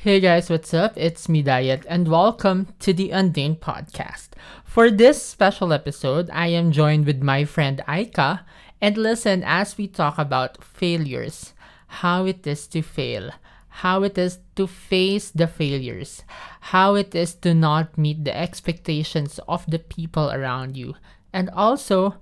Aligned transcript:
Hey 0.00 0.20
guys, 0.20 0.48
what's 0.48 0.72
up? 0.72 0.92
It's 0.96 1.28
me, 1.28 1.42
Diet, 1.42 1.84
and 1.88 2.06
welcome 2.06 2.68
to 2.78 2.92
the 2.92 3.10
Undane 3.10 3.58
Podcast. 3.58 4.28
For 4.64 4.90
this 4.90 5.20
special 5.20 5.72
episode, 5.72 6.30
I 6.32 6.46
am 6.48 6.70
joined 6.70 7.04
with 7.04 7.20
my 7.20 7.44
friend 7.44 7.82
Aika, 7.88 8.44
and 8.80 8.96
listen 8.96 9.42
as 9.44 9.76
we 9.76 9.88
talk 9.88 10.16
about 10.16 10.62
failures, 10.62 11.52
how 11.88 12.26
it 12.26 12.46
is 12.46 12.68
to 12.68 12.80
fail, 12.80 13.32
how 13.82 14.04
it 14.04 14.16
is 14.16 14.38
to 14.54 14.68
face 14.68 15.30
the 15.30 15.48
failures, 15.48 16.22
how 16.72 16.94
it 16.94 17.12
is 17.14 17.34
to 17.42 17.52
not 17.52 17.98
meet 17.98 18.24
the 18.24 18.36
expectations 18.36 19.40
of 19.48 19.66
the 19.66 19.80
people 19.80 20.30
around 20.30 20.76
you, 20.76 20.94
and 21.32 21.50
also 21.50 22.14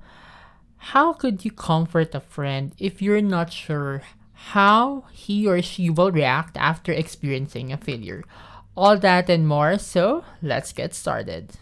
how 0.79 1.13
could 1.13 1.45
you 1.45 1.51
comfort 1.51 2.15
a 2.15 2.21
friend 2.21 2.75
if 2.79 3.03
you're 3.03 3.21
not 3.23 3.53
sure 3.53 4.03
how 4.37 5.05
he 5.13 5.47
or 5.49 5.61
she 5.63 5.91
will 5.91 6.13
react 6.13 6.57
after 6.57 6.93
experiencing 6.93 7.73
a 7.73 7.77
failure? 7.77 8.23
All 8.77 8.97
that 8.99 9.31
and 9.31 9.49
more, 9.49 9.79
so 9.79 10.25
let's 10.43 10.73
get 10.73 10.95
started. 10.95 11.53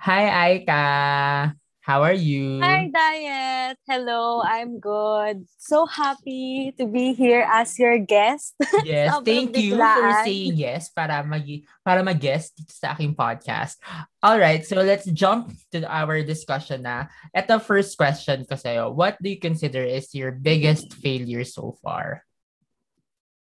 Hi, 0.00 0.58
Aika. 0.58 1.61
How 1.92 2.08
are 2.08 2.16
you? 2.16 2.56
Hi, 2.64 2.88
Diet. 2.88 3.76
Hello, 3.84 4.40
I'm 4.40 4.80
good. 4.80 5.44
So 5.60 5.84
happy 5.84 6.72
to 6.80 6.88
be 6.88 7.12
here 7.12 7.44
as 7.44 7.76
your 7.76 8.00
guest. 8.00 8.56
Yes, 8.80 9.12
thank 9.20 9.52
you 9.60 9.76
for 9.76 10.08
saying 10.24 10.56
yes 10.56 10.88
para 10.88 11.20
mag 11.20 11.44
para 11.84 12.00
mag-guest 12.00 12.56
dito 12.56 12.72
sa 12.72 12.96
aking 12.96 13.12
podcast. 13.12 13.76
All 14.24 14.40
right, 14.40 14.64
so 14.64 14.80
let's 14.80 15.04
jump 15.12 15.52
to 15.76 15.84
our 15.84 16.24
discussion 16.24 16.88
na. 16.88 17.12
Ito 17.36 17.60
first 17.60 18.00
question 18.00 18.48
ko 18.48 18.56
sa'yo. 18.56 18.88
What 18.88 19.20
do 19.20 19.28
you 19.28 19.36
consider 19.36 19.84
is 19.84 20.16
your 20.16 20.32
biggest 20.32 20.96
failure 20.96 21.44
so 21.44 21.76
far? 21.84 22.24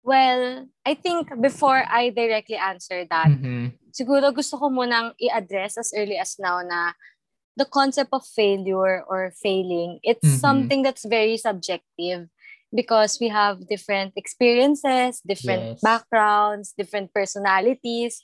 Well, 0.07 0.71
I 0.87 0.95
think 0.95 1.35
before 1.43 1.83
I 1.83 2.15
directly 2.15 2.55
answer 2.55 3.03
that, 3.03 3.35
Mhm. 3.35 3.75
siguro 3.91 4.31
gusto 4.31 4.63
ko 4.63 4.71
munang 4.71 5.19
i-address 5.19 5.75
as 5.75 5.91
early 5.91 6.23
as 6.23 6.39
now 6.39 6.63
na 6.63 6.95
the 7.59 7.67
concept 7.67 8.15
of 8.15 8.23
failure 8.23 9.03
or 9.11 9.35
failing, 9.35 9.99
it's 10.07 10.23
Mhm. 10.23 10.39
something 10.39 10.81
that's 10.87 11.03
very 11.03 11.35
subjective 11.35 12.31
because 12.71 13.19
we 13.19 13.27
have 13.29 13.67
different 13.67 14.15
experiences, 14.15 15.19
different 15.27 15.75
Yes. 15.75 15.83
backgrounds, 15.83 16.73
different 16.79 17.11
personalities. 17.11 18.23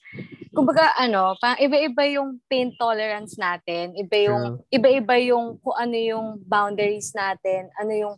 Kumbaga 0.54 0.94
ano, 0.94 1.34
iba-iba 1.58 2.06
yung 2.14 2.38
pain 2.46 2.70
tolerance 2.78 3.34
natin, 3.34 3.98
iba 3.98 4.16
yung 4.22 4.42
True. 4.54 4.70
iba-iba 4.70 5.16
yung 5.18 5.58
kung 5.58 5.74
ano 5.74 5.98
yung 5.98 6.26
boundaries 6.46 7.10
natin, 7.10 7.74
ano 7.74 7.90
yung 7.90 8.14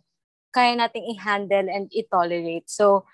kaya 0.53 0.77
nating 0.77 1.05
i-handle 1.17 1.65
and 1.65 1.89
i-tolerate. 1.89 2.69
So, 2.69 3.09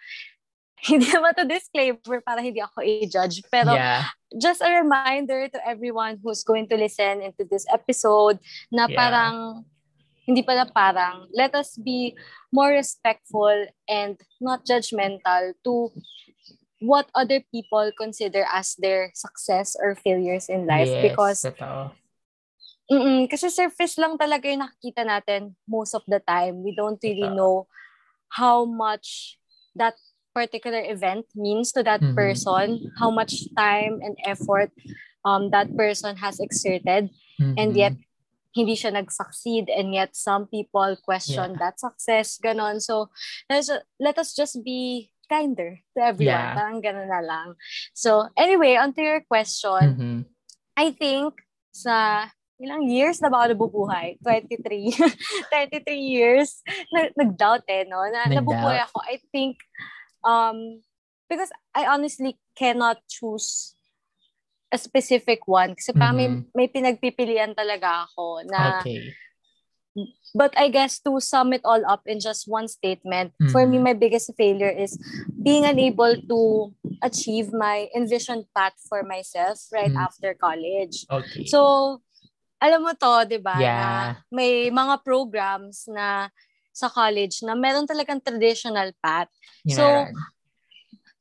hindi 0.92 1.08
naman 1.08 1.31
to 1.40 1.48
disclaimer 1.48 2.20
para 2.20 2.44
hindi 2.44 2.59
ako 2.59 2.84
i-judge. 2.84 3.48
Pero 3.48 3.72
yeah. 3.72 4.12
Just 4.39 4.62
a 4.62 4.70
reminder 4.81 5.48
to 5.48 5.59
everyone 5.67 6.20
who's 6.23 6.44
going 6.44 6.67
to 6.70 6.78
listen 6.78 7.22
into 7.22 7.45
this 7.45 7.66
episode 7.72 8.40
na 8.72 8.88
Yeah. 8.88 8.98
parang, 8.98 9.66
hindi 10.25 10.42
pala 10.42 10.66
parang, 10.70 11.28
let 11.36 11.53
us 11.56 11.75
be 11.78 12.16
more 12.52 12.72
respectful 12.72 13.67
and 13.90 14.17
not 14.40 14.66
judgmental 14.66 15.53
to 15.64 15.92
what 16.84 17.08
other 17.16 17.40
people 17.52 17.92
consider 17.95 18.45
as 18.52 18.75
their 18.80 19.12
success 19.16 19.75
or 19.80 19.95
failures 19.95 20.50
in 20.50 20.68
life. 20.68 20.92
yes, 20.92 21.02
Because 21.02 21.40
totoo. 21.44 21.92
Mm-mm, 22.92 23.31
kasi 23.31 23.47
surface 23.47 23.95
lang 23.95 24.20
talaga 24.20 24.52
yung 24.52 24.68
nakikita 24.68 25.08
natin 25.08 25.56
most 25.64 25.95
of 25.95 26.03
the 26.03 26.20
time. 26.20 26.62
We 26.68 26.75
don't 26.75 27.00
really 27.00 27.31
Totoo. 27.31 27.36
know 27.40 27.56
how 28.28 28.68
much 28.68 29.40
that 29.80 29.95
particular 30.34 30.81
event 30.81 31.26
means 31.38 31.72
to 31.72 31.81
that 31.86 32.02
Mhm. 32.02 32.16
person, 32.17 32.67
how 32.98 33.14
much 33.14 33.48
time 33.56 34.02
and 34.02 34.18
effort 34.25 34.74
um, 35.24 35.53
that 35.56 35.72
person 35.80 36.19
has 36.19 36.35
exerted, 36.44 37.07
and 37.40 37.72
Mhm. 37.72 37.80
yet 37.80 37.96
hindi 38.52 38.75
siya 38.75 38.94
nag-succeed, 38.94 39.66
and 39.72 39.96
yet 39.96 40.13
some 40.13 40.46
people 40.46 40.94
question 41.00 41.56
that 41.57 41.80
success, 41.80 42.38
ganon. 42.38 42.78
So, 42.78 43.07
let's, 43.50 43.72
let 43.97 44.19
us 44.19 44.35
just 44.35 44.62
be 44.62 45.09
kinder 45.25 45.80
to 45.96 46.00
everyone. 46.03 46.38
Yeah. 46.38 46.53
Parang 46.53 46.84
ganon 46.84 47.07
na 47.09 47.24
lang. 47.24 47.56
So, 47.96 48.30
anyway, 48.38 48.75
onto 48.75 49.02
your 49.02 49.24
question. 49.25 49.81
Mhm. 49.97 50.19
I 50.75 50.91
think 50.91 51.40
sa 51.72 52.28
ilang 52.62 52.86
years 52.86 53.18
na 53.24 53.31
ba 53.34 53.47
ako 53.47 53.57
nabubuhay? 53.57 54.19
23. 54.22 54.91
33 55.50 56.03
years. 56.13 56.62
Na, 56.94 57.09
nag-doubt 57.16 57.63
eh, 57.66 57.88
no? 57.90 58.03
Na, 58.06 58.28
Nag-doubt. 58.28 58.38
nabubuhay 58.44 58.80
ako. 58.86 59.02
I 59.07 59.18
think, 59.34 59.57
um, 60.23 60.81
because 61.29 61.51
I 61.75 61.85
honestly 61.85 62.38
cannot 62.56 63.00
choose 63.07 63.75
a 64.72 64.78
specific 64.78 65.47
one. 65.47 65.75
Kasi 65.75 65.94
parang 65.94 66.17
may, 66.17 66.28
may 66.56 66.67
pinagpipilian 66.67 67.53
talaga 67.53 68.09
ako 68.09 68.41
na, 68.50 68.81
Okay. 68.81 69.13
but 70.33 70.50
I 70.57 70.69
guess 70.73 70.97
to 71.06 71.22
sum 71.22 71.53
it 71.53 71.62
all 71.63 71.85
up 71.85 72.01
in 72.09 72.19
just 72.19 72.50
one 72.50 72.67
statement, 72.67 73.38
for 73.53 73.67
me, 73.69 73.78
Mhm. 73.78 73.83
my 73.83 73.94
biggest 73.94 74.33
failure 74.33 74.73
is 74.73 74.97
being 75.38 75.66
unable 75.66 76.17
to 76.17 76.73
achieve 77.06 77.53
my 77.53 77.85
envisioned 77.94 78.50
path 78.57 78.73
for 78.89 79.03
myself 79.06 79.62
right 79.69 79.94
Mm. 79.94 80.01
after 80.01 80.33
college. 80.33 81.06
Okay. 81.06 81.45
So, 81.45 82.01
alam 82.57 82.81
mo 82.81 82.97
to, 82.97 83.29
di 83.29 83.38
ba, 83.38 83.53
na 83.53 83.62
Yeah. 83.62 84.16
may 84.33 84.72
mga 84.73 85.03
programs 85.06 85.85
na 85.85 86.33
sa 86.73 86.89
college 86.89 87.45
na 87.45 87.53
meron 87.53 87.85
talagang 87.85 88.19
traditional 88.19 88.91
path. 89.00 89.29
so, 89.69 89.85
Yeah. 90.09 90.11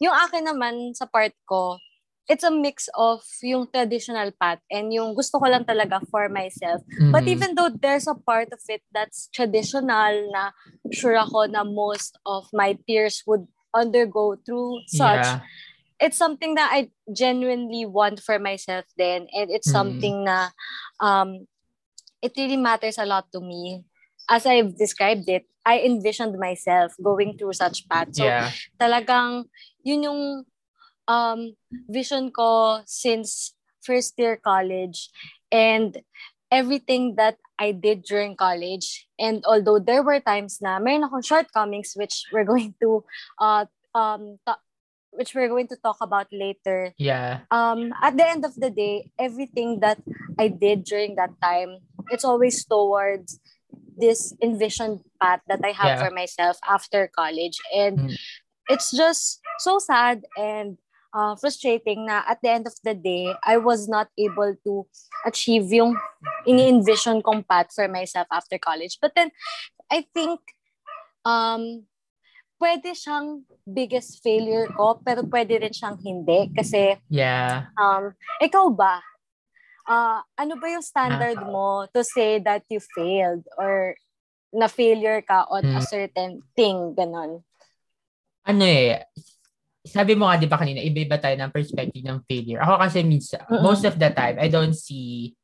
Yung 0.02 0.14
akin 0.18 0.42
naman 0.42 0.74
sa 0.98 1.06
part 1.06 1.30
ko, 1.46 1.78
it's 2.26 2.42
a 2.42 2.50
mix 2.50 2.90
of 2.98 3.22
yung 3.42 3.70
traditional 3.70 4.34
path 4.34 4.58
and 4.66 4.90
yung 4.90 5.14
gusto 5.14 5.38
ko 5.38 5.46
lang 5.46 5.62
talaga 5.62 6.02
for 6.10 6.26
myself. 6.26 6.82
But 7.14 7.22
Mhm. 7.22 7.32
even 7.38 7.50
though 7.54 7.70
there's 7.70 8.10
a 8.10 8.18
part 8.18 8.50
of 8.50 8.58
it 8.66 8.82
that's 8.90 9.30
traditional 9.30 10.26
na 10.34 10.50
sure 10.90 11.14
ako 11.14 11.46
na 11.46 11.62
most 11.62 12.18
of 12.26 12.50
my 12.50 12.74
peers 12.82 13.22
would 13.30 13.46
undergo 13.70 14.34
through 14.42 14.82
such, 14.90 15.22
Yeah. 15.22 15.38
it's 16.02 16.18
something 16.18 16.58
that 16.58 16.70
I 16.74 16.90
genuinely 17.14 17.86
want 17.86 18.18
for 18.18 18.42
myself 18.42 18.86
then 18.98 19.30
and 19.30 19.54
it's 19.54 19.70
Mm. 19.70 19.76
something 19.78 20.16
na 20.26 20.50
um 20.98 21.46
it 22.22 22.34
really 22.34 22.58
matters 22.58 22.98
a 22.98 23.06
lot 23.06 23.30
to 23.34 23.38
me. 23.38 23.86
As 24.30 24.46
I've 24.46 24.76
described 24.76 25.28
it, 25.28 25.46
I 25.64 25.80
envisioned 25.80 26.38
myself 26.38 26.92
going 27.02 27.38
through 27.38 27.54
such 27.54 27.88
path. 27.88 28.14
So 28.14 28.24
yeah. 28.24 28.50
talagang 28.80 29.46
yun 29.82 30.02
yung 30.02 30.22
um 31.08 31.54
vision 31.90 32.30
ko 32.30 32.80
since 32.86 33.54
first 33.82 34.14
year 34.18 34.38
college 34.38 35.10
and 35.50 35.98
everything 36.50 37.16
that 37.16 37.38
I 37.58 37.72
did 37.72 38.04
during 38.04 38.36
college 38.36 39.08
and 39.18 39.42
although 39.46 39.78
there 39.78 40.02
were 40.02 40.20
times 40.20 40.60
na 40.62 40.78
mayroon 40.78 41.06
akong 41.08 41.24
shortcomings 41.24 41.94
which 41.96 42.26
we're 42.30 42.46
going 42.46 42.74
to 42.82 43.02
uh 43.40 43.66
um 43.94 44.38
ta- 44.46 44.62
which 45.10 45.34
we're 45.34 45.48
going 45.48 45.68
to 45.68 45.78
talk 45.80 45.98
about 46.00 46.28
later 46.30 46.94
Yeah. 47.00 47.48
um 47.50 47.90
at 48.02 48.16
the 48.16 48.26
end 48.26 48.44
of 48.44 48.54
the 48.54 48.70
day 48.70 49.10
everything 49.18 49.80
that 49.80 49.98
i 50.38 50.48
did 50.48 50.84
during 50.84 51.16
that 51.16 51.34
time 51.42 51.80
it's 52.12 52.24
always 52.24 52.64
towards 52.64 53.40
this 53.98 54.32
envisioned 54.42 55.00
path 55.20 55.40
that 55.48 55.60
i 55.64 55.72
have 55.72 55.96
Yeah. 55.96 56.00
for 56.06 56.10
myself 56.10 56.56
after 56.64 57.10
college 57.12 57.58
and 57.74 57.98
Mm. 57.98 58.16
it's 58.72 58.90
just 58.90 59.40
so 59.58 59.76
sad 59.78 60.24
and 60.38 60.78
uh, 61.12 61.36
frustrating 61.36 62.08
na 62.08 62.24
at 62.24 62.40
the 62.40 62.48
end 62.48 62.64
of 62.64 62.72
the 62.84 62.94
day 62.96 63.28
i 63.44 63.60
was 63.60 63.84
not 63.88 64.08
able 64.16 64.56
to 64.64 64.88
achieve 65.28 65.68
yung 65.68 65.92
ini-envision 66.48 67.20
kong 67.20 67.44
path 67.44 67.68
for 67.74 67.84
myself 67.86 68.24
after 68.32 68.56
college 68.56 68.96
but 68.96 69.12
then 69.12 69.28
i 69.92 70.00
think 70.16 70.40
um 71.28 71.84
pwede 72.62 72.94
siyang 72.94 73.42
biggest 73.66 74.22
failure 74.22 74.70
ko 74.72 75.02
pero 75.02 75.26
pwede 75.26 75.58
rin 75.60 75.74
siyang 75.74 75.98
hindi 76.00 76.48
kasi 76.54 76.96
Yeah. 77.12 77.68
Um, 77.76 78.16
ikaw 78.40 78.72
ba? 78.72 79.04
Ah, 79.82 80.22
ano 80.38 80.54
ba 80.62 80.66
yung 80.70 80.84
standard 80.84 81.38
mo 81.42 81.86
to 81.90 82.06
say 82.06 82.38
that 82.38 82.62
you 82.70 82.78
failed 82.78 83.42
or 83.58 83.98
na 84.52 84.68
failure 84.68 85.18
ka 85.24 85.48
on 85.50 85.64
a 85.64 85.80
Hmm. 85.80 85.88
certain 85.88 86.32
thing, 86.54 86.94
ganon? 86.94 87.42
ano 88.42 88.64
eh, 88.66 89.06
sabi 89.86 90.18
mo 90.18 90.26
nga 90.26 90.38
di 90.38 90.50
ba 90.50 90.58
kanina, 90.58 90.82
iba-iba 90.82 91.18
tayo 91.18 91.38
ng 91.38 91.54
perspective 91.54 92.02
ng 92.02 92.22
failure. 92.26 92.58
Ako 92.62 92.74
kasi 92.82 92.98
minsan, 93.06 93.42
Mm-mm. 93.46 93.62
most 93.62 93.86
of 93.86 93.94
the 93.98 94.10
time, 94.10 94.34
I 94.38 94.50
don't 94.50 94.74
see 94.74 95.34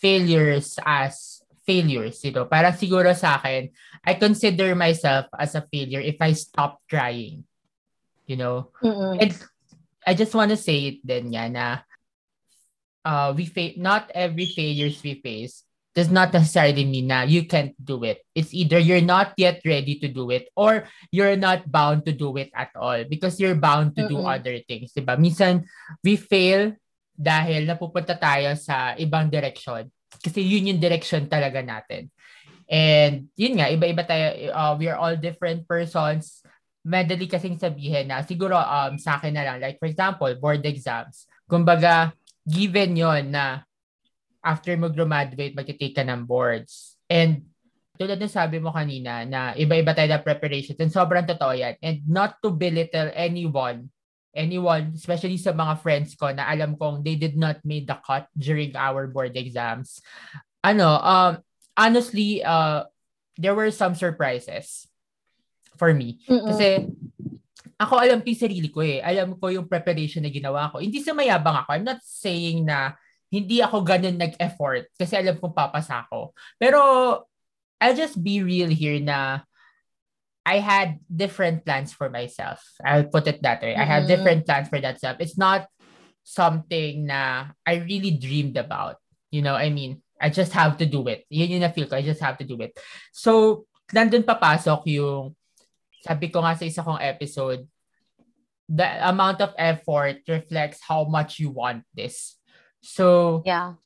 failures 0.00 0.76
as 0.84 1.40
failures, 1.64 2.20
you 2.24 2.32
know. 2.32 2.44
Parang 2.48 2.76
siguro 2.76 3.12
sa 3.16 3.40
akin, 3.40 3.72
I 4.04 4.16
consider 4.20 4.72
myself 4.76 5.28
as 5.36 5.56
a 5.56 5.64
failure 5.68 6.00
if 6.00 6.16
I 6.20 6.32
stop 6.36 6.80
trying. 6.88 7.44
You 8.28 8.36
know? 8.36 8.72
Mm-mm. 8.84 9.16
And 9.20 9.32
I 10.04 10.12
just 10.16 10.32
want 10.36 10.52
to 10.52 10.60
say 10.60 10.96
it 10.96 10.98
din 11.04 11.32
nga 11.32 11.48
na 11.48 11.64
uh, 13.04 13.32
we 13.36 13.46
fa- 13.46 13.76
not 13.76 14.10
every 14.14 14.46
failures 14.46 15.00
we 15.02 15.20
face 15.20 15.64
does 15.90 16.10
not 16.10 16.30
necessarily 16.30 16.86
mean 16.86 17.10
na 17.10 17.26
you 17.26 17.44
can't 17.50 17.74
do 17.82 18.06
it. 18.06 18.22
It's 18.34 18.54
either 18.54 18.78
you're 18.78 19.02
not 19.02 19.34
yet 19.34 19.58
ready 19.66 19.98
to 19.98 20.08
do 20.08 20.30
it 20.30 20.46
or 20.54 20.86
you're 21.10 21.34
not 21.34 21.66
bound 21.66 22.06
to 22.06 22.14
do 22.14 22.30
it 22.38 22.54
at 22.54 22.70
all 22.78 23.02
because 23.04 23.42
you're 23.42 23.58
bound 23.58 23.98
to 23.98 24.06
do 24.06 24.22
Mm-mm. 24.22 24.30
other 24.30 24.62
things, 24.62 24.94
'di 24.94 25.02
ba? 25.02 25.18
Minsan 25.18 25.66
we 26.06 26.14
fail 26.14 26.78
dahil 27.18 27.66
napupunta 27.66 28.14
tayo 28.14 28.54
sa 28.54 28.94
ibang 28.96 29.28
direction 29.28 29.90
kasi 30.18 30.42
yun 30.42 30.74
yung 30.74 30.82
direction 30.82 31.30
talaga 31.30 31.62
natin. 31.62 32.10
And 32.70 33.26
yun 33.34 33.58
nga, 33.58 33.66
iba-iba 33.66 34.06
tayo, 34.06 34.54
uh, 34.54 34.74
we 34.78 34.86
are 34.86 34.94
all 34.94 35.18
different 35.18 35.66
persons. 35.66 36.42
Madali 36.86 37.26
kasing 37.26 37.58
sabihin 37.58 38.06
na, 38.06 38.22
siguro 38.22 38.54
um, 38.54 38.94
sa 38.94 39.18
akin 39.18 39.34
na 39.34 39.42
lang, 39.42 39.58
like 39.58 39.82
for 39.82 39.90
example, 39.90 40.30
board 40.38 40.62
exams. 40.62 41.26
Kumbaga, 41.50 42.14
given 42.48 42.96
yon 42.96 43.32
na 43.32 43.64
after 44.40 44.72
mo 44.76 44.88
graduate, 44.88 45.56
mag-take 45.56 45.96
ka 45.96 46.04
ng 46.04 46.24
boards. 46.24 46.96
And 47.10 47.50
tulad 48.00 48.16
ng 48.16 48.32
sabi 48.32 48.56
mo 48.56 48.72
kanina 48.72 49.28
na 49.28 49.52
iba-iba 49.52 49.92
tayo 49.92 50.08
na 50.08 50.24
preparations 50.24 50.80
and 50.80 50.88
sobrang 50.88 51.28
totoo 51.28 51.52
yan. 51.52 51.76
And 51.84 52.00
not 52.08 52.40
to 52.40 52.48
belittle 52.48 53.12
anyone, 53.12 53.92
anyone, 54.32 54.96
especially 54.96 55.36
sa 55.36 55.52
mga 55.52 55.84
friends 55.84 56.16
ko 56.16 56.32
na 56.32 56.48
alam 56.48 56.80
kong 56.80 57.04
they 57.04 57.20
did 57.20 57.36
not 57.36 57.60
make 57.60 57.84
the 57.84 58.00
cut 58.00 58.24
during 58.32 58.72
our 58.72 59.04
board 59.04 59.36
exams. 59.36 60.00
Ano, 60.64 60.96
um, 60.96 61.44
honestly, 61.76 62.40
uh, 62.40 62.88
there 63.36 63.52
were 63.52 63.68
some 63.68 63.92
surprises 63.92 64.88
for 65.76 65.92
me. 65.92 66.24
Mm-mm. 66.24 66.48
Kasi 66.48 66.88
ako 67.76 68.00
alam 68.00 68.20
ko 68.24 68.26
yung 68.28 68.44
sarili 68.44 68.68
ko 68.72 68.80
eh. 68.80 69.00
Alam 69.04 69.36
ko 69.36 69.52
yung 69.52 69.68
preparation 69.68 70.24
na 70.24 70.32
ginawa 70.32 70.72
ko. 70.72 70.80
Hindi 70.80 71.00
sa 71.04 71.12
mayabang 71.12 71.64
ako. 71.64 71.68
I'm 71.76 71.86
not 71.86 72.00
saying 72.04 72.64
na 72.64 72.96
hindi 73.30 73.62
ako 73.62 73.84
ganun 73.86 74.18
nag-effort 74.18 74.90
kasi 74.98 75.14
alam 75.14 75.38
kong 75.38 75.54
papasa 75.54 76.02
ako. 76.08 76.34
Pero 76.58 76.80
I'll 77.80 77.96
just 77.96 78.18
be 78.20 78.42
real 78.42 78.68
here 78.68 78.98
na 79.00 79.44
I 80.44 80.58
had 80.58 80.98
different 81.06 81.62
plans 81.68 81.92
for 81.92 82.08
myself. 82.08 82.64
I'll 82.80 83.06
put 83.06 83.28
it 83.28 83.44
that 83.44 83.60
way. 83.60 83.76
I 83.76 83.84
had 83.84 84.04
Mhm. 84.04 84.10
different 84.10 84.40
plans 84.48 84.72
for 84.72 84.80
that 84.80 84.96
stuff. 84.98 85.20
It's 85.20 85.36
not 85.36 85.68
something 86.24 87.06
na 87.06 87.52
I 87.64 87.84
really 87.84 88.16
dreamed 88.16 88.56
about. 88.56 88.98
You 89.30 89.44
know, 89.44 89.54
I 89.54 89.68
mean, 89.70 90.02
I 90.20 90.28
just 90.28 90.52
have 90.52 90.76
to 90.80 90.86
do 90.88 91.06
it. 91.08 91.24
Yun 91.32 91.60
yung 91.60 91.64
na-feel 91.64 91.88
ko. 91.88 91.96
I 91.96 92.04
just 92.04 92.20
have 92.20 92.36
to 92.40 92.46
do 92.48 92.58
it. 92.60 92.76
So, 93.12 93.64
nandun 93.94 94.26
papasok 94.26 94.84
yung, 94.90 95.36
sabi 96.00 96.32
ko 96.32 96.40
nga 96.40 96.56
sa 96.56 96.64
isa 96.64 96.84
kong 96.84 97.00
episode, 97.00 97.68
the 98.70 98.86
amount 99.04 99.42
of 99.42 99.52
effort 99.58 100.22
reflects 100.30 100.80
how 100.80 101.04
much 101.04 101.42
you 101.42 101.50
want 101.50 101.82
this. 101.92 102.38
So, 102.80 103.40
Yeah. 103.44 103.76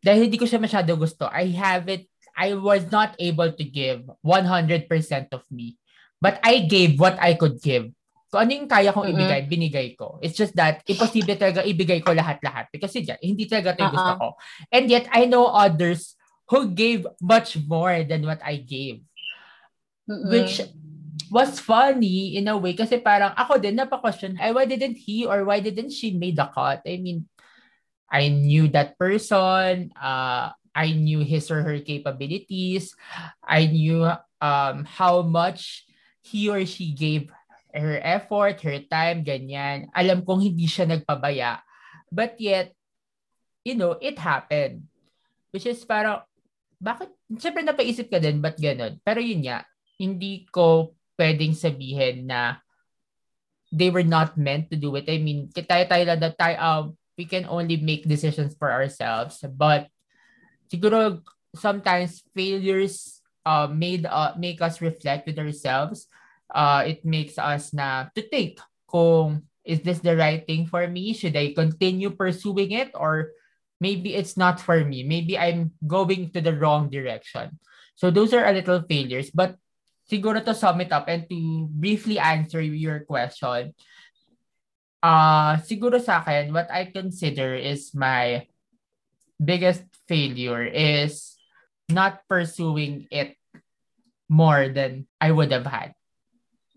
dahil 0.00 0.30
hindi 0.30 0.38
ko 0.38 0.46
siya 0.46 0.62
masyado 0.62 0.94
gusto, 0.94 1.26
I 1.28 1.50
have 1.58 1.90
it, 1.90 2.06
I 2.38 2.54
was 2.54 2.86
not 2.94 3.18
able 3.18 3.50
to 3.50 3.64
give 3.66 4.06
100% 4.22 4.86
of 5.34 5.42
me. 5.50 5.74
But 6.22 6.38
I 6.42 6.66
gave 6.66 6.98
what 6.98 7.18
I 7.18 7.34
could 7.34 7.58
give. 7.62 7.90
Kung 8.30 8.44
ano 8.44 8.50
yung 8.52 8.68
kaya 8.70 8.92
kong 8.92 9.10
ibigay, 9.10 9.48
binigay 9.48 9.88
ko. 9.98 10.18
It's 10.22 10.36
just 10.36 10.54
that, 10.54 10.84
imposible 10.86 11.34
talaga 11.34 11.64
ibigay 11.66 12.04
ko 12.04 12.12
lahat-lahat. 12.14 12.70
Because 12.70 12.94
yun, 12.94 13.18
hindi 13.22 13.48
talaga 13.48 13.74
ito 13.74 13.82
yung 13.86 13.94
gusto 13.94 14.12
Uh-uh. 14.14 14.20
ko. 14.20 14.28
And 14.70 14.86
yet, 14.86 15.08
I 15.10 15.24
know 15.26 15.48
others 15.48 16.14
who 16.48 16.70
gave 16.70 17.06
much 17.20 17.56
more 17.66 18.04
than 18.04 18.22
what 18.26 18.38
I 18.44 18.60
gave. 18.60 19.02
Mm-mm. 20.08 20.28
Which 20.28 20.60
was 21.30 21.60
funny 21.60 22.36
in 22.36 22.48
a 22.48 22.56
way 22.56 22.74
kasi 22.74 22.98
parang 23.00 23.32
ako 23.36 23.60
din 23.60 23.76
napa-question, 23.76 24.36
ay 24.40 24.52
why 24.52 24.64
didn't 24.64 24.96
he 24.96 25.24
or 25.24 25.44
why 25.44 25.60
didn't 25.60 25.92
she 25.92 26.12
made 26.16 26.36
the 26.36 26.48
cut? 26.48 26.82
I 26.84 26.98
mean, 26.98 27.28
I 28.08 28.32
knew 28.32 28.68
that 28.72 28.96
person, 28.96 29.92
uh, 29.96 30.52
I 30.72 30.86
knew 30.94 31.20
his 31.20 31.50
or 31.50 31.60
her 31.60 31.78
capabilities, 31.80 32.96
I 33.44 33.66
knew 33.66 34.08
um, 34.40 34.76
how 34.88 35.22
much 35.22 35.84
he 36.24 36.48
or 36.48 36.64
she 36.64 36.92
gave 36.92 37.28
her 37.74 38.00
effort, 38.00 38.64
her 38.64 38.80
time, 38.88 39.24
ganyan. 39.24 39.92
Alam 39.92 40.24
kong 40.24 40.40
hindi 40.40 40.64
siya 40.64 40.88
nagpabaya. 40.88 41.60
But 42.08 42.40
yet, 42.40 42.72
you 43.64 43.76
know, 43.76 43.96
it 44.00 44.16
happened. 44.16 44.88
Which 45.52 45.68
is 45.68 45.84
parang, 45.84 46.24
bakit, 46.80 47.12
syempre 47.36 47.64
napaisip 47.64 48.08
ka 48.08 48.20
din, 48.20 48.40
ba't 48.40 48.56
ganun? 48.56 49.00
Pero 49.04 49.20
yun 49.20 49.44
nga, 49.44 49.68
hindi 50.00 50.48
ko 50.48 50.96
pwedeng 51.18 51.52
sabihin 51.52 52.30
na 52.30 52.62
they 53.68 53.90
were 53.90 54.06
not 54.06 54.38
meant 54.38 54.70
to 54.70 54.76
do 54.78 54.94
it. 54.96 55.04
I 55.10 55.18
mean, 55.18 55.52
tayo-tayo 55.52 56.08
lang 56.08 56.22
tayo, 56.38 56.56
um, 56.56 56.84
we 57.18 57.26
can 57.26 57.44
only 57.50 57.76
make 57.76 58.08
decisions 58.08 58.54
for 58.56 58.70
ourselves. 58.70 59.42
But 59.44 59.90
siguro 60.72 61.20
sometimes 61.52 62.22
failures 62.32 63.20
uh, 63.44 63.66
made 63.68 64.06
uh, 64.06 64.32
make 64.38 64.62
us 64.62 64.80
reflect 64.80 65.26
with 65.26 65.36
ourselves. 65.36 66.06
Uh, 66.48 66.86
it 66.86 67.04
makes 67.04 67.36
us 67.36 67.74
na 67.76 68.08
to 68.16 68.22
think 68.24 68.56
kung 68.88 69.44
is 69.68 69.84
this 69.84 70.00
the 70.00 70.16
right 70.16 70.46
thing 70.48 70.64
for 70.64 70.88
me? 70.88 71.12
Should 71.12 71.36
I 71.36 71.52
continue 71.52 72.08
pursuing 72.08 72.72
it 72.72 72.96
or 72.96 73.36
maybe 73.84 74.16
it's 74.16 74.40
not 74.40 74.56
for 74.56 74.80
me? 74.80 75.04
Maybe 75.04 75.36
I'm 75.36 75.76
going 75.84 76.32
to 76.32 76.40
the 76.40 76.56
wrong 76.56 76.88
direction. 76.88 77.60
So 78.00 78.08
those 78.08 78.32
are 78.32 78.48
a 78.48 78.56
little 78.56 78.80
failures. 78.88 79.28
But 79.28 79.60
siguro 80.08 80.40
to 80.40 80.56
sum 80.56 80.80
it 80.80 80.90
up 80.90 81.06
and 81.06 81.28
to 81.28 81.68
briefly 81.70 82.18
answer 82.18 82.64
your 82.64 83.04
question, 83.04 83.76
uh, 85.04 85.60
siguro 85.62 86.00
sa 86.00 86.24
akin, 86.24 86.50
what 86.52 86.72
I 86.72 86.88
consider 86.90 87.54
is 87.54 87.94
my 87.94 88.48
biggest 89.38 89.84
failure 90.08 90.64
is 90.64 91.36
not 91.88 92.24
pursuing 92.26 93.06
it 93.12 93.36
more 94.28 94.68
than 94.68 95.06
I 95.20 95.30
would 95.30 95.52
have 95.52 95.68
had. 95.68 95.94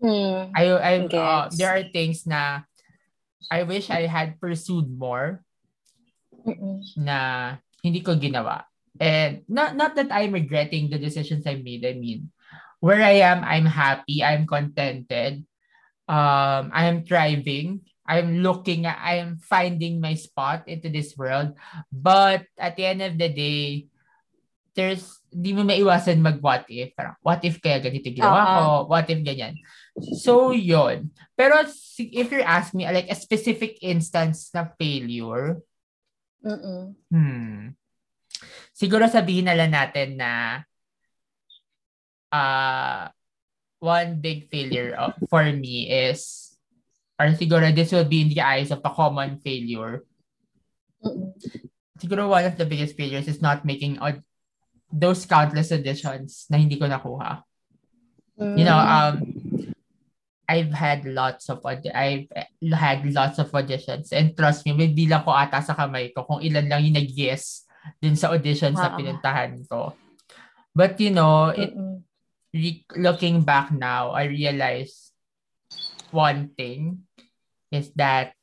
Mm. 0.02 0.50
I, 0.56 0.64
I 0.66 0.92
uh, 1.06 1.48
there 1.56 1.70
are 1.70 1.84
things 1.92 2.26
na 2.26 2.66
I 3.50 3.62
wish 3.62 3.90
I 3.90 4.06
had 4.06 4.40
pursued 4.40 4.88
more 4.90 5.44
Mm-mm. 6.46 6.82
na 6.96 7.56
hindi 7.82 8.00
ko 8.00 8.16
ginawa. 8.16 8.64
And 8.98 9.42
not 9.48 9.76
not 9.76 9.94
that 9.96 10.10
I'm 10.10 10.32
regretting 10.32 10.90
the 10.90 10.98
decisions 10.98 11.46
I 11.46 11.56
made. 11.60 11.86
I 11.86 11.94
mean, 11.94 12.32
where 12.82 12.98
I 12.98 13.22
am, 13.22 13.46
I'm 13.46 13.70
happy, 13.70 14.26
I'm 14.26 14.42
contented. 14.42 15.46
Um, 16.10 16.74
I 16.74 16.90
am 16.90 17.06
thriving. 17.06 17.86
I'm 18.02 18.42
looking 18.42 18.84
I'm 18.84 19.38
finding 19.38 20.02
my 20.02 20.18
spot 20.18 20.66
into 20.66 20.90
this 20.90 21.14
world. 21.14 21.54
But 21.94 22.50
at 22.58 22.74
the 22.74 22.84
end 22.90 23.00
of 23.06 23.14
the 23.14 23.30
day, 23.30 23.86
there's, 24.74 25.22
di 25.30 25.54
mo 25.54 25.62
maiwasan 25.62 26.18
mag 26.18 26.42
what 26.42 26.66
if. 26.66 26.90
Parang, 26.98 27.14
what 27.22 27.38
if 27.46 27.62
kaya 27.62 27.78
ganito 27.78 28.10
ginawa 28.10 28.42
Oo. 28.42 28.50
ko? 28.50 28.62
What 28.90 29.06
if 29.06 29.22
ganyan? 29.22 29.62
So, 30.18 30.50
yon 30.50 31.14
Pero 31.38 31.62
if 31.96 32.26
you're 32.34 32.42
asking 32.42 32.82
me, 32.82 32.90
like, 32.90 33.08
a 33.08 33.14
specific 33.14 33.78
instance 33.78 34.50
na 34.50 34.66
failure, 34.74 35.62
Mm-mm. 36.42 36.98
Hmm. 37.06 37.78
Siguro 38.74 39.06
sabihin 39.06 39.46
na 39.46 39.54
lang 39.54 39.70
natin 39.70 40.18
na 40.18 40.58
uh, 42.32 43.08
one 43.78 44.20
big 44.20 44.48
failure 44.48 44.94
of, 44.96 45.14
for 45.28 45.44
me 45.52 45.86
is 45.90 46.48
or 47.20 47.26
siguro 47.38 47.68
this 47.70 47.92
will 47.92 48.08
be 48.08 48.22
in 48.22 48.30
the 48.32 48.40
eyes 48.40 48.70
of 48.72 48.80
a 48.82 48.90
common 48.90 49.38
failure. 49.38 50.02
Siguro 52.00 52.26
one 52.28 52.44
of 52.46 52.56
the 52.58 52.66
biggest 52.66 52.96
failures 52.96 53.28
is 53.28 53.38
not 53.42 53.64
making 53.64 53.98
aud- 54.02 54.24
those 54.90 55.22
countless 55.26 55.70
auditions 55.70 56.50
na 56.50 56.58
hindi 56.58 56.76
ko 56.76 56.86
nakuha. 56.90 57.42
You 58.38 58.64
know, 58.66 58.74
Mm. 58.74 58.90
um, 58.90 59.14
I've 60.50 60.74
had 60.74 61.06
lots 61.06 61.46
of 61.48 61.62
aud- 61.62 61.94
I've 61.94 62.26
had 62.74 63.06
lots 63.06 63.38
of 63.38 63.54
auditions 63.54 64.10
and 64.10 64.34
trust 64.34 64.66
me, 64.66 64.74
may 64.74 64.90
bilang 64.90 65.22
ko 65.22 65.30
ata 65.30 65.62
sa 65.62 65.78
kamay 65.78 66.10
ko 66.10 66.26
kung 66.26 66.42
ilan 66.42 66.66
lang 66.66 66.82
yung 66.82 66.98
nag-yes 66.98 67.64
dun 68.02 68.18
sa 68.18 68.34
auditions 68.34 68.76
na 68.76 68.90
Ah. 68.92 68.96
pinuntahan 68.98 69.62
ko. 69.70 69.94
But 70.74 70.98
you 70.98 71.14
know, 71.14 71.54
it, 71.54 71.70
Mm-mm. 71.70 72.02
Re- 72.52 72.86
looking 72.96 73.42
back 73.42 73.72
now, 73.72 74.12
I 74.12 74.24
realize 74.24 75.12
one 76.12 76.52
thing 76.56 77.08
is 77.72 77.90
that 77.96 78.36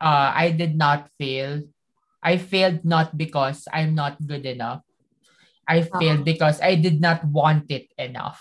uh, 0.00 0.30
I 0.36 0.52
did 0.52 0.76
not 0.76 1.08
fail. 1.18 1.64
I 2.22 2.36
failed 2.36 2.84
not 2.84 3.16
because 3.16 3.68
I'm 3.72 3.94
not 3.94 4.20
good 4.20 4.46
enough. 4.46 4.80
I 5.68 5.80
failed 5.80 6.24
because 6.24 6.60
I 6.60 6.76
did 6.76 7.00
not 7.00 7.24
want 7.24 7.72
it 7.72 7.88
enough. 7.96 8.40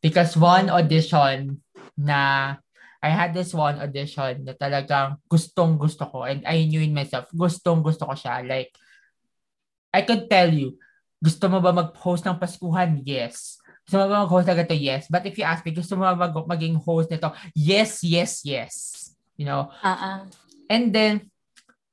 Because 0.00 0.36
one 0.36 0.68
audition 0.68 1.64
na 1.96 2.56
I 3.00 3.08
had 3.08 3.32
this 3.32 3.54
one 3.54 3.80
audition 3.80 4.44
na 4.44 4.52
talagang 4.52 5.22
gustong 5.30 5.78
gusto 5.78 6.04
ko 6.10 6.26
and 6.28 6.44
I 6.44 6.66
knew 6.66 6.82
in 6.82 6.92
myself, 6.92 7.30
gustong 7.32 7.80
gusto 7.80 8.04
ko 8.04 8.14
siya. 8.14 8.44
Like, 8.44 8.74
I 9.94 10.02
could 10.02 10.28
tell 10.28 10.52
you, 10.52 10.76
gusto 11.18 11.44
mo 11.50 11.58
ba 11.58 11.74
mag-host 11.74 12.22
ng 12.22 12.38
Paskuhan? 12.38 13.02
Yes. 13.02 13.58
Gusto 13.86 13.98
mo 13.98 14.04
ba 14.06 14.22
mag-host 14.22 14.46
ng 14.46 14.56
ganito? 14.58 14.78
Yes. 14.78 15.10
But 15.10 15.26
if 15.26 15.34
you 15.34 15.46
ask 15.46 15.66
me, 15.66 15.74
gusto 15.74 15.98
mo 15.98 16.06
ba 16.06 16.14
mag- 16.14 16.50
maging 16.50 16.78
host 16.78 17.10
nito? 17.10 17.34
Yes, 17.54 18.06
yes, 18.06 18.46
yes. 18.46 18.74
You 19.34 19.50
know? 19.50 19.70
Ah. 19.82 20.26
And 20.70 20.94
then, 20.94 21.30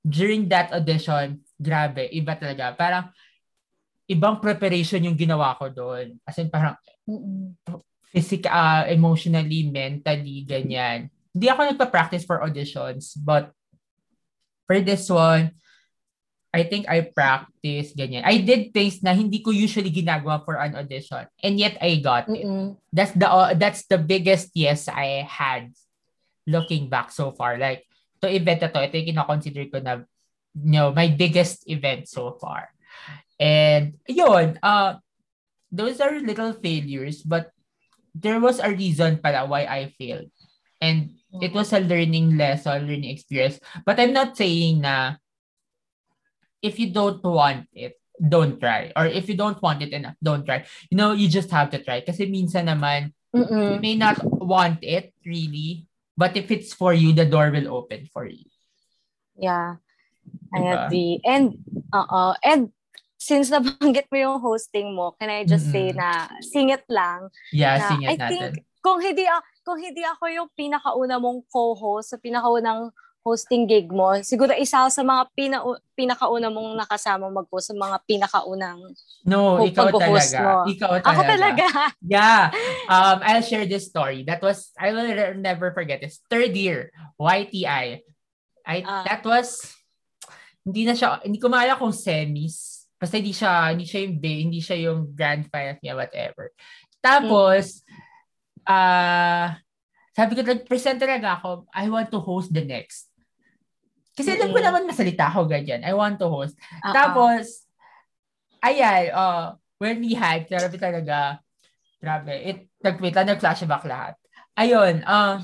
during 0.05 0.45
that 0.53 0.69
audition, 0.69 1.41
grabe, 1.57 2.05
iba 2.13 2.37
talaga. 2.37 2.77
Parang, 2.77 3.09
ibang 4.05 4.37
preparation 4.37 5.01
yung 5.01 5.17
ginawa 5.17 5.57
ko 5.57 5.73
doon. 5.73 6.21
As 6.21 6.37
in, 6.37 6.53
parang, 6.53 6.77
physical, 8.13 8.53
uh, 8.53 8.85
emotionally, 8.87 9.67
mentally, 9.67 10.45
ganyan. 10.45 11.09
Hindi 11.35 11.47
ako 11.49 11.73
nagpa-practice 11.73 12.23
for 12.23 12.39
auditions, 12.45 13.17
but 13.17 13.51
for 14.69 14.79
this 14.79 15.09
one, 15.11 15.51
I 16.55 16.63
think 16.63 16.87
I 16.87 17.03
practice 17.11 17.91
ganyan. 17.91 18.23
I 18.23 18.39
did 18.39 18.71
things 18.71 19.03
na 19.03 19.11
hindi 19.11 19.43
ko 19.43 19.51
usually 19.51 19.91
ginagawa 19.91 20.39
for 20.47 20.55
an 20.55 20.79
audition 20.79 21.27
and 21.43 21.59
yet 21.59 21.75
I 21.83 21.99
got 21.99 22.31
it. 22.31 22.47
Mm-mm. 22.47 22.79
That's 22.95 23.11
the 23.11 23.27
uh, 23.27 23.51
that's 23.59 23.83
the 23.91 23.99
biggest 23.99 24.55
yes 24.55 24.87
I 24.87 25.27
had 25.27 25.75
looking 26.47 26.87
back 26.87 27.11
so 27.11 27.35
far. 27.35 27.59
Like 27.59 27.83
to 28.23 28.31
event 28.31 28.63
na 28.63 28.71
to, 28.71 28.87
ito 28.87 28.95
yung 28.95 29.11
kinoconsider 29.11 29.67
ko 29.67 29.83
na 29.83 30.07
you 30.55 30.79
know, 30.79 30.95
my 30.95 31.11
biggest 31.11 31.67
event 31.67 32.07
so 32.07 32.39
far. 32.39 32.71
And 33.35 33.99
yun, 34.07 34.55
uh, 34.63 35.03
those 35.67 35.99
are 35.99 36.15
little 36.23 36.55
failures 36.55 37.19
but 37.19 37.51
there 38.15 38.39
was 38.39 38.63
a 38.63 38.71
reason 38.71 39.19
pala 39.19 39.43
why 39.43 39.67
I 39.67 39.91
failed. 39.99 40.31
And 40.79 41.19
it 41.43 41.51
was 41.51 41.75
a 41.75 41.83
learning 41.83 42.39
lesson, 42.39 42.87
learning 42.87 43.11
experience. 43.11 43.59
But 43.83 43.99
I'm 43.99 44.15
not 44.15 44.39
saying 44.39 44.79
na 44.79 45.19
if 46.65 46.81
you 46.81 46.89
don't 46.89 47.21
want 47.21 47.69
it, 47.77 48.01
don't 48.17 48.57
try. 48.57 48.89
Or 48.97 49.05
if 49.05 49.29
you 49.29 49.37
don't 49.37 49.61
want 49.61 49.85
it 49.85 49.93
enough, 49.93 50.17
don't 50.17 50.41
try. 50.41 50.65
You 50.89 50.97
know, 50.97 51.13
you 51.13 51.29
just 51.29 51.53
have 51.53 51.69
to 51.77 51.79
try. 51.83 52.01
Kasi 52.01 52.25
minsan 52.25 52.65
naman, 52.65 53.13
Mm-mm. 53.29 53.77
you 53.77 53.79
may 53.79 53.93
not 53.93 54.17
want 54.25 54.81
it 54.81 55.13
really, 55.21 55.85
but 56.17 56.33
if 56.33 56.49
it's 56.49 56.73
for 56.73 56.93
you, 56.93 57.13
the 57.13 57.29
door 57.29 57.53
will 57.53 57.69
open 57.69 58.09
for 58.09 58.25
you. 58.25 58.49
Yeah. 59.37 59.77
I 60.49 60.57
diba? 60.57 60.85
agree. 60.89 61.21
And, 61.21 61.61
uh 61.93 62.33
and 62.41 62.73
since 63.21 63.51
nabanggit 63.53 64.09
mo 64.09 64.17
yung 64.17 64.37
hosting 64.41 64.95
mo, 64.95 65.13
can 65.19 65.29
I 65.29 65.45
just 65.45 65.69
Mm-mm. 65.69 65.75
say 65.75 65.87
na 65.93 66.25
sing 66.41 66.73
it 66.73 66.87
lang? 66.89 67.29
Yeah, 67.53 67.77
na, 67.77 67.87
sing 67.87 68.01
it 68.07 68.09
I 68.09 68.15
natin. 68.17 68.29
think 68.31 68.65
kung 68.85 69.01
hindi, 69.01 69.25
kung 69.65 69.81
hindi 69.81 70.05
ako 70.05 70.23
yung 70.29 70.49
pinakauna 70.53 71.17
mong 71.17 71.41
co-host 71.49 72.13
sa 72.13 72.17
pinakaunang 72.21 72.93
hosting 73.25 73.65
gig 73.65 73.89
mo, 73.89 74.13
siguro 74.21 74.53
isa 74.53 74.85
sa 74.85 75.01
mga 75.01 75.23
pina, 75.33 75.57
pinakauna 75.97 76.53
mong 76.53 76.77
nakasama 76.77 77.25
mag-host 77.33 77.73
sa 77.73 77.75
mga 77.75 77.97
pinakaunang 78.05 78.93
No, 79.25 79.65
ikaw 79.65 79.89
talaga. 79.89 80.37
Mo. 80.37 80.69
Ikaw 80.69 80.91
talaga. 81.01 81.09
Ako 81.09 81.21
talaga. 81.25 81.65
Yeah. 82.05 82.53
Um, 82.85 83.17
I'll 83.25 83.41
share 83.41 83.65
this 83.65 83.89
story. 83.89 84.21
That 84.29 84.45
was, 84.45 84.69
I 84.77 84.93
will 84.93 85.09
never 85.41 85.73
forget 85.73 86.05
this. 86.05 86.21
Third 86.29 86.53
year, 86.53 86.93
YTI. 87.17 88.05
I, 88.61 88.77
uh, 88.85 89.03
that 89.09 89.25
was, 89.25 89.65
hindi 90.61 90.85
na 90.85 90.93
siya, 90.93 91.25
hindi 91.25 91.41
ko 91.41 91.49
maalala 91.49 91.81
kung 91.81 91.89
semis. 91.89 92.85
Basta 93.01 93.17
hindi 93.17 93.33
siya, 93.33 93.73
hindi 93.73 93.89
siya 93.89 94.05
yung 94.05 94.17
big, 94.21 94.39
hindi 94.45 94.61
siya 94.61 94.77
yung 94.85 95.09
grand 95.17 95.49
final 95.49 95.81
niya, 95.81 95.97
whatever. 95.97 96.53
Tapos, 97.01 97.81
ah, 98.69 98.69
hmm. 98.69 99.57
uh, 99.57 99.65
sabi 100.15 100.31
ko, 100.31 100.41
nag-present 100.47 100.95
talaga 100.95 101.35
ako, 101.41 101.67
I 101.75 101.91
want 101.91 102.07
to 102.13 102.23
host 102.23 102.55
the 102.55 102.63
next. 102.63 103.04
Kasi 104.15 104.31
mm-hmm. 104.31 104.39
alam 104.39 104.49
ko 104.55 104.59
naman 104.63 104.83
masalita 104.87 105.27
ako 105.27 105.51
ganyan. 105.51 105.83
I 105.83 105.91
want 105.91 106.15
to 106.23 106.31
host. 106.31 106.55
Uh-oh. 106.55 106.95
Tapos, 106.95 107.67
ayan, 108.63 109.11
uh, 109.11 109.59
when 109.75 109.99
we 109.99 110.15
had, 110.15 110.47
grabe 110.47 110.79
talaga, 110.79 111.43
grabe, 111.99 112.31
it, 112.31 112.59
nag-wait 112.79 113.11
lang, 113.11 113.35
nag-flashback 113.35 113.83
lahat. 113.83 114.15
Ayun, 114.55 115.03
uh, 115.03 115.43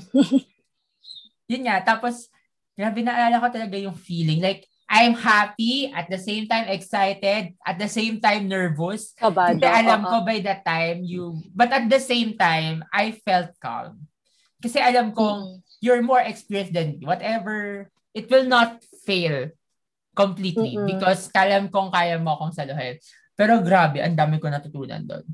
yun 1.52 1.68
nga, 1.68 1.84
tapos, 1.84 2.32
grabe 2.72 3.04
naalala 3.04 3.44
ko 3.44 3.48
talaga 3.52 3.76
yung 3.76 3.94
feeling. 3.94 4.40
Like, 4.40 4.64
I'm 4.88 5.16
happy, 5.16 5.92
at 5.92 6.08
the 6.08 6.20
same 6.20 6.48
time 6.48 6.68
excited, 6.72 7.52
at 7.64 7.76
the 7.76 7.88
same 7.92 8.24
time 8.24 8.48
nervous. 8.48 9.12
Kabado, 9.20 9.60
Kasi 9.60 9.68
alam 9.68 10.00
uh-huh. 10.04 10.24
ko 10.24 10.24
by 10.24 10.40
that 10.40 10.64
time, 10.64 11.04
you, 11.04 11.44
but 11.52 11.68
at 11.68 11.92
the 11.92 12.00
same 12.00 12.40
time, 12.40 12.80
I 12.88 13.12
felt 13.20 13.52
calm. 13.60 14.08
Kasi 14.64 14.80
alam 14.80 15.12
kong, 15.12 15.60
mm. 15.60 15.60
you're 15.82 16.00
more 16.00 16.22
experienced 16.22 16.72
than 16.72 16.96
me. 16.96 17.02
Whatever 17.02 17.90
it 18.12 18.28
will 18.28 18.46
not 18.48 18.80
fail 19.04 19.50
completely 20.12 20.76
Mm-mm. 20.76 20.88
because 20.88 21.28
kalam 21.32 21.72
kong 21.72 21.88
kaya 21.88 22.20
mo 22.20 22.36
akong 22.36 22.52
saluhin. 22.52 23.00
Pero 23.32 23.64
grabe, 23.64 24.04
ang 24.04 24.12
dami 24.12 24.36
ko 24.36 24.52
natutunan 24.52 25.00
doon. 25.02 25.24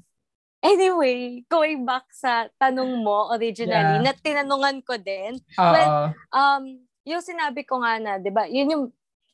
Anyway, 0.59 1.47
going 1.47 1.87
back 1.87 2.07
sa 2.11 2.51
tanong 2.59 3.03
mo 3.03 3.31
originally, 3.31 4.03
yeah. 4.03 4.03
na 4.03 4.15
tinanungan 4.15 4.83
ko 4.83 4.99
din. 4.99 5.39
Uh-oh. 5.55 5.71
Well, 5.75 5.91
um, 6.35 6.83
yung 7.07 7.23
sinabi 7.23 7.63
ko 7.63 7.83
nga 7.83 7.99
na, 7.99 8.19
di 8.19 8.31
ba, 8.31 8.47
yun 8.47 8.71
yung, 8.71 8.85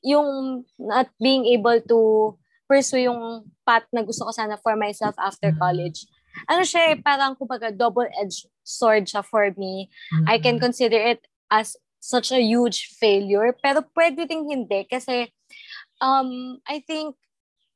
yung 0.05 0.29
not 0.77 1.09
being 1.17 1.49
able 1.49 1.81
to 1.89 1.99
pursue 2.69 3.09
yung 3.09 3.49
path 3.65 3.89
na 3.93 4.05
gusto 4.05 4.25
ko 4.25 4.33
sana 4.33 4.57
for 4.61 4.77
myself 4.77 5.17
after 5.21 5.53
mm-hmm. 5.53 5.65
college. 5.65 6.09
Ano 6.49 6.65
siya, 6.65 6.93
eh, 6.93 7.01
parang 7.01 7.37
kumbaga 7.37 7.73
double-edged 7.73 8.49
sword 8.65 9.09
siya 9.09 9.25
for 9.25 9.53
me. 9.57 9.89
Mm-hmm. 10.13 10.29
I 10.29 10.37
can 10.41 10.57
consider 10.61 11.01
it 11.01 11.25
as 11.53 11.77
such 12.05 12.29
a 12.29 12.45
huge 12.45 12.93
failure. 13.01 13.57
Pero 13.57 13.81
pwede 13.97 14.29
ding 14.29 14.45
hindi 14.45 14.85
kasi 14.85 15.33
um, 16.05 16.61
I 16.69 16.85
think 16.85 17.17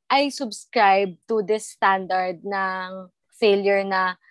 I 0.09 0.29
subscribe 0.29 1.17
to 1.29 1.41
this 1.41 1.73
standard 1.73 2.45
ng 2.45 3.09
failure 3.41 3.81
na 3.81 4.21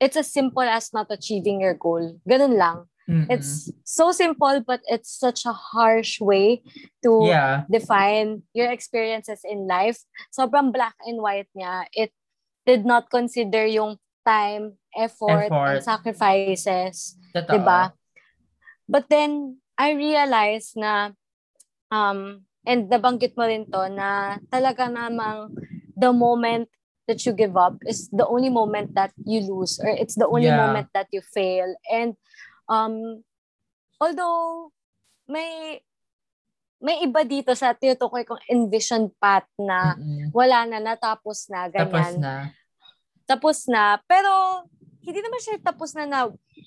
it's 0.00 0.16
as 0.16 0.28
simple 0.28 0.64
as 0.64 0.92
not 0.92 1.08
achieving 1.08 1.64
your 1.64 1.76
goal. 1.76 2.20
Ganun 2.28 2.60
lang. 2.60 2.84
Mm-hmm. 3.06 3.30
It's 3.30 3.70
so 3.84 4.10
simple, 4.10 4.60
but 4.66 4.82
it's 4.90 5.14
such 5.14 5.46
a 5.46 5.54
harsh 5.54 6.20
way 6.20 6.60
to 7.06 7.22
yeah. 7.24 7.62
define 7.70 8.42
your 8.52 8.68
experiences 8.68 9.46
in 9.46 9.68
life. 9.70 10.02
Sobrang 10.34 10.74
black 10.74 10.98
and 11.06 11.22
white 11.22 11.48
niya. 11.56 11.86
It 11.94 12.10
did 12.66 12.84
not 12.84 13.08
consider 13.08 13.64
yung 13.64 14.02
time, 14.26 14.74
effort, 14.90 15.54
effort. 15.54 15.78
and 15.78 15.84
sacrifices. 15.86 17.14
Totoo. 17.30 17.54
Diba? 17.54 17.94
But 18.88 19.10
then, 19.10 19.62
I 19.76 19.92
realized 19.92 20.78
na, 20.78 21.12
um, 21.92 22.46
and 22.66 22.90
nabanggit 22.90 23.36
mo 23.36 23.44
rin 23.46 23.68
to, 23.70 23.86
na 23.92 24.40
talaga 24.50 24.88
namang 24.90 25.54
the 25.94 26.10
moment 26.12 26.68
that 27.06 27.22
you 27.22 27.32
give 27.32 27.54
up 27.54 27.78
is 27.86 28.10
the 28.10 28.26
only 28.26 28.50
moment 28.50 28.94
that 28.98 29.14
you 29.22 29.40
lose 29.46 29.78
or 29.78 29.88
it's 29.88 30.18
the 30.18 30.26
only 30.26 30.50
yeah. 30.50 30.58
moment 30.58 30.90
that 30.92 31.06
you 31.14 31.22
fail. 31.22 31.70
And 31.86 32.18
um, 32.68 33.22
although 34.02 34.74
may 35.30 35.80
may 36.82 37.00
iba 37.06 37.24
dito 37.24 37.54
sa 37.56 37.72
tinutukoy 37.72 38.26
kong 38.26 38.42
envision 38.52 39.08
path 39.16 39.48
na 39.56 39.96
wala 40.34 40.68
na, 40.68 40.78
natapos 40.82 41.48
na, 41.48 41.70
ganyan. 41.72 41.88
Tapos 41.88 42.10
na. 42.20 42.34
Tapos 43.26 43.58
na. 43.66 43.82
Pero 44.04 44.30
hindi 45.06 45.22
naman 45.22 45.38
siya 45.38 45.62
tapos 45.62 45.94
na 45.94 46.04
na 46.04 46.20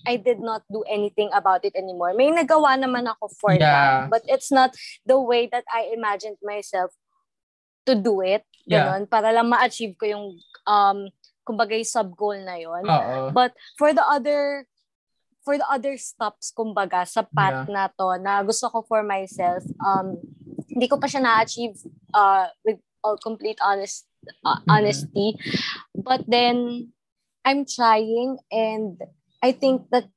I 0.07 0.15
did 0.15 0.39
not 0.39 0.63
do 0.71 0.87
anything 0.87 1.27
about 1.35 1.67
it 1.67 1.75
anymore. 1.75 2.15
May 2.15 2.31
nagawa 2.31 2.79
naman 2.79 3.03
ako 3.11 3.27
for 3.35 3.51
yeah. 3.51 3.59
that. 3.59 4.15
But 4.15 4.23
it's 4.31 4.47
not 4.47 4.71
the 5.03 5.19
way 5.19 5.51
that 5.51 5.67
I 5.67 5.91
imagined 5.91 6.39
myself 6.39 6.95
to 7.83 7.99
do 7.99 8.23
it. 8.23 8.47
Ganon, 8.63 9.03
yeah. 9.03 9.11
Para 9.11 9.35
lang 9.35 9.51
ma-achieve 9.51 9.99
ko 9.99 10.07
yung 10.07 10.25
um, 10.63 11.11
kumbaga 11.43 11.75
yung 11.75 11.91
sub-goal 11.91 12.39
na 12.39 12.55
yon. 12.55 12.87
But 13.35 13.51
for 13.75 13.91
the 13.91 14.07
other 14.07 14.63
for 15.43 15.59
the 15.59 15.67
other 15.67 15.99
stops 15.99 16.55
kumbaga 16.55 17.03
sa 17.03 17.27
path 17.27 17.67
yeah. 17.67 17.73
na 17.73 17.83
to 17.91 18.07
na 18.21 18.43
gusto 18.43 18.69
ko 18.69 18.85
for 18.85 19.01
myself 19.01 19.65
um 19.81 20.19
hindi 20.69 20.85
ko 20.85 21.01
pa 21.01 21.09
siya 21.09 21.25
na-achieve 21.25 21.79
uh, 22.13 22.45
with 22.61 22.77
all 23.01 23.17
complete 23.17 23.57
honest 23.63 24.05
uh, 24.45 24.61
honesty 24.69 25.33
mm-hmm. 25.33 26.05
but 26.05 26.21
then 26.27 26.87
I'm 27.45 27.65
trying 27.65 28.37
and 28.51 28.99
I 29.41 29.51
think 29.51 29.87
that 29.91 30.07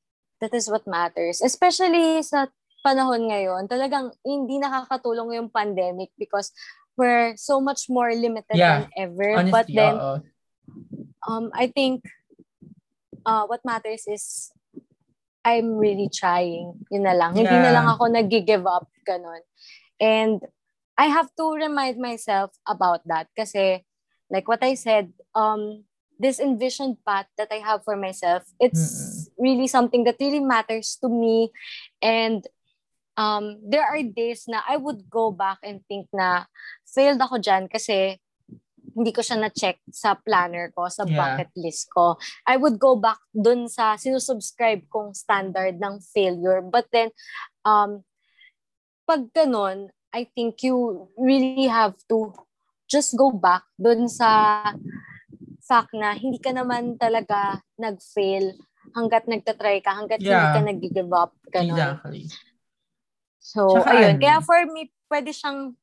that 0.41 0.55
is 0.55 0.69
what 0.69 0.87
matters. 0.87 1.41
Especially 1.41 2.23
sa 2.26 2.50
panahon 2.83 3.31
ngayon, 3.31 3.71
talagang 3.71 4.11
hindi 4.26 4.59
nakakatulong 4.59 5.38
yung 5.38 5.49
pandemic 5.49 6.11
because 6.19 6.50
we're 6.99 7.38
so 7.38 7.62
much 7.62 7.87
more 7.88 8.11
limited 8.12 8.59
yeah. 8.59 8.85
than 8.85 8.91
ever. 8.99 9.31
Honestly, 9.38 9.55
But 9.55 9.67
then, 9.71 9.95
uh, 9.95 10.19
um, 11.26 11.50
I 11.55 11.71
think 11.71 12.02
uh, 13.25 13.47
what 13.47 13.64
matters 13.64 14.05
is 14.11 14.50
I'm 15.45 15.79
really 15.79 16.11
trying. 16.11 16.87
Yun 16.91 17.02
na 17.07 17.14
lang. 17.14 17.35
Yeah. 17.35 17.47
Hindi 17.47 17.57
na 17.62 17.73
lang 17.75 17.87
ako 17.87 18.11
nag-give 18.11 18.67
up. 18.67 18.91
Ganun. 19.07 19.43
And 19.99 20.43
I 20.99 21.07
have 21.07 21.31
to 21.38 21.55
remind 21.55 21.99
myself 21.99 22.50
about 22.67 23.07
that 23.07 23.26
kasi 23.35 23.87
like 24.31 24.47
what 24.47 24.62
I 24.62 24.75
said, 24.75 25.11
um, 25.35 25.85
this 26.19 26.38
envisioned 26.38 26.99
path 27.07 27.26
that 27.38 27.49
I 27.50 27.61
have 27.61 27.85
for 27.85 27.97
myself, 27.97 28.45
it's 28.61 28.81
mm-hmm. 28.81 29.42
really 29.42 29.69
something 29.69 30.04
that 30.04 30.16
really 30.21 30.40
matters 30.40 30.99
to 31.02 31.09
me. 31.09 31.50
And 32.00 32.47
um, 33.16 33.59
there 33.64 33.85
are 33.85 34.02
days 34.02 34.45
na 34.49 34.61
I 34.69 34.76
would 34.76 35.11
go 35.11 35.31
back 35.31 35.59
and 35.62 35.81
think 35.88 36.09
na 36.12 36.45
failed 36.87 37.21
ako 37.21 37.38
dyan 37.38 37.69
kasi 37.71 38.21
hindi 38.92 39.12
ko 39.12 39.25
siya 39.25 39.40
na-check 39.40 39.81
sa 39.88 40.12
planner 40.21 40.69
ko, 40.76 40.85
sa 40.88 41.09
yeah. 41.09 41.16
bucket 41.16 41.49
list 41.57 41.88
ko. 41.88 42.21
I 42.45 42.61
would 42.61 42.76
go 42.76 42.97
back 42.97 43.19
dun 43.33 43.64
sa 43.69 43.97
sinusubscribe 43.97 44.85
kong 44.92 45.16
standard 45.16 45.81
ng 45.81 46.04
failure. 46.12 46.61
But 46.61 46.92
then, 46.92 47.09
um, 47.64 48.04
pag 49.09 49.33
ganun, 49.33 49.88
I 50.12 50.28
think 50.28 50.61
you 50.61 51.09
really 51.16 51.73
have 51.73 51.97
to 52.12 52.37
just 52.85 53.16
go 53.16 53.33
back 53.33 53.64
dun 53.81 54.12
sa 54.12 54.61
fact 55.62 55.95
na 55.95 56.12
hindi 56.19 56.42
ka 56.42 56.50
naman 56.50 56.99
talaga 56.99 57.62
nag-fail 57.78 58.59
hanggat 58.99 59.31
nagtatry 59.31 59.78
ka, 59.78 59.95
hanggat 59.95 60.19
Yeah. 60.19 60.35
hindi 60.35 60.50
ka 60.50 60.62
nag-give 60.66 61.12
up. 61.14 61.33
Ganun. 61.54 61.78
Exactly. 61.78 62.23
So, 63.38 63.78
Tsaka 63.78 63.90
ayun. 63.95 64.19
ano? 64.19 64.23
Kaya 64.23 64.37
for 64.42 64.61
me, 64.71 64.90
pwede 65.07 65.31
siyang 65.31 65.75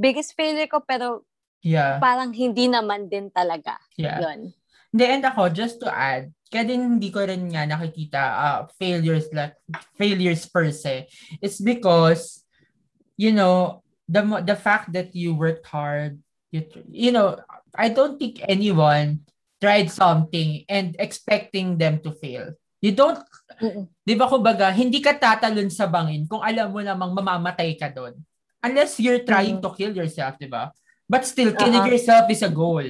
biggest 0.00 0.32
failure 0.32 0.68
ko, 0.68 0.80
pero 0.80 1.24
Yeah. 1.60 2.00
parang 2.00 2.32
hindi 2.32 2.70
naman 2.70 3.10
din 3.12 3.28
talaga. 3.28 3.76
Yeah. 4.00 4.22
Yun. 4.22 4.56
Hindi, 4.88 5.04
and 5.04 5.24
ako, 5.28 5.52
just 5.52 5.76
to 5.84 5.88
add, 5.92 6.32
kaya 6.48 6.64
din 6.64 6.96
hindi 6.96 7.12
ko 7.12 7.20
rin 7.20 7.52
nga 7.52 7.68
nakikita 7.68 8.20
uh, 8.20 8.60
failures 8.80 9.28
like 9.36 9.52
failures 10.00 10.48
per 10.48 10.72
se. 10.72 11.12
It's 11.44 11.60
because, 11.60 12.40
you 13.20 13.36
know, 13.36 13.84
the 14.08 14.24
the 14.40 14.56
fact 14.56 14.96
that 14.96 15.12
you 15.12 15.36
worked 15.36 15.68
hard, 15.68 16.16
you, 16.50 16.64
you 16.88 17.10
know, 17.12 17.36
I 17.74 17.88
don't 17.92 18.16
think 18.16 18.40
anyone 18.48 19.24
tried 19.60 19.90
something 19.90 20.64
and 20.68 20.96
expecting 20.98 21.76
them 21.76 22.00
to 22.04 22.12
fail. 22.14 22.54
You 22.78 22.94
don't, 22.94 23.18
Mm-mm. 23.58 23.90
di 24.06 24.14
ba 24.14 24.30
kumbaga, 24.30 24.70
hindi 24.70 25.02
ka 25.02 25.18
tatalon 25.18 25.66
sa 25.66 25.90
bangin 25.90 26.30
kung 26.30 26.40
alam 26.40 26.70
mo 26.70 26.78
namang 26.78 27.10
mamamatay 27.10 27.74
ka 27.74 27.90
doon. 27.90 28.14
Unless 28.62 29.02
you're 29.02 29.22
trying 29.26 29.58
Mm. 29.58 29.64
to 29.66 29.70
kill 29.74 29.92
yourself, 29.94 30.38
di 30.38 30.46
ba? 30.46 30.70
But 31.10 31.26
still, 31.26 31.54
killing 31.54 31.82
Uh-huh. 31.82 31.94
yourself 31.94 32.30
is 32.30 32.42
a 32.44 32.50
goal. 32.50 32.84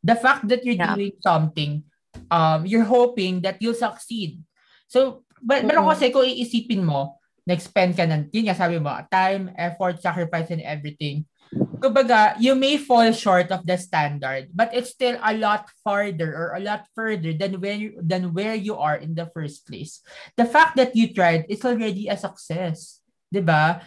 The 0.00 0.16
fact 0.16 0.48
that 0.48 0.64
you're 0.64 0.78
Yeah. 0.80 0.96
doing 0.96 1.16
something, 1.20 1.84
um, 2.32 2.64
you're 2.64 2.88
hoping 2.88 3.44
that 3.44 3.60
you'll 3.60 3.76
succeed. 3.76 4.40
So, 4.88 5.28
but, 5.44 5.66
pero 5.68 5.84
Mm-mm. 5.84 5.92
kasi 5.92 6.08
kung 6.08 6.24
iisipin 6.24 6.86
mo, 6.86 7.20
nag-spend 7.44 7.94
ka 8.00 8.04
ng, 8.08 8.32
yun 8.32 8.48
nga 8.48 8.56
sabi 8.56 8.80
mo, 8.80 8.90
time, 9.12 9.52
effort, 9.60 10.00
sacrifice, 10.00 10.50
and 10.50 10.64
everything. 10.64 11.28
Kumbaga, 11.76 12.34
you 12.40 12.56
may 12.56 12.80
fall 12.80 13.12
short 13.12 13.52
of 13.52 13.64
the 13.64 13.76
standard, 13.76 14.48
but 14.52 14.72
it's 14.72 14.90
still 14.90 15.20
a 15.20 15.36
lot 15.36 15.68
farther 15.84 16.32
or 16.32 16.56
a 16.56 16.62
lot 16.62 16.88
further 16.96 17.36
than 17.36 17.60
where 17.60 17.76
you, 17.76 17.90
than 18.00 18.32
where 18.32 18.56
you 18.56 18.76
are 18.76 18.96
in 18.96 19.14
the 19.14 19.28
first 19.32 19.68
place. 19.68 20.00
The 20.36 20.48
fact 20.48 20.76
that 20.80 20.96
you 20.96 21.12
tried 21.12 21.46
is 21.48 21.64
already 21.64 22.08
a 22.08 22.16
success. 22.16 23.04
'Di 23.28 23.42
ba? 23.44 23.84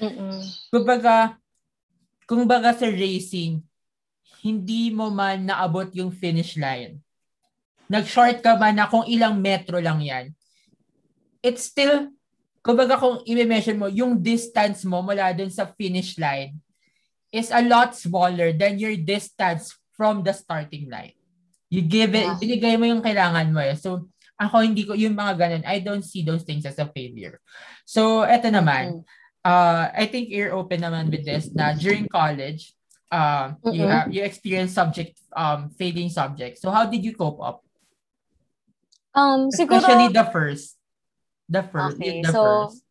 Kumbaga, 0.70 1.40
kumbaga 2.30 2.78
sa 2.78 2.86
racing, 2.86 3.64
hindi 4.46 4.94
mo 4.94 5.10
man 5.10 5.50
naabot 5.50 5.90
yung 5.98 6.14
finish 6.14 6.56
line. 6.56 7.02
Nag-short 7.90 8.46
ka 8.46 8.54
man 8.54 8.78
na 8.78 8.86
kung 8.86 9.04
ilang 9.10 9.42
metro 9.42 9.82
lang 9.82 9.98
yan. 10.00 10.30
It's 11.42 11.66
still, 11.66 12.14
kumbaga 12.62 13.02
kung 13.02 13.26
i-measure 13.26 13.74
mo, 13.74 13.90
yung 13.90 14.22
distance 14.22 14.86
mo 14.86 15.02
mula 15.02 15.34
dun 15.34 15.50
sa 15.50 15.66
finish 15.74 16.20
line 16.22 16.54
is 17.32 17.50
a 17.54 17.62
lot 17.62 17.94
smaller 17.96 18.52
than 18.54 18.80
your 18.82 18.96
distance 18.98 19.76
from 19.94 20.24
the 20.26 20.34
starting 20.34 20.90
line. 20.90 21.14
You 21.70 21.86
give 21.86 22.18
it, 22.18 22.26
Yeah. 22.26 22.38
binigay 22.42 22.76
mo 22.82 22.86
yung 22.90 23.06
kailangan 23.06 23.54
mo 23.54 23.62
eh. 23.62 23.78
So, 23.78 24.10
ako 24.40 24.64
hindi 24.66 24.88
ko, 24.88 24.98
yung 24.98 25.14
mga 25.14 25.34
ganun, 25.38 25.64
I 25.68 25.84
don't 25.84 26.02
see 26.06 26.24
those 26.26 26.42
things 26.42 26.66
as 26.66 26.80
a 26.82 26.90
failure. 26.90 27.38
So, 27.86 28.26
eto 28.26 28.50
naman, 28.50 29.02
Mm. 29.02 29.02
uh, 29.46 29.84
I 29.94 30.08
think 30.10 30.34
you're 30.34 30.56
open 30.56 30.82
naman 30.82 31.12
with 31.14 31.28
this 31.28 31.52
na 31.54 31.76
during 31.78 32.10
college, 32.10 32.74
uh, 33.12 33.54
you 33.74 33.86
have 33.86 34.14
you 34.14 34.22
experience 34.22 34.74
subject 34.74 35.18
um 35.34 35.70
failing 35.78 36.10
subjects. 36.10 36.62
So 36.62 36.70
how 36.70 36.86
did 36.86 37.02
you 37.02 37.14
cope 37.14 37.42
up? 37.42 37.66
Um, 39.14 39.50
siguro, 39.50 39.82
Especially 39.82 40.14
the 40.14 40.26
first. 40.30 40.78
The 41.50 41.64
first. 41.66 41.98
Okay, 41.98 42.22
the 42.22 42.32
so- 42.32 42.70
first. 42.70 42.86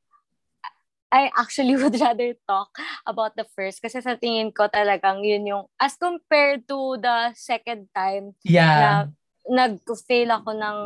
I 1.12 1.32
actually 1.36 1.76
would 1.80 1.96
rather 2.00 2.34
talk 2.46 2.76
about 3.06 3.36
the 3.36 3.46
first 3.56 3.80
kasi 3.80 4.00
sa 4.00 4.16
tingin 4.16 4.52
ko 4.52 4.68
talagang 4.68 5.24
yun 5.24 5.46
yung, 5.48 5.64
as 5.80 5.96
compared 5.96 6.68
to 6.68 7.00
the 7.00 7.32
second 7.34 7.88
time 7.96 8.36
Yeah. 8.44 8.78
na 8.80 8.90
nag-fail 9.48 10.28
ako 10.28 10.52
ng 10.52 10.78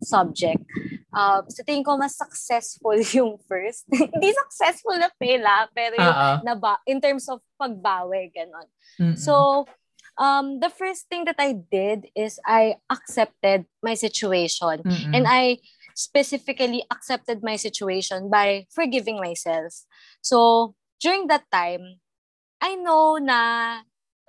subject, 0.00 0.64
uh, 1.12 1.44
sa 1.52 1.60
tingin 1.68 1.84
ko 1.84 2.00
mas 2.00 2.16
successful 2.16 2.96
yung 3.16 3.36
first. 3.44 3.84
Hindi 3.92 4.32
successful 4.32 4.96
na 4.96 5.12
fail 5.20 5.44
ah, 5.44 5.68
pero 5.68 6.00
yung 6.00 6.16
naba, 6.40 6.80
in 6.88 6.96
terms 6.96 7.28
of 7.28 7.44
pagbawi, 7.60 8.32
ganon. 8.32 8.68
So, 9.20 9.64
um, 10.16 10.60
the 10.60 10.72
first 10.72 11.08
thing 11.08 11.28
that 11.28 11.36
I 11.38 11.60
did 11.60 12.08
is 12.16 12.40
I 12.44 12.80
accepted 12.88 13.68
my 13.84 13.92
situation. 13.94 14.80
Mm-mm. 14.80 15.12
And 15.12 15.28
I 15.28 15.60
specifically 15.96 16.84
accepted 16.92 17.40
my 17.40 17.56
situation 17.56 18.28
by 18.28 18.68
forgiving 18.68 19.16
myself. 19.16 19.72
So, 20.20 20.76
during 21.00 21.26
that 21.32 21.48
time, 21.48 22.04
I 22.60 22.76
know 22.76 23.16
na, 23.16 23.80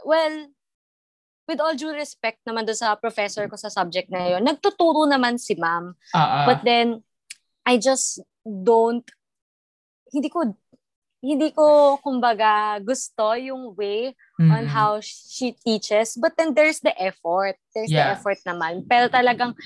well, 0.08 0.48
with 1.48 1.60
all 1.60 1.76
due 1.76 1.92
respect 1.92 2.40
naman 2.48 2.68
do 2.68 2.72
sa 2.72 2.96
professor 2.96 3.48
ko 3.52 3.60
sa 3.60 3.68
subject 3.68 4.08
na 4.08 4.32
yun, 4.32 4.48
nagtuturo 4.48 5.04
naman 5.12 5.36
si 5.36 5.60
ma'am. 5.60 5.92
Oo. 6.16 6.40
But 6.48 6.64
then, 6.64 7.04
I 7.68 7.76
just 7.76 8.24
don't, 8.48 9.04
hindi 10.16 10.32
ko, 10.32 10.56
hindi 11.22 11.50
ko, 11.52 11.98
kumbaga, 12.02 12.78
gusto 12.84 13.34
yung 13.34 13.74
way 13.74 14.14
on 14.38 14.70
Mm-mm. 14.70 14.70
how 14.70 15.02
she 15.02 15.58
teaches. 15.66 16.14
But 16.14 16.38
then 16.38 16.54
there's 16.54 16.80
the 16.80 16.94
effort. 16.94 17.58
There's 17.74 17.90
the 17.90 18.06
Yeah. 18.06 18.14
effort 18.14 18.38
naman. 18.46 18.86
Pero 18.86 19.10
talagang, 19.10 19.58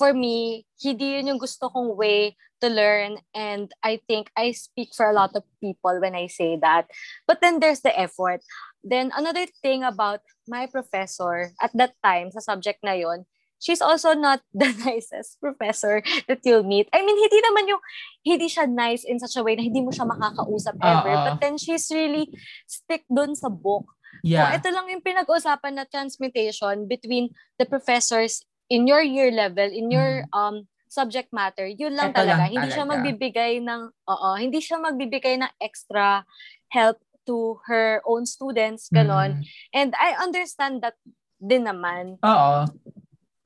for 0.00 0.16
me, 0.16 0.64
hindi 0.80 1.20
yun 1.20 1.36
yung 1.36 1.40
gusto 1.40 1.68
kong 1.68 1.92
way 1.92 2.36
to 2.60 2.68
learn. 2.68 3.20
And 3.36 3.68
I 3.84 4.00
think 4.08 4.32
I 4.36 4.52
speak 4.52 4.96
for 4.96 5.08
a 5.08 5.16
lot 5.16 5.36
of 5.36 5.44
people 5.60 6.00
when 6.00 6.16
I 6.16 6.28
say 6.28 6.56
that. 6.60 6.88
But 7.28 7.40
then 7.44 7.60
there's 7.60 7.80
the 7.84 7.92
effort. 7.92 8.40
Then 8.80 9.12
another 9.12 9.44
thing 9.60 9.84
about 9.84 10.24
my 10.48 10.64
professor 10.64 11.52
at 11.60 11.72
that 11.76 11.92
time 12.00 12.32
sa 12.32 12.40
subject 12.40 12.80
na 12.80 12.96
yon, 12.96 13.28
she's 13.60 13.84
also 13.84 14.16
not 14.16 14.40
the 14.56 14.72
nicest 14.82 15.38
professor 15.38 16.02
that 16.26 16.40
you'll 16.42 16.66
meet. 16.66 16.88
I 16.90 17.04
mean, 17.04 17.14
hindi 17.14 17.40
naman 17.44 17.68
yung, 17.68 17.82
hindi 18.24 18.48
siya 18.48 18.66
nice 18.66 19.04
in 19.04 19.20
such 19.20 19.36
a 19.36 19.44
way 19.44 19.54
na 19.54 19.62
hindi 19.62 19.84
mo 19.84 19.92
siya 19.92 20.08
makakausap 20.08 20.80
ever. 20.80 21.14
Oo. 21.14 21.24
But 21.30 21.36
then 21.44 21.60
she's 21.60 21.86
really 21.92 22.32
stick 22.66 23.04
dun 23.06 23.36
sa 23.36 23.52
book. 23.52 23.86
yeah. 24.24 24.50
So, 24.50 24.58
ito 24.58 24.68
lang 24.74 24.90
yung 24.90 25.04
pinag-usapan 25.04 25.78
na 25.78 25.84
transmutation 25.86 26.88
between 26.88 27.30
the 27.60 27.68
professors 27.68 28.42
in 28.72 28.88
your 28.88 29.04
year 29.04 29.30
level, 29.30 29.68
in 29.68 29.92
your 29.92 30.26
um 30.34 30.66
subject 30.90 31.30
matter. 31.30 31.70
Yun 31.70 31.94
lang. 31.94 32.10
Ito 32.10 32.26
talaga. 32.26 32.50
lang 32.50 32.50
hindi 32.50 32.68
siya 32.74 32.84
magbibigay 32.84 33.52
ng, 33.62 33.82
oo, 34.10 34.28
hindi 34.34 34.58
siya 34.58 34.82
magbibigay 34.82 35.38
ng 35.38 35.52
extra 35.62 36.26
help 36.74 36.98
to 37.30 37.62
her 37.70 38.02
own 38.02 38.26
students, 38.26 38.90
ganon. 38.90 39.38
Mm. 39.38 39.42
And 39.70 39.90
I 39.94 40.18
understand 40.18 40.82
that 40.82 40.98
din 41.38 41.70
naman. 41.70 42.18
Oo. 42.26 42.66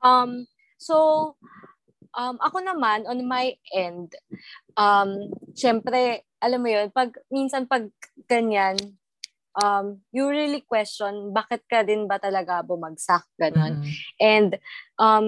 Um, 0.05 0.45
so, 0.77 1.33
um, 2.13 2.37
ako 2.37 2.61
naman, 2.61 3.09
on 3.09 3.25
my 3.25 3.57
end, 3.73 4.13
um, 4.77 5.33
syempre, 5.57 6.21
alam 6.37 6.61
mo 6.61 6.69
yun, 6.69 6.93
pag, 6.93 7.17
minsan 7.33 7.65
pag 7.65 7.89
ganyan, 8.29 8.77
um, 9.57 9.97
you 10.13 10.29
really 10.29 10.61
question, 10.61 11.33
bakit 11.33 11.65
ka 11.65 11.81
din 11.81 12.05
ba 12.05 12.21
talaga 12.21 12.61
bumagsak, 12.61 13.25
ganon. 13.41 13.81
Mm. 13.81 13.89
And, 14.21 14.51
um, 15.01 15.27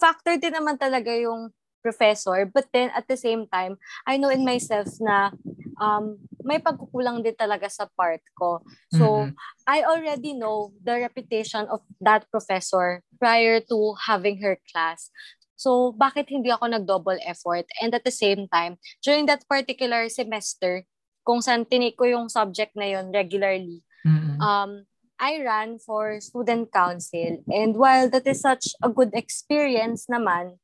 factor 0.00 0.40
din 0.40 0.56
naman 0.56 0.80
talaga 0.80 1.12
yung 1.12 1.52
professor, 1.84 2.48
but 2.48 2.64
then 2.72 2.88
at 2.96 3.04
the 3.04 3.20
same 3.20 3.44
time, 3.52 3.76
I 4.08 4.16
know 4.16 4.32
in 4.32 4.40
myself 4.40 4.88
na 5.04 5.36
um, 5.76 6.16
may 6.40 6.56
pagkukulang 6.56 7.20
din 7.20 7.36
talaga 7.36 7.68
sa 7.68 7.84
part 7.92 8.24
ko. 8.40 8.64
So, 8.96 9.28
Mm-mm. 9.28 9.36
I 9.68 9.84
already 9.84 10.32
know 10.32 10.72
the 10.80 11.04
reputation 11.04 11.68
of 11.68 11.84
that 12.00 12.24
professor 12.32 13.04
prior 13.20 13.60
to 13.68 13.78
having 14.08 14.40
her 14.40 14.56
class. 14.72 15.12
So, 15.60 15.92
bakit 15.96 16.32
hindi 16.32 16.48
ako 16.48 16.72
nag-double 16.72 17.20
effort? 17.24 17.68
And 17.80 17.92
at 17.92 18.04
the 18.04 18.14
same 18.14 18.48
time, 18.48 18.80
during 19.04 19.28
that 19.28 19.44
particular 19.44 20.08
semester, 20.08 20.88
kung 21.24 21.40
saan 21.40 21.64
tinik 21.64 21.96
ko 21.96 22.04
yung 22.04 22.28
subject 22.28 22.76
na 22.76 22.96
yon 22.96 23.08
regularly, 23.12 23.80
Mm-mm. 24.04 24.36
um, 24.40 24.84
I 25.16 25.40
ran 25.40 25.80
for 25.80 26.20
student 26.20 26.68
council. 26.68 27.40
And 27.48 27.78
while 27.78 28.10
that 28.10 28.26
is 28.26 28.42
such 28.42 28.74
a 28.82 28.90
good 28.90 29.14
experience 29.14 30.04
naman, 30.10 30.60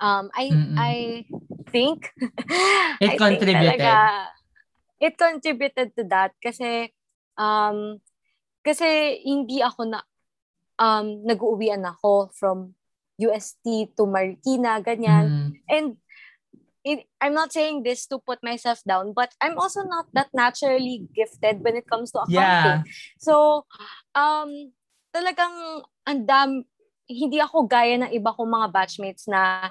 um, 0.00 0.30
I 0.34 0.44
Mm-mm. 0.50 0.76
I 0.78 0.94
think 1.70 2.10
It 3.04 3.08
I 3.10 3.16
think 3.18 3.40
contributed. 3.40 3.80
talaga, 3.80 3.94
it 5.00 5.14
contributed 5.18 5.88
to 5.98 6.02
that 6.10 6.32
kasi 6.38 6.90
um 7.36 7.98
kasi 8.64 9.20
hindi 9.26 9.60
ako 9.60 9.90
na 9.90 10.00
um 10.80 11.22
nag-uuwian 11.26 11.82
ako 11.84 12.30
from 12.34 12.74
UST 13.20 13.94
to 13.94 14.06
Marikina 14.10 14.82
ganyan 14.82 15.30
Mm. 15.30 15.50
and 15.70 15.86
it, 16.84 17.06
I'm 17.22 17.32
not 17.32 17.54
saying 17.54 17.82
this 17.86 18.04
to 18.10 18.18
put 18.18 18.42
myself 18.42 18.82
down 18.84 19.14
but 19.14 19.32
I'm 19.40 19.56
also 19.56 19.86
not 19.86 20.10
that 20.12 20.34
naturally 20.34 21.06
gifted 21.14 21.62
when 21.62 21.76
it 21.78 21.86
comes 21.86 22.10
to 22.12 22.26
accounting 22.26 22.82
Yeah. 22.84 23.16
So, 23.22 23.64
um, 24.14 24.74
talagang 25.14 25.86
andam, 26.04 26.66
hindi 27.04 27.38
ako 27.40 27.68
gaya 27.68 28.00
ng 28.00 28.12
iba 28.12 28.32
kong 28.32 28.50
mga 28.50 28.68
batchmates 28.72 29.28
na 29.28 29.68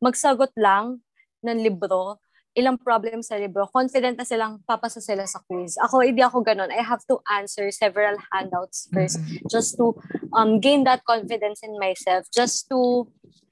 magsagot 0.00 0.52
lang 0.56 1.00
ng 1.44 1.58
libro 1.60 2.20
ilang 2.58 2.74
problems 2.74 3.30
sa 3.30 3.38
libro, 3.38 3.70
confident 3.70 4.18
na 4.18 4.26
silang 4.26 4.58
papasa 4.66 4.98
sila 4.98 5.22
sa 5.22 5.38
quiz. 5.46 5.78
Ako, 5.86 6.02
hindi 6.02 6.18
ako 6.18 6.42
ganun. 6.42 6.74
I 6.74 6.82
have 6.82 7.02
to 7.06 7.22
answer 7.30 7.70
several 7.70 8.18
handouts 8.34 8.90
first 8.90 9.22
mm-hmm. 9.22 9.46
just 9.46 9.78
to 9.78 9.94
um, 10.34 10.58
gain 10.58 10.82
that 10.82 11.06
confidence 11.06 11.62
in 11.62 11.78
myself, 11.78 12.26
just 12.34 12.66
to 12.74 13.06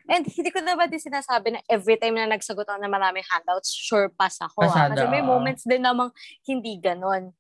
And 0.09 0.25
hindi 0.25 0.49
ko 0.49 0.65
naman 0.65 0.89
din 0.89 1.05
sinasabi 1.05 1.53
na 1.53 1.61
every 1.69 2.01
time 2.01 2.17
na 2.17 2.25
nagsagot 2.25 2.65
ako 2.65 2.81
ng 2.81 2.89
maraming 2.89 3.29
handouts, 3.29 3.69
sure 3.69 4.09
pass 4.09 4.41
ako. 4.41 4.65
Ah. 4.65 4.89
Kasi 4.89 5.05
may 5.13 5.21
moments 5.21 5.69
din 5.69 5.85
namang 5.85 6.09
hindi 6.49 6.81
ganon. 6.81 7.37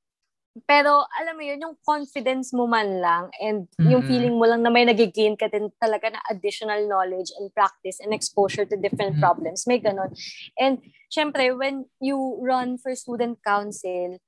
Pero 0.65 1.05
alam 1.15 1.37
mo 1.37 1.45
yun, 1.45 1.61
yung 1.61 1.77
confidence 1.85 2.57
mo 2.57 2.65
man 2.65 3.05
lang 3.05 3.29
and 3.39 3.69
mm-hmm. 3.77 3.91
yung 3.93 4.03
feeling 4.09 4.35
mo 4.35 4.49
lang 4.49 4.65
na 4.65 4.73
may 4.73 4.89
nagigain 4.89 5.37
ka 5.37 5.47
din 5.47 5.69
talaga 5.77 6.09
na 6.09 6.21
additional 6.33 6.89
knowledge 6.89 7.31
and 7.37 7.53
practice 7.53 8.01
and 8.01 8.17
exposure 8.17 8.65
to 8.65 8.81
different 8.81 9.21
mm-hmm. 9.21 9.27
problems. 9.29 9.69
May 9.69 9.79
ganon. 9.79 10.17
And 10.57 10.81
syempre, 11.13 11.53
when 11.53 11.87
you 12.01 12.17
run 12.41 12.81
for 12.81 12.97
student 12.97 13.39
council, 13.45 14.19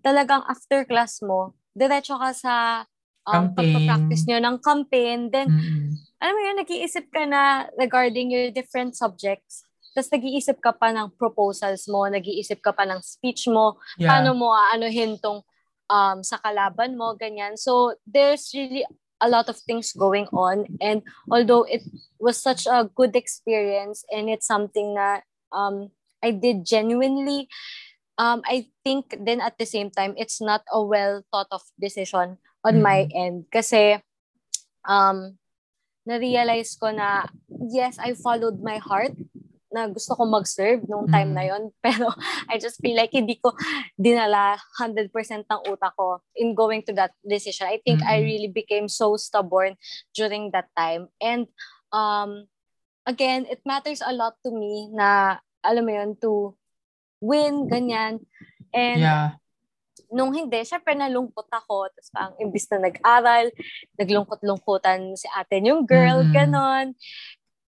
talagang 0.00 0.42
after 0.48 0.88
class 0.88 1.20
mo, 1.20 1.54
diretso 1.76 2.16
ka 2.16 2.30
sa 2.32 2.54
um, 3.28 3.52
pagpa-practice 3.52 4.24
nyo 4.26 4.38
ng 4.40 4.56
campaign. 4.64 5.28
Then, 5.28 5.52
mm-hmm. 5.52 5.88
alam 6.22 6.32
mo 6.32 6.40
yun, 6.42 6.56
nag-iisip 6.64 7.12
ka 7.12 7.28
na 7.28 7.68
regarding 7.76 8.32
your 8.32 8.48
different 8.50 8.96
subjects. 8.96 9.68
Tapos 9.92 10.14
nag-iisip 10.14 10.62
ka 10.62 10.72
pa 10.76 10.94
ng 10.94 11.10
proposals 11.18 11.90
mo, 11.90 12.06
nag-iisip 12.06 12.62
ka 12.62 12.70
pa 12.70 12.86
ng 12.86 13.02
speech 13.02 13.50
mo, 13.50 13.76
yeah. 13.98 14.14
paano 14.14 14.30
mo 14.36 14.54
aanuhin 14.54 15.18
tong 15.18 15.42
um, 15.90 16.22
sa 16.22 16.38
kalaban 16.38 16.96
mo, 16.96 17.16
ganyan. 17.16 17.56
So, 17.58 17.96
there's 18.06 18.52
really 18.54 18.84
a 19.20 19.28
lot 19.28 19.48
of 19.48 19.58
things 19.58 19.92
going 19.92 20.26
on. 20.30 20.78
And 20.80 21.02
although 21.30 21.64
it 21.64 21.82
was 22.18 22.38
such 22.38 22.66
a 22.66 22.88
good 22.94 23.16
experience 23.16 24.04
and 24.10 24.30
it's 24.30 24.46
something 24.46 24.94
that 24.94 25.24
um, 25.52 25.90
I 26.22 26.30
did 26.30 26.64
genuinely, 26.64 27.48
um, 28.18 28.42
I 28.44 28.66
think 28.84 29.14
then 29.18 29.40
at 29.40 29.58
the 29.58 29.66
same 29.66 29.90
time, 29.90 30.14
it's 30.16 30.40
not 30.40 30.62
a 30.72 30.82
well 30.82 31.22
thought 31.32 31.48
of 31.50 31.62
decision 31.80 32.38
on 32.64 32.74
mm-hmm. 32.74 32.82
my 32.82 33.08
end. 33.14 33.46
Kasi, 33.50 33.98
um, 34.86 35.38
na-realize 36.06 36.74
ko 36.80 36.90
na, 36.90 37.26
yes, 37.48 37.98
I 37.98 38.14
followed 38.14 38.62
my 38.62 38.78
heart 38.78 39.12
na 39.78 39.86
gusto 39.86 40.18
ko 40.18 40.26
mag-serve 40.26 40.82
nung 40.90 41.06
time 41.06 41.30
mm. 41.30 41.36
na 41.38 41.44
yon 41.46 41.62
pero 41.84 42.10
I 42.50 42.58
just 42.58 42.82
feel 42.82 42.98
like 42.98 43.14
hindi 43.14 43.38
ko 43.38 43.54
dinala 43.94 44.58
100% 44.82 45.14
ng 45.46 45.62
utak 45.70 45.94
ko 45.94 46.18
in 46.34 46.58
going 46.58 46.82
to 46.90 46.92
that 46.98 47.14
decision. 47.22 47.70
I 47.70 47.78
think 47.86 48.02
mm-hmm. 48.02 48.10
I 48.10 48.26
really 48.26 48.50
became 48.50 48.90
so 48.90 49.14
stubborn 49.14 49.78
during 50.18 50.50
that 50.50 50.66
time 50.74 51.06
and 51.22 51.46
um 51.94 52.50
again 53.06 53.46
it 53.46 53.62
matters 53.62 54.02
a 54.02 54.10
lot 54.10 54.34
to 54.42 54.50
me 54.50 54.90
na 54.90 55.38
alam 55.62 55.86
mo 55.86 55.92
yon 55.94 56.18
to 56.18 56.58
win 57.22 57.70
ganyan 57.70 58.18
and 58.74 59.00
yeah. 59.00 59.38
Nung 60.08 60.32
hindi, 60.32 60.64
syempre 60.64 60.96
nalungkot 60.96 61.52
ako. 61.52 61.92
Tapos 61.92 62.08
parang 62.08 62.34
imbis 62.40 62.64
na 62.72 62.88
nag-aral, 62.88 63.52
naglungkot-lungkutan 64.00 65.12
si 65.20 65.28
ate 65.36 65.60
yung 65.60 65.84
girl, 65.84 66.24
mm-hmm. 66.24 66.32
ganon. 66.32 66.86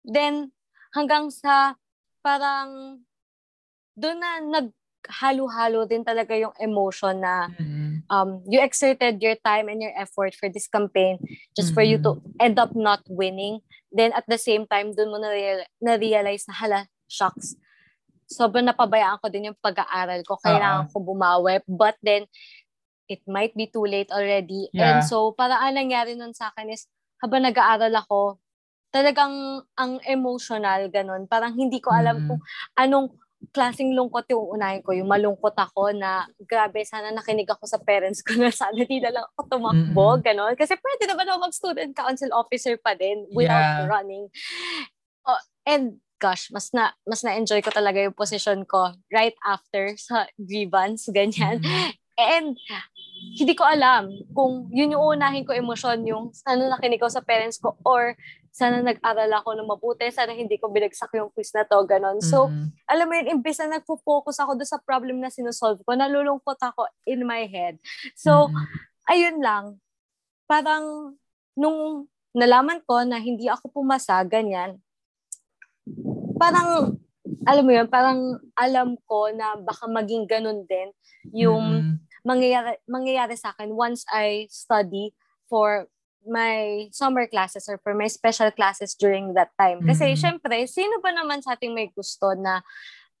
Then, 0.08 0.48
hanggang 0.96 1.28
sa 1.28 1.76
parang 2.20 3.00
doon 3.96 4.18
na 4.20 4.30
naghalo-halo 4.40 5.84
din 5.84 6.04
talaga 6.04 6.36
yung 6.36 6.54
emotion 6.60 7.20
na 7.20 7.48
mm-hmm. 7.52 8.06
um, 8.08 8.40
you 8.48 8.60
exerted 8.60 9.20
your 9.20 9.36
time 9.44 9.68
and 9.68 9.84
your 9.84 9.92
effort 9.96 10.32
for 10.36 10.48
this 10.48 10.68
campaign 10.68 11.20
just 11.52 11.72
mm-hmm. 11.72 11.76
for 11.76 11.84
you 11.84 11.98
to 12.00 12.16
mm-hmm. 12.16 12.40
end 12.40 12.56
up 12.56 12.72
not 12.72 13.04
winning. 13.08 13.60
Then 13.90 14.14
at 14.14 14.24
the 14.30 14.38
same 14.38 14.70
time, 14.70 14.94
doon 14.94 15.10
mo 15.10 15.18
na-realize 15.82 16.46
na, 16.46 16.54
hala, 16.54 16.80
shocks. 17.10 17.58
Sobrang 18.30 18.62
napabayaan 18.62 19.18
ko 19.18 19.26
din 19.26 19.50
yung 19.50 19.58
pag-aaral 19.58 20.22
ko. 20.22 20.38
Kailangan 20.38 20.86
uh-huh. 20.86 20.94
ko 20.94 21.02
bumawi. 21.02 21.58
But 21.66 21.98
then, 21.98 22.30
it 23.10 23.18
might 23.26 23.50
be 23.58 23.66
too 23.66 23.82
late 23.82 24.14
already. 24.14 24.70
Yeah. 24.70 24.86
And 24.86 24.98
so, 25.02 25.34
para 25.34 25.58
ang 25.58 25.74
nangyari 25.74 26.14
nun 26.14 26.30
sa 26.30 26.54
akin 26.54 26.70
is, 26.70 26.86
habang 27.18 27.42
nag-aaral 27.42 27.90
ako, 27.98 28.38
talagang 28.90 29.64
ang 29.78 29.92
emotional, 30.06 30.90
ganun. 30.90 31.26
Parang 31.30 31.54
hindi 31.54 31.78
ko 31.78 31.94
alam 31.94 32.22
mm. 32.22 32.26
kung 32.26 32.40
anong 32.78 33.08
klaseng 33.48 33.96
lungkot 33.96 34.28
yung 34.28 34.60
unahin 34.60 34.84
ko. 34.84 34.92
Yung 34.92 35.08
malungkot 35.08 35.56
ako 35.56 35.96
na, 35.96 36.28
grabe, 36.44 36.84
sana 36.84 37.08
nakinig 37.08 37.48
ako 37.48 37.64
sa 37.64 37.80
parents 37.80 38.20
ko 38.20 38.36
na 38.36 38.52
sana 38.52 38.84
di 38.84 39.00
na 39.00 39.08
lang 39.08 39.24
ako 39.32 39.48
tumakbo, 39.48 40.20
mm-hmm. 40.20 40.24
ganun. 40.24 40.54
Kasi 40.60 40.76
pwede 40.76 41.08
naman 41.08 41.24
ako 41.24 41.38
mag-student 41.48 41.92
council 41.96 42.30
officer 42.36 42.76
pa 42.76 42.92
din 42.92 43.24
without 43.32 43.80
yeah. 43.80 43.88
running. 43.88 44.28
Oh, 45.24 45.40
and 45.64 46.04
gosh, 46.20 46.52
mas 46.52 46.68
na 46.76 46.92
mas 47.08 47.24
na-enjoy 47.24 47.64
ko 47.64 47.72
talaga 47.72 48.04
yung 48.04 48.12
position 48.12 48.68
ko 48.68 48.92
right 49.08 49.36
after 49.48 49.96
sa 49.96 50.28
grievance, 50.36 51.08
ganyan. 51.08 51.64
Mm-hmm. 51.64 51.96
And 52.20 52.60
hindi 53.40 53.56
ko 53.56 53.64
alam 53.64 54.12
kung 54.36 54.68
yun 54.68 54.92
yung 54.92 55.16
unahin 55.16 55.48
ko 55.48 55.56
emosyon, 55.56 56.04
yung 56.04 56.36
sana 56.36 56.68
nakinig 56.68 57.00
ko 57.00 57.08
sa 57.08 57.24
parents 57.24 57.56
ko 57.56 57.80
or 57.88 58.20
sana 58.50 58.82
nag-aral 58.82 59.30
ako 59.40 59.54
ng 59.54 59.70
mabuti, 59.70 60.10
sana 60.10 60.34
hindi 60.34 60.58
ko 60.58 60.74
binagsak 60.74 61.14
yung 61.14 61.30
quiz 61.30 61.54
na 61.54 61.62
to, 61.62 61.78
ganon. 61.86 62.18
So, 62.18 62.50
mm-hmm. 62.50 62.66
alam 62.90 63.06
mo 63.06 63.14
yun, 63.14 63.28
imbis 63.38 63.62
na 63.62 63.78
nagpo-focus 63.78 64.42
ako 64.42 64.58
doon 64.58 64.70
sa 64.70 64.82
problem 64.82 65.22
na 65.22 65.30
sinusolve 65.30 65.80
ko, 65.86 65.94
nalulungkot 65.94 66.58
ako 66.58 66.90
in 67.06 67.22
my 67.22 67.46
head. 67.46 67.78
So, 68.18 68.50
mm-hmm. 68.50 68.66
ayun 69.06 69.38
lang. 69.38 69.64
Parang, 70.50 71.14
nung 71.54 72.10
nalaman 72.34 72.82
ko 72.82 73.06
na 73.06 73.22
hindi 73.22 73.46
ako 73.46 73.70
pumasa, 73.70 74.18
ganyan, 74.26 74.82
parang, 76.34 76.98
alam 77.46 77.64
mo 77.64 77.72
yun, 77.72 77.86
parang 77.86 78.42
alam 78.58 78.98
ko 79.06 79.30
na 79.30 79.54
baka 79.62 79.86
maging 79.86 80.26
ganun 80.26 80.66
din 80.66 80.90
yung 81.30 81.62
mm-hmm. 81.62 81.96
mangyayari, 82.26 82.74
mangyayari 82.90 83.38
sa 83.38 83.54
akin 83.54 83.70
once 83.70 84.02
I 84.10 84.50
study 84.50 85.14
for 85.46 85.86
my 86.26 86.88
summer 86.92 87.24
classes 87.26 87.64
or 87.68 87.80
for 87.80 87.96
my 87.96 88.06
special 88.06 88.50
classes 88.52 88.92
during 88.94 89.32
that 89.34 89.50
time. 89.56 89.80
Kasi 89.84 90.12
mm-hmm. 90.12 90.20
syempre, 90.20 90.56
sino 90.68 91.00
ba 91.00 91.12
naman 91.16 91.40
sa 91.40 91.56
ating 91.56 91.72
may 91.72 91.88
gusto 91.92 92.36
na 92.36 92.60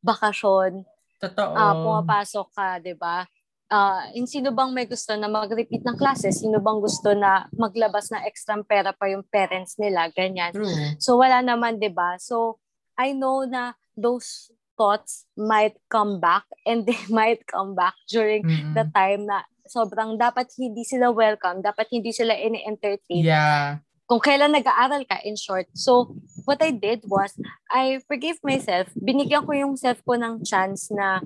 bakasyon? 0.04 0.84
Totoo. 1.20 1.52
Uh, 1.52 1.74
pumapasok 1.84 2.46
ka, 2.52 2.80
'di 2.80 2.96
ba? 2.96 3.28
Uh, 3.70 4.02
sino 4.26 4.50
bang 4.50 4.74
may 4.74 4.82
gusto 4.82 5.14
na 5.14 5.30
mag-repeat 5.30 5.86
ng 5.86 5.94
classes? 5.94 6.42
Sino 6.42 6.58
bang 6.58 6.82
gusto 6.82 7.14
na 7.14 7.46
maglabas 7.54 8.10
na 8.10 8.26
extra 8.26 8.58
pera 8.66 8.90
pa 8.90 9.06
yung 9.06 9.22
parents 9.30 9.78
nila? 9.78 10.10
Ganyan. 10.10 10.50
True. 10.50 10.98
So, 10.98 11.22
wala 11.22 11.38
naman, 11.38 11.78
di 11.78 11.86
ba? 11.86 12.18
So, 12.18 12.58
I 12.98 13.14
know 13.14 13.46
na 13.46 13.78
those 13.94 14.50
thoughts 14.74 15.28
might 15.38 15.78
come 15.86 16.18
back 16.18 16.50
and 16.66 16.82
they 16.88 16.98
might 17.06 17.46
come 17.46 17.78
back 17.78 17.94
during 18.10 18.42
mm-hmm. 18.42 18.74
the 18.74 18.90
time 18.90 19.30
na 19.30 19.46
sobrang 19.70 20.18
dapat 20.18 20.50
hindi 20.58 20.82
sila 20.82 21.14
welcome, 21.14 21.62
dapat 21.62 21.86
hindi 21.94 22.10
sila 22.10 22.34
ini-entertain. 22.34 23.22
Yeah. 23.22 23.86
Kung 24.10 24.18
kailan 24.18 24.50
nag-aaral 24.50 25.06
ka, 25.06 25.22
in 25.22 25.38
short. 25.38 25.70
So, 25.70 26.18
what 26.42 26.58
I 26.58 26.74
did 26.74 27.06
was, 27.06 27.30
I 27.70 28.02
forgave 28.10 28.42
myself. 28.42 28.90
Binigyan 28.98 29.46
ko 29.46 29.54
yung 29.54 29.78
self 29.78 30.02
ko 30.02 30.18
ng 30.18 30.42
chance 30.42 30.90
na 30.90 31.22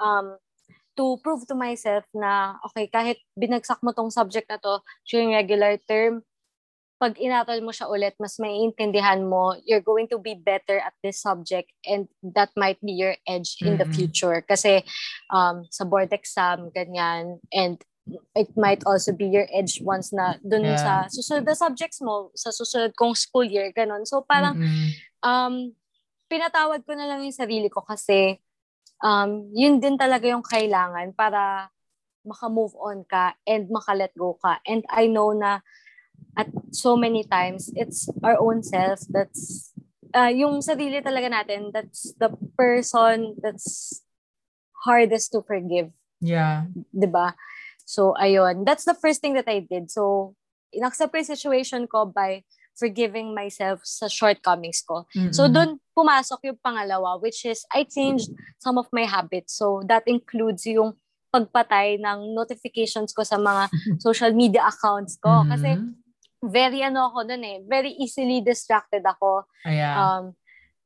um, 0.00 0.40
to 0.96 1.20
prove 1.20 1.44
to 1.52 1.56
myself 1.56 2.08
na, 2.16 2.56
okay, 2.64 2.88
kahit 2.88 3.20
binagsak 3.36 3.84
mo 3.84 3.92
tong 3.92 4.08
subject 4.08 4.48
na 4.48 4.56
to 4.56 4.80
during 5.04 5.36
regular 5.36 5.76
term, 5.84 6.24
pag 7.02 7.18
inaral 7.18 7.58
mo 7.66 7.74
siya 7.74 7.90
ulit, 7.90 8.14
mas 8.22 8.38
maiintindihan 8.38 9.26
mo, 9.26 9.58
you're 9.66 9.82
going 9.82 10.06
to 10.06 10.22
be 10.22 10.38
better 10.38 10.78
at 10.78 10.94
this 11.02 11.18
subject 11.18 11.74
and 11.82 12.06
that 12.22 12.54
might 12.54 12.78
be 12.78 12.94
your 12.94 13.18
edge 13.26 13.58
in 13.58 13.74
mm-hmm. 13.74 13.82
the 13.82 13.88
future. 13.90 14.38
Kasi 14.46 14.86
um, 15.34 15.66
sa 15.66 15.82
board 15.82 16.14
exam, 16.14 16.70
ganyan, 16.70 17.42
and 17.50 17.82
it 18.38 18.54
might 18.54 18.86
also 18.86 19.10
be 19.10 19.26
your 19.26 19.50
edge 19.50 19.82
once 19.82 20.14
na 20.14 20.38
dun 20.46 20.62
yeah. 20.62 20.78
sa 20.78 20.92
susunod 21.10 21.42
na 21.42 21.58
subjects 21.58 21.98
mo, 21.98 22.30
sa 22.38 22.54
susunod 22.54 22.94
kong 22.94 23.18
school 23.18 23.50
year, 23.50 23.74
ganun. 23.74 24.06
So 24.06 24.22
parang, 24.22 24.62
mm-hmm. 24.62 24.90
um, 25.26 25.74
pinatawad 26.30 26.86
ko 26.86 26.94
na 26.94 27.10
lang 27.10 27.26
yung 27.26 27.34
sarili 27.34 27.66
ko 27.66 27.82
kasi 27.82 28.38
um, 29.02 29.50
yun 29.50 29.82
din 29.82 29.98
talaga 29.98 30.30
yung 30.30 30.46
kailangan 30.46 31.10
para 31.18 31.66
maka-move 32.22 32.78
on 32.78 33.02
ka 33.02 33.34
and 33.42 33.66
maka-let 33.66 34.14
go 34.14 34.38
ka. 34.38 34.62
And 34.62 34.86
I 34.86 35.10
know 35.10 35.34
na 35.34 35.66
at 36.36 36.48
so 36.72 36.96
many 36.96 37.24
times 37.24 37.70
it's 37.76 38.08
our 38.22 38.38
own 38.40 38.62
self 38.62 39.00
that's 39.10 39.72
uh, 40.14 40.32
yung 40.32 40.60
sarili 40.64 41.02
talaga 41.04 41.28
natin 41.28 41.70
that's 41.72 42.14
the 42.16 42.32
person 42.56 43.36
that's 43.40 44.00
hardest 44.84 45.30
to 45.32 45.44
forgive 45.44 45.92
yeah 46.20 46.66
'di 46.92 47.08
ba 47.08 47.36
so 47.84 48.16
ayun 48.18 48.64
that's 48.64 48.88
the 48.88 48.96
first 48.96 49.20
thing 49.20 49.36
that 49.36 49.46
I 49.46 49.62
did 49.62 49.92
so 49.92 50.34
inaccept 50.72 51.12
yung 51.12 51.28
situation 51.28 51.82
ko 51.84 52.08
by 52.08 52.42
forgiving 52.72 53.36
myself 53.36 53.84
sa 53.84 54.08
shortcomings 54.08 54.80
ko. 54.80 55.04
Mm-hmm. 55.12 55.32
So 55.36 55.48
doon 55.48 55.78
pumasok 55.92 56.48
yung 56.48 56.58
pangalawa 56.60 57.20
which 57.20 57.44
is 57.44 57.68
I 57.68 57.84
changed 57.84 58.32
some 58.58 58.80
of 58.80 58.88
my 58.92 59.04
habits. 59.04 59.60
So 59.60 59.84
that 59.88 60.08
includes 60.08 60.64
yung 60.64 60.96
pagpatay 61.32 62.00
ng 62.00 62.36
notifications 62.36 63.12
ko 63.12 63.24
sa 63.24 63.40
mga 63.40 63.68
social 64.06 64.32
media 64.32 64.68
accounts 64.68 65.16
ko 65.20 65.44
mm-hmm. 65.44 65.50
kasi 65.52 65.70
very 66.42 66.82
ano 66.82 67.08
ako 67.10 67.30
dun 67.30 67.46
eh, 67.46 67.62
very 67.62 67.94
easily 67.96 68.42
distracted 68.42 69.06
ako. 69.06 69.46
Yeah. 69.64 69.94
Um, 69.94 70.24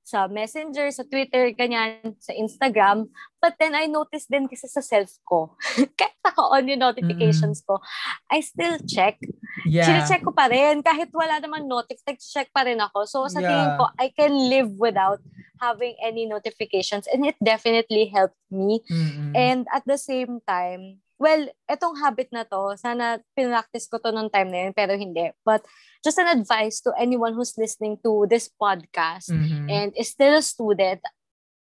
sa 0.06 0.30
Messenger, 0.30 0.86
sa 0.94 1.02
Twitter, 1.02 1.50
ganyan, 1.50 1.98
sa 2.22 2.30
Instagram. 2.30 3.10
But 3.42 3.58
then 3.58 3.74
I 3.74 3.90
noticed 3.90 4.30
din 4.30 4.46
kasi 4.46 4.70
sa 4.70 4.78
self 4.78 5.10
ko, 5.26 5.58
kahit 5.98 6.14
naka-on 6.22 6.70
yung 6.70 6.78
notifications 6.78 7.66
ko, 7.66 7.82
I 8.30 8.38
still 8.38 8.78
check. 8.86 9.18
Yeah. 9.66 9.82
Chine-check 9.82 10.22
ko 10.22 10.30
pa 10.30 10.46
rin. 10.46 10.86
Kahit 10.86 11.10
wala 11.10 11.42
naman 11.42 11.66
notif, 11.66 11.98
nag-check 12.06 12.54
pa 12.54 12.62
rin 12.62 12.78
ako. 12.78 13.02
So 13.02 13.26
sa 13.26 13.42
Yeah. 13.42 13.50
tingin 13.50 13.70
ko, 13.82 13.84
I 13.98 14.14
can 14.14 14.30
live 14.46 14.70
without 14.78 15.18
having 15.58 15.98
any 15.98 16.22
notifications. 16.30 17.10
And 17.10 17.26
it 17.26 17.34
definitely 17.42 18.06
helped 18.06 18.38
me. 18.46 18.86
Mm-mm. 18.86 19.34
And 19.34 19.66
at 19.74 19.82
the 19.90 19.98
same 19.98 20.38
time, 20.46 21.02
well, 21.16 21.48
etong 21.64 21.96
habit 21.96 22.28
na 22.30 22.44
to, 22.44 22.76
sana 22.76 23.18
pinractice 23.32 23.88
ko 23.88 23.96
to 23.98 24.12
nung 24.12 24.28
time 24.28 24.52
na 24.52 24.68
yun, 24.68 24.74
pero 24.76 24.96
hindi. 24.96 25.32
But 25.44 25.64
just 26.04 26.20
an 26.20 26.28
advice 26.28 26.80
to 26.84 26.92
anyone 26.96 27.32
who's 27.32 27.56
listening 27.56 27.96
to 28.04 28.28
this 28.28 28.48
podcast 28.48 29.32
Mhm. 29.32 29.66
and 29.66 29.88
is 29.96 30.12
still 30.12 30.36
a 30.36 30.44
student, 30.44 31.00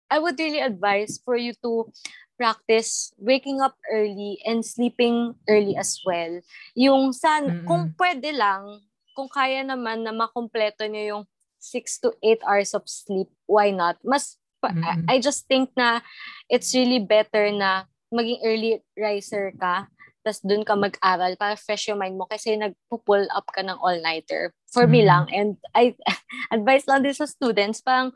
I 0.10 0.18
would 0.18 0.38
really 0.38 0.62
advise 0.62 1.22
for 1.22 1.38
you 1.38 1.54
to 1.62 1.90
practice 2.34 3.12
waking 3.20 3.60
up 3.60 3.76
early 3.92 4.40
and 4.48 4.64
sleeping 4.64 5.36
early 5.46 5.76
as 5.76 6.00
well. 6.08 6.40
Yung 6.74 7.12
san, 7.12 7.46
Mm-mm. 7.46 7.66
kung 7.68 7.84
pwede 8.00 8.32
lang, 8.32 8.80
kung 9.14 9.28
kaya 9.28 9.62
naman 9.62 10.08
na 10.08 10.16
makompleto 10.16 10.88
niyo 10.88 11.04
yung 11.18 11.24
6 11.60 12.00
to 12.00 12.16
8 12.24 12.40
hours 12.48 12.72
of 12.72 12.88
sleep, 12.88 13.28
why 13.46 13.70
not? 13.70 14.00
Mas. 14.06 14.38
I, 14.60 15.16
I 15.16 15.24
just 15.24 15.48
think 15.48 15.72
na 15.72 16.04
it's 16.52 16.76
really 16.76 17.00
better 17.00 17.48
na 17.48 17.88
maging 18.12 18.40
early 18.46 18.72
riser 18.98 19.54
ka, 19.58 19.88
tapos 20.26 20.42
dun 20.44 20.64
ka 20.68 20.76
mag-aral 20.76 21.34
para 21.40 21.56
fresh 21.56 21.88
yung 21.90 22.02
mind 22.02 22.20
mo 22.20 22.28
kasi 22.28 22.58
nagpo-pull 22.60 23.26
up 23.32 23.48
ka 23.56 23.64
ng 23.64 23.80
all-nighter. 23.80 24.52
For 24.74 24.86
me 24.86 25.02
Mhm. 25.02 25.10
lang. 25.10 25.24
And 25.34 25.50
I 25.74 25.96
advice 26.56 26.86
lang 26.90 27.02
din 27.06 27.16
sa 27.16 27.26
students, 27.30 27.82
parang 27.82 28.12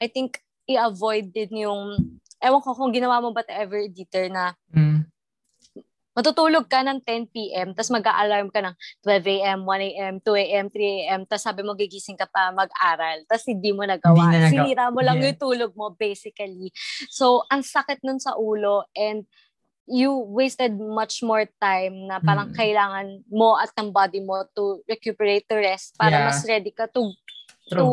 I 0.00 0.06
think 0.08 0.40
i-avoid 0.68 1.32
din 1.32 1.64
yung, 1.68 1.80
ewan 2.44 2.62
ko 2.62 2.76
kung 2.76 2.92
ginawa 2.94 3.18
mo 3.24 3.32
ba 3.34 3.42
to 3.42 3.52
ever, 3.52 3.82
Dieter, 3.90 4.28
na 4.30 4.54
Mm. 4.70 5.08
Matutulog 6.18 6.66
ka 6.66 6.82
ng 6.82 6.98
10 7.06 7.30
p.m. 7.30 7.70
tapos 7.78 7.94
mag-a-alarm 7.94 8.50
ka 8.50 8.58
ng 8.58 8.74
12 9.06 9.38
a.m., 9.38 9.62
1 9.62 9.88
a.m., 9.94 10.14
2 10.18 10.34
a.m., 10.34 10.66
3 10.66 10.98
a.m. 11.06 11.20
tapos 11.30 11.46
sabi 11.46 11.62
mo 11.62 11.78
gigising 11.78 12.18
ka 12.18 12.26
pa 12.26 12.50
mag-aral 12.50 13.22
tapos 13.30 13.46
hindi 13.46 13.70
mo 13.70 13.86
nagawa. 13.86 14.18
Hindi 14.18 14.34
na 14.34 14.40
nagawa. 14.42 14.50
Sinira 14.50 14.84
mo 14.90 14.98
lang 14.98 15.22
Yeah. 15.22 15.30
yung 15.30 15.38
tulog 15.38 15.72
mo 15.78 15.94
basically. 15.94 16.74
So, 17.06 17.46
ang 17.46 17.62
sakit 17.62 18.02
nun 18.02 18.18
sa 18.18 18.34
ulo 18.34 18.82
and 18.98 19.30
you 19.86 20.10
wasted 20.10 20.74
much 20.74 21.22
more 21.22 21.46
time 21.62 22.10
na 22.10 22.18
parang 22.18 22.50
Mm. 22.50 22.56
kailangan 22.58 23.06
mo 23.30 23.54
at 23.54 23.70
ng 23.78 23.94
body 23.94 24.20
mo 24.20 24.42
to 24.52 24.82
recuperate, 24.90 25.46
to 25.46 25.54
rest 25.54 25.94
para 25.94 26.18
Yeah. 26.18 26.26
mas 26.26 26.42
ready 26.42 26.74
ka 26.74 26.90
to 26.90 27.14
True. 27.70 27.78
to 27.78 27.86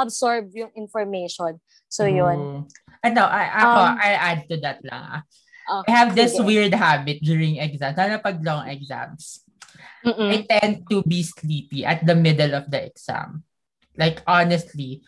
absorb 0.00 0.48
yung 0.56 0.72
information. 0.72 1.60
So, 1.92 2.08
yun. 2.08 2.38
True. 2.40 2.64
Ano, 3.04 3.22
I, 3.26 3.44
ako, 3.52 3.78
Um, 3.84 3.94
I 3.98 4.10
add 4.16 4.40
to 4.48 4.56
that 4.64 4.80
lang. 4.86 5.22
Ah, 5.70 5.86
I 5.86 5.90
have 5.94 6.18
this 6.18 6.34
sige. 6.34 6.42
weird 6.42 6.74
habit 6.74 7.22
during 7.22 7.62
exams, 7.62 7.94
lalo 7.94 8.18
pag 8.18 8.42
long 8.42 8.66
exams. 8.66 9.46
Mm-mm. 10.02 10.34
I 10.34 10.42
tend 10.42 10.82
to 10.90 11.06
be 11.06 11.22
sleepy 11.22 11.86
at 11.86 12.02
the 12.02 12.18
middle 12.18 12.58
of 12.58 12.66
the 12.66 12.90
exam. 12.90 13.46
Like, 13.94 14.24
honestly, 14.26 15.06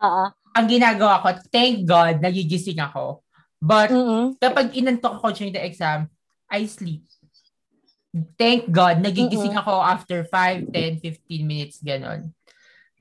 Oo. 0.00 0.32
ang 0.32 0.66
ginagawa 0.70 1.20
ko, 1.20 1.28
thank 1.52 1.84
God, 1.84 2.24
nagigising 2.24 2.80
ako. 2.80 3.20
But, 3.60 3.92
Mm-mm. 3.92 4.40
kapag 4.40 4.72
inantok 4.72 5.20
ako 5.20 5.36
during 5.36 5.52
the 5.52 5.60
exam, 5.60 6.08
I 6.48 6.64
sleep. 6.64 7.04
Thank 8.40 8.72
God, 8.72 9.04
nagigising 9.04 9.56
ako 9.56 9.76
after 9.76 10.24
5, 10.24 10.72
10, 10.72 11.04
15 11.04 11.44
minutes, 11.44 11.76
ganon. 11.84 12.32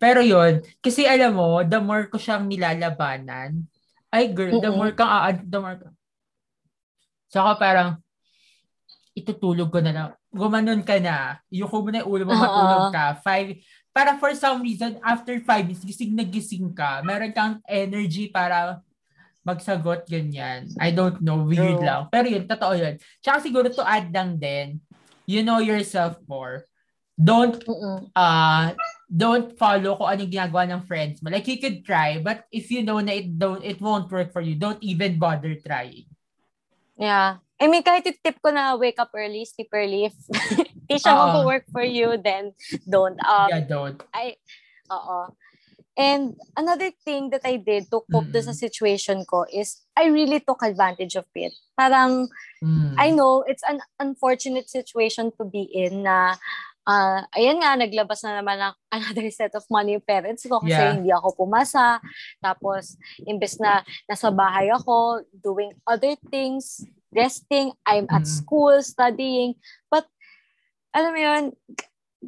Pero 0.02 0.26
yun, 0.26 0.66
kasi 0.82 1.06
alam 1.06 1.38
mo, 1.38 1.62
the 1.62 1.78
more 1.78 2.10
ko 2.10 2.18
siyang 2.18 2.50
nilalabanan, 2.50 3.70
ay 4.10 4.28
girl, 4.34 4.58
the 4.58 4.68
Mm-mm. 4.68 4.76
more 4.76 4.92
kang 4.98 5.08
aad, 5.08 5.46
the 5.46 5.60
more 5.62 5.78
ka. 7.32 7.40
Saka 7.40 7.52
parang, 7.56 7.90
itutulog 9.16 9.72
ko 9.72 9.80
na 9.80 9.92
lang. 9.96 10.10
Gumanon 10.32 10.84
ka 10.84 11.00
na. 11.00 11.40
Yung 11.48 11.72
mo 11.72 11.88
na 11.88 12.04
yung 12.04 12.12
ulo 12.12 12.24
mo, 12.28 12.36
matulog 12.36 12.92
ka. 12.92 13.16
Five, 13.24 13.60
para 13.92 14.20
for 14.20 14.36
some 14.36 14.60
reason, 14.64 15.00
after 15.04 15.40
five 15.44 15.68
minutes, 15.68 15.88
gising 15.88 16.16
na 16.16 16.28
gising 16.28 16.72
ka. 16.76 17.04
Meron 17.04 17.36
kang 17.36 17.56
energy 17.68 18.32
para 18.32 18.80
magsagot, 19.44 20.08
ganyan. 20.08 20.70
I 20.80 20.92
don't 20.92 21.20
know, 21.20 21.44
weird 21.44 21.82
True. 21.82 21.88
lang. 21.88 22.08
Pero 22.08 22.28
yun, 22.30 22.46
totoo 22.48 22.78
yun. 22.78 22.96
Tsaka 23.20 23.42
siguro 23.44 23.68
to 23.74 23.84
add 23.84 24.12
lang 24.14 24.38
din, 24.38 24.80
you 25.28 25.44
know 25.44 25.60
yourself 25.60 26.20
more. 26.28 26.68
Don't 27.22 27.62
uh 28.18 28.74
don't 29.06 29.54
follow 29.54 29.94
kung 29.94 30.10
anong 30.10 30.32
ginagawa 30.32 30.66
ng 30.66 30.82
friends 30.90 31.22
mo. 31.22 31.30
Like 31.30 31.46
you 31.46 31.62
could 31.62 31.86
try, 31.86 32.18
but 32.18 32.50
if 32.50 32.72
you 32.74 32.82
know 32.82 32.98
na 32.98 33.14
it 33.14 33.38
don't 33.38 33.62
it 33.62 33.78
won't 33.78 34.10
work 34.10 34.34
for 34.34 34.42
you, 34.42 34.58
don't 34.58 34.82
even 34.82 35.22
bother 35.22 35.54
trying. 35.62 36.11
Yeah. 37.02 37.42
I 37.58 37.66
mean, 37.66 37.82
kahit 37.82 38.06
yung 38.06 38.22
tip 38.22 38.38
ko 38.42 38.54
na 38.54 38.78
wake 38.78 39.02
up 39.02 39.10
early, 39.14 39.42
sleep 39.46 39.70
early, 39.74 40.06
if 40.10 40.16
di 40.90 40.98
siya 41.02 41.18
Oo. 41.18 41.22
mag-work 41.42 41.66
for 41.74 41.82
you, 41.82 42.18
then 42.22 42.54
don't. 42.86 43.18
Um, 43.26 43.50
yeah, 43.50 43.62
don't. 43.66 43.98
I, 44.14 44.38
oo. 44.90 45.34
And 45.98 46.38
another 46.56 46.90
thing 47.04 47.30
that 47.36 47.42
I 47.44 47.58
did 47.58 47.90
to 47.92 48.02
cope 48.08 48.32
Mm. 48.32 48.46
sa 48.48 48.54
situation 48.56 49.26
ko 49.26 49.46
is 49.52 49.82
I 49.98 50.08
really 50.08 50.40
took 50.40 50.62
advantage 50.64 51.18
of 51.18 51.26
it. 51.36 51.54
Parang, 51.76 52.30
Mm. 52.62 52.94
I 52.98 53.10
know 53.10 53.42
it's 53.50 53.66
an 53.66 53.82
unfortunate 53.98 54.70
situation 54.70 55.34
to 55.38 55.44
be 55.44 55.66
in 55.66 56.06
na 56.06 56.38
ah 56.88 57.24
ayan 57.38 57.62
nga, 57.62 57.78
naglabas 57.78 58.22
na 58.26 58.42
naman 58.42 58.58
ng 58.58 58.76
another 58.98 59.28
set 59.34 59.54
of 59.56 59.66
money 59.70 59.96
yung 59.98 60.06
parents 60.06 60.44
ko 60.46 60.60
kasi 60.62 60.78
Yeah. 60.82 60.94
hindi 60.98 61.12
ako 61.14 61.46
pumasa. 61.46 62.02
Tapos, 62.42 62.98
imbes 63.26 63.58
na 63.62 63.86
nasa 64.10 64.30
bahay 64.34 64.70
ako, 64.74 65.22
doing 65.32 65.74
other 65.86 66.18
things, 66.34 66.82
resting, 67.14 67.72
I'm 67.86 68.08
at 68.10 68.26
Mm. 68.26 68.32
school, 68.32 68.76
studying. 68.82 69.56
But, 69.92 70.08
alam 70.96 71.12
mo 71.16 71.20
yun, 71.22 71.44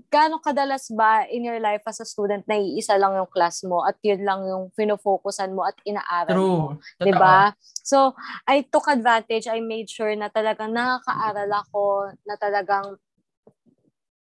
gaano 0.10 0.42
kadalas 0.42 0.89
ba 0.94 1.26
in 1.30 1.46
your 1.46 1.62
life 1.62 1.86
as 1.86 2.02
a 2.02 2.08
student 2.08 2.46
na 2.50 2.58
iisa 2.58 2.98
lang 2.98 3.13
yung 3.13 3.30
class 3.30 3.62
mo 3.62 3.86
at 3.86 3.94
yun 4.02 4.26
lang 4.26 4.42
yung 4.50 4.74
finofocusan 4.74 5.54
mo 5.54 5.66
at 5.70 5.78
inaaral 5.86 6.34
mo? 6.38 6.42
True. 6.42 6.82
Totoo. 6.98 7.06
'di 7.06 7.13
ba? 7.18 7.54
So, 7.86 8.18
I 8.50 8.66
took 8.66 8.89
advantage. 8.89 9.46
I 9.46 9.62
made 9.62 9.86
sure 9.92 10.13
na 10.18 10.34
talagang 10.34 10.74
nakakaaral 10.74 11.52
ako, 11.52 11.84
na 12.26 12.36
talagang 12.42 12.98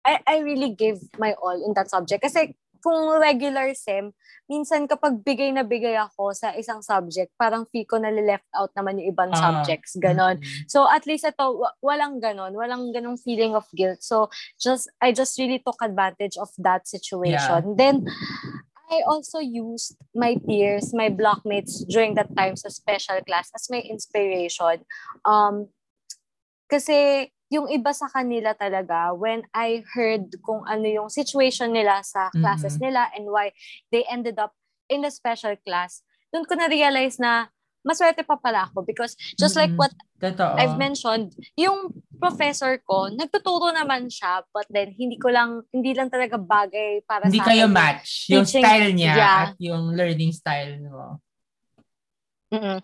I 0.05 0.21
I 0.25 0.37
really 0.41 0.71
gave 0.71 1.01
my 1.19 1.33
all 1.41 1.57
in 1.57 1.73
that 1.75 1.89
subject. 1.91 2.23
Kasi 2.23 2.53
kung 2.85 3.17
regular 3.17 3.73
SEM, 3.73 4.13
minsan 4.45 4.85
kapag 4.85 5.25
bigay 5.25 5.49
na 5.57 5.65
bigay 5.65 5.97
ako 5.97 6.37
sa 6.37 6.53
isang 6.53 6.85
subject, 6.85 7.33
parang 7.41 7.65
feel 7.73 7.89
ko 7.89 7.97
na 7.97 8.13
left 8.13 8.45
out 8.53 8.69
naman 8.77 9.01
yung 9.01 9.17
ibang 9.17 9.33
Ah. 9.33 9.41
subjects. 9.41 9.97
Ganon. 9.97 10.37
Mm. 10.37 10.69
So 10.69 10.85
at 10.85 11.09
least 11.09 11.25
ito, 11.25 11.65
wa- 11.65 11.73
walang 11.81 12.21
ganon. 12.21 12.53
Walang 12.53 12.93
ganong 12.93 13.17
feeling 13.17 13.57
of 13.57 13.65
guilt. 13.73 14.05
So 14.05 14.29
just 14.61 14.93
I 15.01 15.17
just 15.17 15.33
really 15.41 15.65
took 15.65 15.81
advantage 15.81 16.37
of 16.37 16.53
that 16.61 16.85
situation. 16.85 17.73
Then 17.81 18.05
I 18.93 19.01
also 19.09 19.41
used 19.41 19.97
my 20.13 20.37
peers, 20.45 20.93
my 20.93 21.09
blockmates 21.09 21.89
during 21.89 22.21
that 22.21 22.37
time 22.37 22.53
sa 22.53 22.69
special 22.69 23.17
class 23.25 23.49
as 23.57 23.65
my 23.73 23.81
inspiration. 23.81 24.85
Um, 25.25 25.73
kasi 26.69 27.29
yung 27.55 27.71
iba 27.71 27.95
sa 27.95 28.11
kanila 28.11 28.51
talaga, 28.53 29.15
when 29.15 29.47
I 29.55 29.87
heard 29.95 30.35
kung 30.43 30.67
ano 30.67 30.83
yung 30.85 31.07
situation 31.09 31.71
nila 31.71 32.03
sa 32.03 32.35
classes 32.35 32.75
Mhm. 32.77 32.83
nila 32.83 33.03
and 33.15 33.31
why 33.31 33.55
they 33.89 34.03
ended 34.11 34.37
up 34.37 34.51
in 34.87 35.07
a 35.07 35.11
special 35.11 35.55
class, 35.63 36.03
doon 36.29 36.43
ko 36.45 36.59
na-realize 36.59 37.17
na 37.17 37.47
maswerte 37.81 38.25
pa 38.25 38.35
pala 38.35 38.65
ako 38.65 38.81
because 38.81 39.13
just 39.37 39.55
like 39.55 39.69
Mm-mm. 39.69 39.79
what 39.79 39.93
Totoo. 40.17 40.57
I've 40.57 40.81
mentioned, 40.81 41.37
yung 41.55 41.93
professor 42.17 42.81
ko, 42.81 43.13
nagtuturo 43.13 43.71
naman 43.71 44.09
siya, 44.09 44.41
but 44.51 44.65
then 44.73 44.97
hindi 44.97 45.21
ko 45.21 45.29
lang, 45.29 45.61
hindi 45.69 45.93
lang 45.93 46.09
talaga 46.09 46.41
bagay 46.41 47.05
para 47.05 47.29
Hindi 47.29 47.39
sa 47.39 47.47
kayo 47.47 47.69
akin. 47.69 47.77
match. 47.77 48.09
Yung 48.33 48.49
teaching- 48.49 48.65
style 48.65 48.91
niya 48.91 49.15
yeah. 49.15 49.37
at 49.47 49.55
yung 49.61 49.93
learning 49.93 50.33
style 50.33 50.81
mo. 50.81 51.21
Mm-mm. 52.51 52.81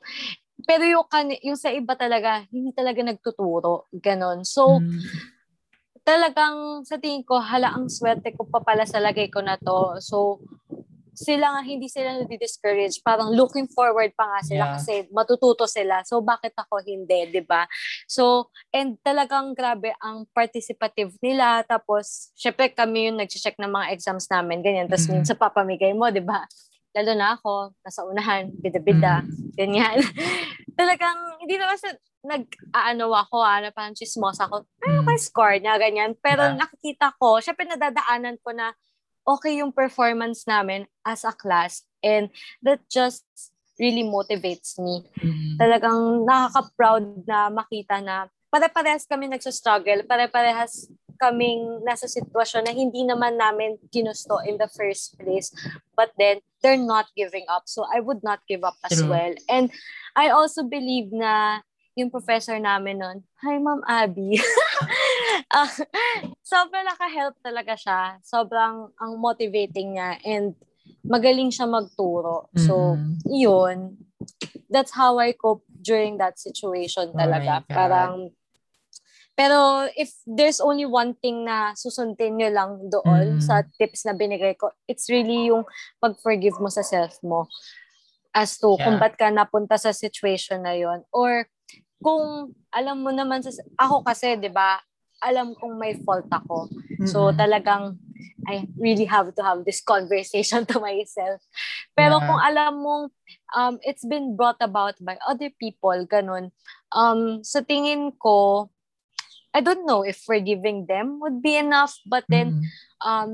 Pero 0.64 0.85
yung, 0.85 1.07
kan- 1.07 1.40
yung 1.40 1.57
sa 1.57 1.70
iba 1.70 1.94
talaga, 1.94 2.44
hindi 2.49 2.73
talaga 2.73 3.01
nagtuturo. 3.03 3.87
Ganon. 3.92 4.44
So, 4.44 4.81
Mm. 4.81 5.01
talagang 6.01 6.83
sa 6.83 6.96
tingin 6.96 7.23
ko, 7.23 7.38
hala, 7.38 7.70
ang 7.70 7.87
swerte 7.87 8.33
ko 8.33 8.49
pa 8.49 8.61
pala 8.61 8.88
sa 8.88 8.99
lagay 8.99 9.29
ko 9.29 9.44
na 9.44 9.55
to. 9.57 10.01
So, 10.01 10.40
sila 11.12 11.53
nga, 11.53 11.61
hindi 11.61 11.85
sila 11.85 12.16
nadi-discourage. 12.16 13.05
Parang 13.05 13.29
looking 13.29 13.68
forward 13.68 14.09
pa 14.16 14.25
nga 14.25 14.40
sila 14.40 14.64
Yeah. 14.64 14.75
kasi 14.75 14.92
matututo 15.12 15.68
sila. 15.68 16.01
So, 16.09 16.25
bakit 16.25 16.57
ako 16.57 16.81
hindi, 16.81 17.29
di 17.29 17.44
ba? 17.44 17.68
So, 18.09 18.49
and 18.73 18.96
talagang 19.05 19.53
grabe 19.53 19.92
ang 20.01 20.25
participative 20.33 21.12
nila. 21.20 21.61
Tapos, 21.62 22.33
syempre 22.33 22.73
kami 22.73 23.12
yung 23.12 23.20
nag-check 23.20 23.61
ng 23.61 23.68
mga 23.68 23.92
exams 23.92 24.33
namin, 24.33 24.64
ganyan. 24.64 24.88
Tapos, 24.88 25.05
Mhm. 25.05 25.12
minsan 25.12 25.37
papamigay 25.37 25.92
mo, 25.92 26.09
di 26.09 26.25
ba? 26.25 26.49
Lalo 26.94 27.12
na 27.14 27.38
ako, 27.38 27.70
nasa 27.87 28.03
unahan, 28.03 28.50
bida-bida, 28.59 29.22
Mm. 29.22 29.55
ganyan. 29.55 29.96
talagang, 30.81 31.38
hindi 31.38 31.55
naman 31.55 31.79
sa, 31.79 31.94
nag-aano 32.20 33.14
ako, 33.14 33.37
ah, 33.40 33.62
na 33.62 33.70
parang 33.70 33.94
chismosa 33.94 34.50
ako, 34.50 34.66
Mm. 34.83 35.07
may 35.07 35.16
score 35.16 35.57
niya, 35.62 35.79
ganyan. 35.79 36.18
Pero 36.18 36.50
Yeah. 36.50 36.59
nakikita 36.59 37.14
ko, 37.16 37.38
syempre 37.38 37.64
nadadaanan 37.64 38.42
ko 38.42 38.50
na 38.50 38.74
okay 39.22 39.62
yung 39.62 39.70
performance 39.70 40.44
namin 40.50 40.85
as 41.07 41.22
a 41.22 41.31
class. 41.31 41.87
And 42.03 42.29
that 42.66 42.83
just 42.90 43.22
really 43.79 44.03
motivates 44.03 44.76
me. 44.76 45.07
Mm-hmm. 45.22 45.57
Talagang 45.62 46.26
nakaka-proud 46.26 47.24
na 47.24 47.48
makita 47.48 48.03
na 48.03 48.26
pare-parehas 48.50 49.07
kami 49.07 49.31
nagsa-struggle, 49.31 50.05
pare-parehas 50.05 50.90
kaming 51.20 51.85
nasa 51.85 52.09
sitwasyon 52.09 52.64
na 52.64 52.72
hindi 52.72 53.04
naman 53.04 53.37
namin 53.37 53.76
ginusto 53.92 54.40
in 54.40 54.56
the 54.56 54.66
first 54.72 55.20
place. 55.20 55.52
But 55.92 56.16
then, 56.16 56.40
they're 56.64 56.80
not 56.80 57.12
giving 57.12 57.44
up. 57.46 57.68
So, 57.68 57.85
I 57.85 58.00
would 58.00 58.24
not 58.24 58.40
give 58.48 58.64
up 58.64 58.80
as 58.88 58.96
True. 58.96 59.12
well. 59.12 59.33
And 59.48 59.68
I 60.16 60.33
also 60.33 60.64
believe 60.64 61.12
na 61.12 61.61
yung 61.92 62.09
professor 62.09 62.56
namin 62.56 63.04
nun, 63.04 63.18
Hi, 63.44 63.61
Ma'am 63.61 63.85
Abby. 63.85 64.40
uh, 65.52 65.68
sobrang 66.50 66.88
naka-help 66.88 67.37
talaga 67.44 67.76
siya. 67.76 68.00
Sobrang 68.24 68.88
ang 68.96 69.12
motivating 69.20 70.00
niya 70.00 70.16
and 70.24 70.56
magaling 71.04 71.52
siya 71.52 71.68
magturo. 71.68 72.48
So, 72.56 72.96
Mhm. 72.96 73.12
yun. 73.28 73.78
That's 74.70 74.94
how 74.94 75.18
I 75.18 75.33
cope 75.35 75.64
during 75.83 76.16
that 76.22 76.38
situation 76.38 77.12
Oh 77.12 77.18
talaga. 77.18 77.64
God. 77.66 77.72
Parang, 77.72 78.12
pero 79.40 79.88
if 79.96 80.12
there's 80.29 80.61
only 80.61 80.85
one 80.85 81.16
thing 81.16 81.48
na 81.48 81.72
susundin 81.72 82.37
nyo 82.37 82.53
lang 82.53 82.70
doon 82.92 83.40
Mm. 83.40 83.40
sa 83.40 83.64
tips 83.81 84.05
na 84.05 84.12
binigay 84.12 84.53
ko, 84.53 84.68
it's 84.85 85.09
really 85.09 85.48
yung 85.48 85.64
pag-forgive 85.96 86.61
mo 86.61 86.68
sa 86.68 86.85
self 86.85 87.16
mo 87.24 87.48
as 88.37 88.61
to 88.61 88.76
kung 88.76 89.00
Yeah. 89.00 89.09
ba't 89.09 89.16
ka 89.16 89.33
napunta 89.33 89.81
sa 89.81 89.96
situation 89.96 90.61
na 90.61 90.76
yon 90.76 91.09
Or 91.09 91.48
kung 92.05 92.53
alam 92.68 93.00
mo 93.00 93.09
naman, 93.16 93.40
sa, 93.40 93.48
ako 93.81 94.05
kasi, 94.05 94.37
di 94.37 94.53
ba, 94.53 94.76
alam 95.24 95.57
kong 95.57 95.81
may 95.81 95.96
fault 96.05 96.29
ako. 96.29 96.68
So 97.09 97.33
Mhm. 97.33 97.37
talagang 97.40 97.85
I 98.48 98.64
really 98.81 99.05
have 99.05 99.33
to 99.37 99.42
have 99.44 99.64
this 99.68 99.81
conversation 99.85 100.64
to 100.72 100.81
myself. 100.81 101.40
Pero 101.96 102.20
Yeah. 102.20 102.26
kung 102.29 102.40
alam 102.40 102.72
mong 102.81 103.05
um, 103.57 103.74
it's 103.85 104.05
been 104.05 104.37
brought 104.37 104.61
about 104.61 104.96
by 105.00 105.16
other 105.24 105.48
people, 105.57 105.96
ganun, 106.09 106.53
um, 106.92 107.40
sa 107.44 107.61
tingin 107.64 108.12
ko, 108.20 108.68
I 109.50 109.60
don't 109.60 109.82
know 109.82 110.06
if 110.06 110.22
forgiving 110.22 110.86
them 110.86 111.18
would 111.18 111.42
be 111.42 111.58
enough, 111.58 111.98
but 112.06 112.22
then 112.30 112.54
Mhm. 112.54 112.64
um, 113.02 113.30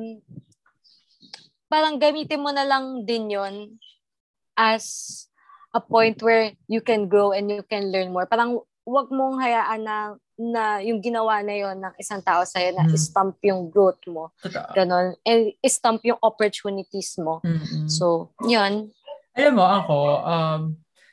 parang 1.68 2.00
gamitin 2.00 2.40
mo 2.40 2.50
na 2.55 2.64
lang 2.64 3.05
din 3.05 3.29
yon 3.29 3.76
as 4.57 5.26
a 5.76 5.81
point 5.83 6.16
where 6.24 6.57
you 6.70 6.81
can 6.81 7.05
grow 7.05 7.37
and 7.37 7.52
you 7.52 7.61
can 7.61 7.92
learn 7.92 8.09
more. 8.09 8.24
Parang 8.24 8.64
wag 8.87 9.12
mong 9.12 9.42
hayaan 9.42 9.83
na, 9.85 9.96
na 10.38 10.62
yung 10.81 11.05
ginawa 11.05 11.44
na 11.44 11.52
yon 11.52 11.76
ng 11.85 11.94
isang 12.00 12.24
tao 12.24 12.46
sa'yo 12.48 12.72
na 12.72 12.88
Mm. 12.88 12.96
stamp 12.96 13.37
yung 13.44 13.68
growth 13.68 14.00
mo. 14.09 14.33
Totoo. 14.40 14.72
Ganon. 14.72 15.20
And 15.26 15.52
stamp 15.68 16.00
yung 16.07 16.22
opportunities 16.24 17.18
mo. 17.20 17.44
Mhm. 17.44 17.90
So, 17.92 18.33
yun. 18.48 18.88
Alam 19.37 19.52
mo, 19.52 19.68
ako, 19.68 19.96
um, 20.24 20.61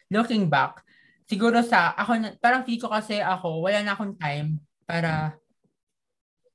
looking 0.08 0.48
back, 0.48 0.80
siguro 1.28 1.60
sa, 1.60 1.92
ako, 2.00 2.40
parang 2.40 2.64
feel 2.64 2.80
ko 2.80 2.88
kasi 2.88 3.20
ako, 3.20 3.60
wala 3.68 3.84
na 3.84 4.00
akong 4.00 4.16
time 4.16 4.64
para 4.84 5.36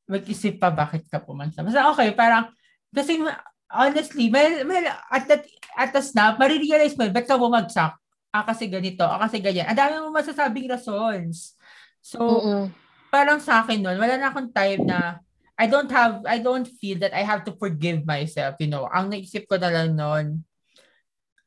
mag-isip 0.08 0.56
pa 0.56 0.72
bakit 0.72 1.04
ka 1.08 1.20
pumansa. 1.20 1.60
Basta 1.60 1.92
okay, 1.92 2.16
parang, 2.16 2.48
kasi 2.88 3.20
honestly, 3.68 4.32
may, 4.32 4.64
may, 4.64 4.88
at 4.88 5.28
that, 5.28 5.44
at 5.76 5.92
the 5.92 6.00
snap, 6.00 6.40
marirealize 6.40 6.96
mo, 6.96 7.04
ba't 7.12 7.28
ka 7.28 7.36
bumagsak? 7.36 7.92
Ah, 8.32 8.44
kasi 8.44 8.68
ganito, 8.68 9.04
ah, 9.04 9.20
kasi 9.20 9.40
ganyan. 9.40 9.68
Ang 9.68 9.78
dami 9.78 9.94
mo 10.00 10.08
masasabing 10.12 10.68
rasons. 10.68 11.56
So, 12.00 12.18
Mm-mm. 12.20 12.72
parang 13.12 13.40
sa 13.40 13.60
akin 13.60 13.84
nun, 13.84 14.00
wala 14.00 14.16
na 14.16 14.32
akong 14.32 14.52
time 14.52 14.88
na 14.88 15.20
I 15.58 15.66
don't 15.68 15.90
have, 15.92 16.24
I 16.24 16.40
don't 16.40 16.64
feel 16.64 17.02
that 17.02 17.12
I 17.12 17.26
have 17.26 17.44
to 17.44 17.52
forgive 17.56 18.06
myself, 18.06 18.56
you 18.62 18.70
know. 18.70 18.86
Ang 18.88 19.12
naisip 19.12 19.44
ko 19.44 19.60
na 19.60 19.68
lang 19.68 19.98
nun, 19.98 20.46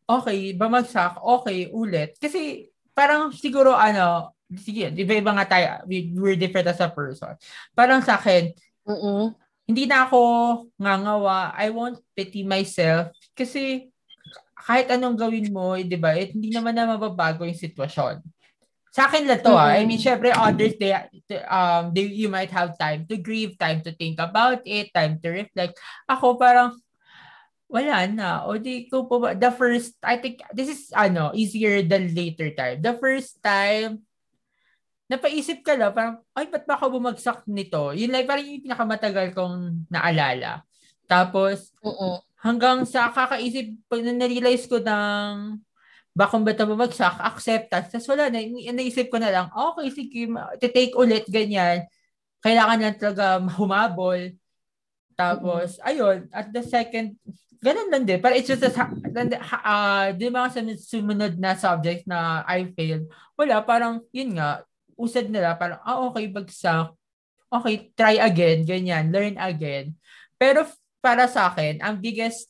okay, 0.06 0.54
bamagsak, 0.54 1.18
okay, 1.18 1.72
ulit. 1.72 2.20
Kasi 2.20 2.70
parang 2.92 3.32
siguro 3.32 3.74
ano, 3.74 4.36
sige, 4.60 4.92
iba-iba 4.92 5.32
nga 5.32 5.48
tayo, 5.48 5.68
we, 5.88 6.12
we're 6.16 6.40
different 6.40 6.68
as 6.68 6.84
a 6.84 6.92
person. 6.92 7.36
Parang 7.72 8.04
sa 8.04 8.20
akin, 8.20 8.52
Mm-mm. 8.84 9.32
hindi 9.64 9.88
na 9.88 10.08
ako 10.08 10.22
ngangawa, 10.76 11.56
I 11.56 11.72
won't 11.72 12.04
pity 12.12 12.44
myself 12.44 13.16
kasi 13.32 13.88
kahit 14.62 14.94
anong 14.94 15.18
gawin 15.18 15.50
mo, 15.50 15.74
eh, 15.74 15.88
di 15.88 15.98
ba, 15.98 16.14
eh, 16.14 16.30
hindi 16.30 16.54
naman 16.54 16.78
na 16.78 16.86
mababago 16.86 17.48
yung 17.48 17.58
sitwasyon. 17.58 18.22
Sa 18.92 19.08
akin 19.08 19.24
lang 19.24 19.40
to 19.40 19.56
ah. 19.56 19.72
I 19.72 19.88
mean, 19.88 19.98
syempre 19.98 20.36
others, 20.36 20.76
they, 20.76 20.92
um, 21.48 21.96
they, 21.96 22.12
you 22.12 22.28
might 22.28 22.52
have 22.52 22.76
time 22.76 23.08
to 23.08 23.16
grieve, 23.16 23.56
time 23.56 23.80
to 23.88 23.96
think 23.96 24.20
about 24.20 24.60
it, 24.68 24.92
time 24.92 25.16
to 25.24 25.32
reflect. 25.32 25.80
Ako 26.12 26.36
parang, 26.36 26.76
wala 27.72 28.04
na. 28.12 28.44
O 28.44 28.60
di 28.60 28.92
ko 28.92 29.08
po 29.08 29.24
ba, 29.24 29.32
the 29.32 29.48
first, 29.56 29.96
I 30.04 30.20
think, 30.20 30.44
this 30.52 30.68
is, 30.68 30.92
ano, 30.92 31.32
easier 31.32 31.80
than 31.88 32.12
later 32.12 32.52
time. 32.52 32.84
The 32.84 33.00
first 33.00 33.40
time, 33.40 34.04
napaisip 35.12 35.60
ka 35.60 35.76
lang, 35.76 35.92
parang, 35.92 36.24
ay, 36.32 36.48
ba't 36.48 36.64
ba 36.64 36.80
ako 36.80 36.96
bumagsak 36.96 37.44
nito? 37.52 37.92
Yun 37.92 38.16
like, 38.16 38.24
parang 38.24 38.48
yung 38.48 38.64
pinakamatagal 38.64 39.36
kong 39.36 39.84
naalala. 39.92 40.64
Tapos, 41.12 41.76
Mm-mm. 41.84 42.24
hanggang 42.40 42.88
sa 42.88 43.12
kakaisip, 43.12 43.76
pag 43.92 44.00
na-realize 44.00 44.72
ko 44.72 44.80
ng 44.80 45.60
bakong 46.16 46.48
ba't 46.48 46.60
ako 46.60 46.80
bumagsak, 46.80 47.20
acceptance. 47.20 47.92
Tapos 47.92 48.08
wala 48.08 48.32
na, 48.32 48.40
naisip 48.72 49.12
ko 49.12 49.20
na 49.20 49.32
lang, 49.32 49.48
okay, 49.52 49.92
sige, 49.92 50.32
take 50.60 50.96
ulit, 50.96 51.28
ganyan. 51.28 51.84
Kailangan 52.40 52.80
lang 52.80 52.96
talaga 52.96 53.44
humabol. 53.60 54.32
Tapos, 55.20 55.76
ayun, 55.84 56.32
at 56.32 56.50
the 56.56 56.64
second, 56.64 57.20
ganun 57.60 57.92
lang 57.92 58.04
din. 58.08 58.20
Pero 58.20 58.34
it's 58.34 58.48
just, 58.48 58.64
a, 58.64 58.72
uh, 58.74 60.12
di 60.16 60.32
mga 60.32 60.80
sumunod 60.80 61.36
na 61.38 61.54
subject 61.60 62.08
na 62.08 62.48
I 62.48 62.72
failed, 62.72 63.12
wala, 63.36 63.60
parang, 63.62 64.02
yun 64.16 64.40
nga, 64.40 64.64
usad 65.02 65.26
nila, 65.28 65.58
parang, 65.58 65.82
ah, 65.82 66.06
okay, 66.08 66.30
bagsak. 66.30 66.94
Okay, 67.52 67.92
try 67.98 68.16
again, 68.22 68.64
ganyan, 68.64 69.10
learn 69.10 69.36
again. 69.36 69.98
Pero 70.38 70.64
para 71.02 71.26
sa 71.26 71.50
akin, 71.52 71.82
ang 71.82 72.00
biggest, 72.00 72.48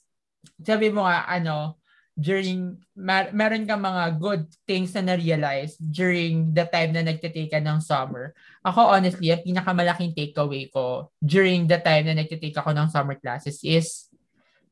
sabi 0.62 0.92
mo 0.94 1.08
nga, 1.08 1.26
ano, 1.26 1.80
during, 2.14 2.78
mar- 2.94 3.34
meron 3.34 3.66
ka 3.66 3.80
mga 3.80 4.04
good 4.20 4.44
things 4.68 4.94
na 4.94 5.16
na-realize 5.16 5.80
during 5.80 6.54
the 6.54 6.68
time 6.68 6.94
na 6.94 7.02
nagtitake 7.02 7.50
ka 7.50 7.64
ng 7.64 7.82
summer. 7.82 8.36
Ako, 8.62 8.94
honestly, 8.94 9.32
ang 9.34 9.42
pinakamalaking 9.42 10.14
takeaway 10.14 10.70
ko 10.70 11.10
during 11.18 11.66
the 11.66 11.80
time 11.82 12.06
na 12.06 12.20
nagtitake 12.20 12.54
ako 12.54 12.76
ng 12.76 12.92
summer 12.92 13.18
classes 13.18 13.64
is 13.66 14.12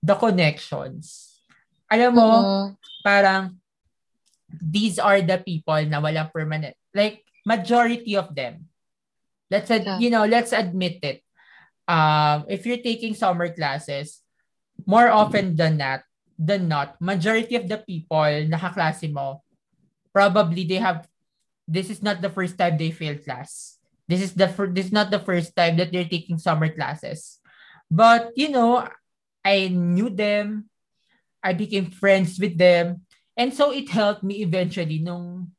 the 0.03 0.13
connections. 0.13 1.39
Alam 1.89 2.11
mo, 2.13 2.29
Mm-mm. 2.29 2.65
parang 3.01 3.57
these 4.49 5.01
are 5.01 5.21
the 5.25 5.41
people 5.41 5.81
na 5.89 5.97
walang 5.97 6.29
permanent. 6.29 6.77
Like, 6.93 7.25
majority 7.49 8.13
of 8.13 8.29
them. 8.37 8.69
Let's, 9.49 9.73
ad- 9.73 9.89
Yeah. 9.89 9.97
you 9.97 10.13
know, 10.13 10.29
let's 10.29 10.53
admit 10.53 11.01
it. 11.01 11.25
Um, 11.89 12.45
if 12.45 12.69
you're 12.69 12.85
taking 12.85 13.17
summer 13.17 13.49
classes, 13.49 14.21
more 14.85 15.09
often 15.09 15.57
than 15.57 15.81
that, 15.81 16.05
than 16.37 16.69
not, 16.69 17.01
majority 17.01 17.57
of 17.57 17.65
the 17.65 17.81
people 17.81 18.29
na 18.45 18.61
kaklase 18.61 19.09
mo, 19.09 19.41
probably 20.13 20.69
they 20.69 20.77
have, 20.77 21.09
this 21.65 21.89
is 21.89 22.05
not 22.05 22.21
the 22.21 22.29
first 22.29 22.61
time 22.61 22.77
they 22.77 22.93
failed 22.93 23.25
class. 23.25 23.81
This 24.05 24.21
is 24.21 24.37
the 24.37 24.49
fir- 24.49 24.69
this 24.69 24.89
is 24.89 24.95
not 24.95 25.09
the 25.09 25.21
first 25.21 25.57
time 25.57 25.77
that 25.77 25.89
they're 25.89 26.05
taking 26.05 26.37
summer 26.37 26.69
classes. 26.69 27.41
But, 27.89 28.33
you 28.37 28.49
know, 28.53 28.85
I 29.41 29.69
knew 29.69 30.09
them, 30.13 30.69
I 31.41 31.53
became 31.53 31.89
friends 31.89 32.37
with 32.37 32.57
them, 32.57 33.05
and 33.37 33.53
so 33.53 33.73
it 33.73 33.89
helped 33.89 34.21
me 34.21 34.41
eventually 34.45 35.01
nung 35.01 35.53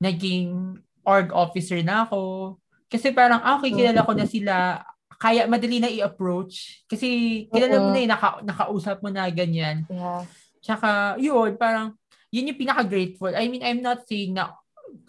naging 0.00 0.80
org 1.06 1.30
officer 1.30 1.78
na 1.86 2.02
ako. 2.02 2.54
Kasi 2.90 3.14
parang, 3.14 3.38
ah, 3.42 3.58
okay, 3.62 3.70
kilala 3.70 4.02
ko 4.02 4.12
na 4.12 4.26
sila, 4.26 4.82
kaya 5.16 5.46
madali 5.46 5.78
na 5.78 5.90
i-approach. 5.90 6.82
Kasi 6.90 7.06
kilala 7.50 7.78
mo 7.78 7.88
na 7.94 8.00
eh, 8.02 8.10
naka, 8.10 8.42
nakausap 8.42 8.98
mo 9.00 9.08
na 9.08 9.30
ganyan. 9.30 9.86
Yeah. 9.86 10.26
Tsaka, 10.60 11.14
yun, 11.22 11.54
parang, 11.54 11.94
yun 12.34 12.50
yung 12.50 12.58
pinaka-grateful. 12.58 13.32
I 13.32 13.46
mean, 13.46 13.62
I'm 13.62 13.80
not 13.80 14.02
saying 14.04 14.34
na, 14.34 14.50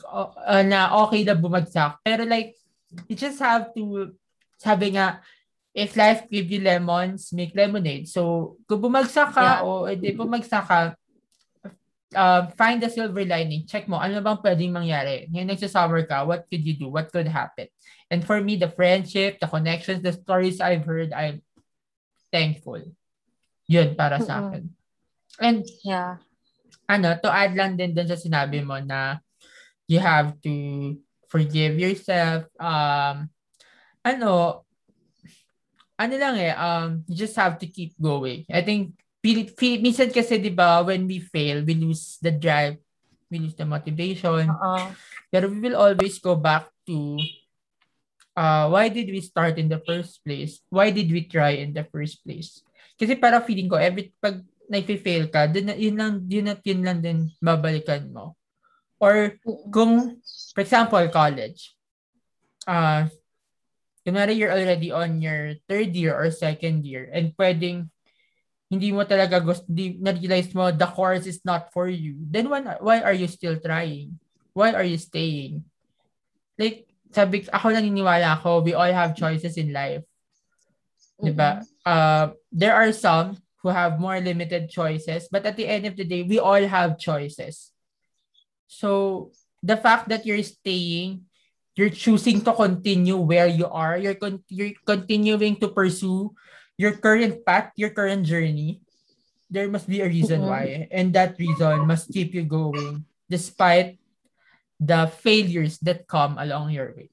uh, 0.05 0.31
uh, 0.37 0.63
na 0.63 0.93
okay 1.05 1.25
na 1.25 1.33
bumagsak. 1.33 2.01
Pero 2.05 2.23
like, 2.23 2.53
you 3.09 3.17
just 3.17 3.41
have 3.41 3.73
to, 3.73 4.13
sabi 4.57 4.95
nga, 4.95 5.21
if 5.77 5.93
life 5.93 6.25
give 6.29 6.49
you 6.49 6.61
lemons, 6.61 7.29
make 7.33 7.53
lemonade. 7.53 8.09
So, 8.09 8.55
kung 8.65 8.81
bumagsak 8.89 9.33
ka, 9.33 9.61
Yeah. 9.61 9.65
o 9.65 9.85
edi 9.85 10.17
bumagsak 10.17 10.65
ka, 10.65 10.97
uh, 12.15 12.47
find 12.55 12.79
the 12.79 12.89
silver 12.89 13.25
lining. 13.25 13.65
Check 13.67 13.87
mo, 13.89 13.99
ano 13.99 14.21
bang 14.21 14.39
pwedeng 14.39 14.75
mangyari? 14.75 15.27
Ngayon 15.31 15.49
nagsasummer 15.51 16.07
ka, 16.07 16.23
what 16.23 16.47
could 16.47 16.63
you 16.63 16.77
do? 16.77 16.87
What 16.87 17.11
could 17.11 17.27
happen? 17.27 17.67
And 18.07 18.23
for 18.23 18.39
me, 18.39 18.55
the 18.55 18.71
friendship, 18.71 19.39
the 19.43 19.49
connections, 19.49 20.03
the 20.05 20.15
stories 20.15 20.63
I've 20.63 20.87
heard, 20.87 21.11
I'm 21.11 21.43
thankful. 22.31 22.83
Yun 23.67 23.99
para 23.99 24.23
sa 24.23 24.47
akin. 24.47 24.71
And 25.43 25.67
Yeah. 25.83 26.23
ano, 26.87 27.19
to 27.19 27.27
add 27.27 27.51
lang 27.51 27.75
din 27.75 27.91
dun 27.91 28.07
sa 28.07 28.15
sinabi 28.15 28.63
mo 28.63 28.79
na 28.79 29.19
you 29.91 29.99
have 29.99 30.39
to 30.39 30.53
forgive 31.27 31.75
yourself. 31.75 32.47
Um, 32.55 33.27
ano, 34.07 34.63
ano 35.99 36.13
lang 36.15 36.35
eh, 36.39 36.55
um, 36.55 37.03
you 37.11 37.15
just 37.15 37.35
have 37.35 37.59
to 37.59 37.67
keep 37.67 37.91
going. 37.99 38.47
I 38.47 38.63
think 38.63 38.95
feel, 39.27 39.43
feel, 39.59 39.83
minsan 39.83 40.07
kasi, 40.07 40.39
di 40.39 40.55
ba, 40.55 40.79
when 40.87 41.03
we 41.03 41.19
fail, 41.19 41.59
we 41.67 41.75
lose 41.75 42.15
the 42.23 42.31
drive, 42.31 42.79
we 43.27 43.43
lose 43.43 43.59
the 43.59 43.67
motivation. 43.67 44.47
Oo. 44.47 44.95
Pero 45.27 45.51
we 45.51 45.59
will 45.59 45.75
always 45.75 46.15
go 46.23 46.39
back 46.39 46.71
to 46.87 47.19
uh, 48.39 48.71
why 48.71 48.87
did 48.87 49.11
we 49.11 49.19
start 49.19 49.59
in 49.59 49.67
the 49.67 49.83
first 49.83 50.23
place? 50.23 50.63
Why 50.71 50.95
did 50.95 51.11
we 51.11 51.27
try 51.27 51.59
in 51.59 51.75
the 51.75 51.83
first 51.91 52.23
place? 52.23 52.63
Kasi 52.95 53.19
para 53.19 53.43
feeling 53.43 53.67
ko, 53.67 53.75
every 53.75 54.15
pag 54.23 54.39
na-fail 54.71 55.27
ka, 55.27 55.51
dun, 55.51 55.75
yun 55.75 55.99
lang, 55.99 56.13
yun 56.31 56.47
at 56.47 56.63
yun 56.63 56.81
lang 56.87 57.03
din 57.03 57.27
babalikan 57.43 58.07
mo. 58.07 58.39
Or 59.03 59.35
kung, 59.69 60.23
for 60.55 60.61
example, 60.63 61.03
college, 61.11 61.75
uh, 62.63 63.11
kunwari 64.07 64.39
you're 64.39 64.55
already 64.55 64.87
on 64.87 65.19
your 65.19 65.59
third 65.67 65.91
year 65.91 66.15
or 66.15 66.31
second 66.31 66.87
year 66.87 67.11
and 67.11 67.35
pwedeng 67.35 67.91
hindi 68.67 68.91
mo 68.91 69.07
talaga 69.07 69.39
gusto, 69.39 69.63
di, 69.67 69.95
na-realize 69.95 70.51
mo 70.51 70.67
the 70.71 70.87
course 70.91 71.23
is 71.23 71.39
not 71.47 71.71
for 71.71 71.87
you, 71.87 72.19
then 72.27 72.51
when, 72.51 72.67
why 72.83 72.99
are 72.99 73.15
you 73.15 73.27
still 73.27 73.55
trying? 73.55 74.19
Why 74.51 74.75
are 74.75 74.83
you 74.83 74.99
staying? 74.99 75.63
Like, 76.59 76.87
sabi, 77.15 77.47
ako 77.47 77.71
naniniwala 77.71 78.35
ako, 78.39 78.67
we 78.67 78.75
all 78.75 78.91
have 78.91 79.15
choices 79.15 79.55
in 79.55 79.71
life. 79.71 80.03
Diba? 81.17 81.63
Uh, 81.87 82.35
there 82.51 82.75
are 82.75 82.91
some 82.91 83.39
who 83.63 83.71
have 83.71 83.97
more 84.03 84.19
limited 84.19 84.69
choices, 84.69 85.31
but 85.31 85.47
at 85.47 85.55
the 85.55 85.65
end 85.65 85.87
of 85.87 85.95
the 85.95 86.03
day, 86.03 86.21
we 86.21 86.37
all 86.37 86.61
have 86.61 86.99
choices. 86.99 87.71
So, 88.67 89.31
the 89.63 89.79
fact 89.79 90.11
that 90.11 90.27
you're 90.27 90.43
staying, 90.43 91.23
you're 91.73 91.93
choosing 91.93 92.43
to 92.43 92.51
continue 92.51 93.15
where 93.15 93.47
you 93.47 93.65
are, 93.65 93.97
you're, 93.97 94.19
con- 94.19 94.43
you're 94.49 94.75
continuing 94.85 95.55
to 95.63 95.69
pursue 95.69 96.35
your 96.77 96.93
current 96.95 97.41
path, 97.43 97.73
your 97.75 97.89
current 97.89 98.23
journey, 98.23 98.79
there 99.49 99.67
must 99.67 99.89
be 99.89 99.99
a 99.99 100.07
reason 100.07 100.45
Mhm. 100.45 100.47
why. 100.47 100.65
And 100.93 101.11
that 101.17 101.35
reason 101.35 101.89
must 101.89 102.13
keep 102.13 102.31
you 102.31 102.45
going 102.45 103.03
despite 103.27 103.97
the 104.77 105.09
failures 105.09 105.81
that 105.81 106.05
come 106.05 106.37
along 106.37 106.69
your 106.71 106.93
way. 106.93 107.09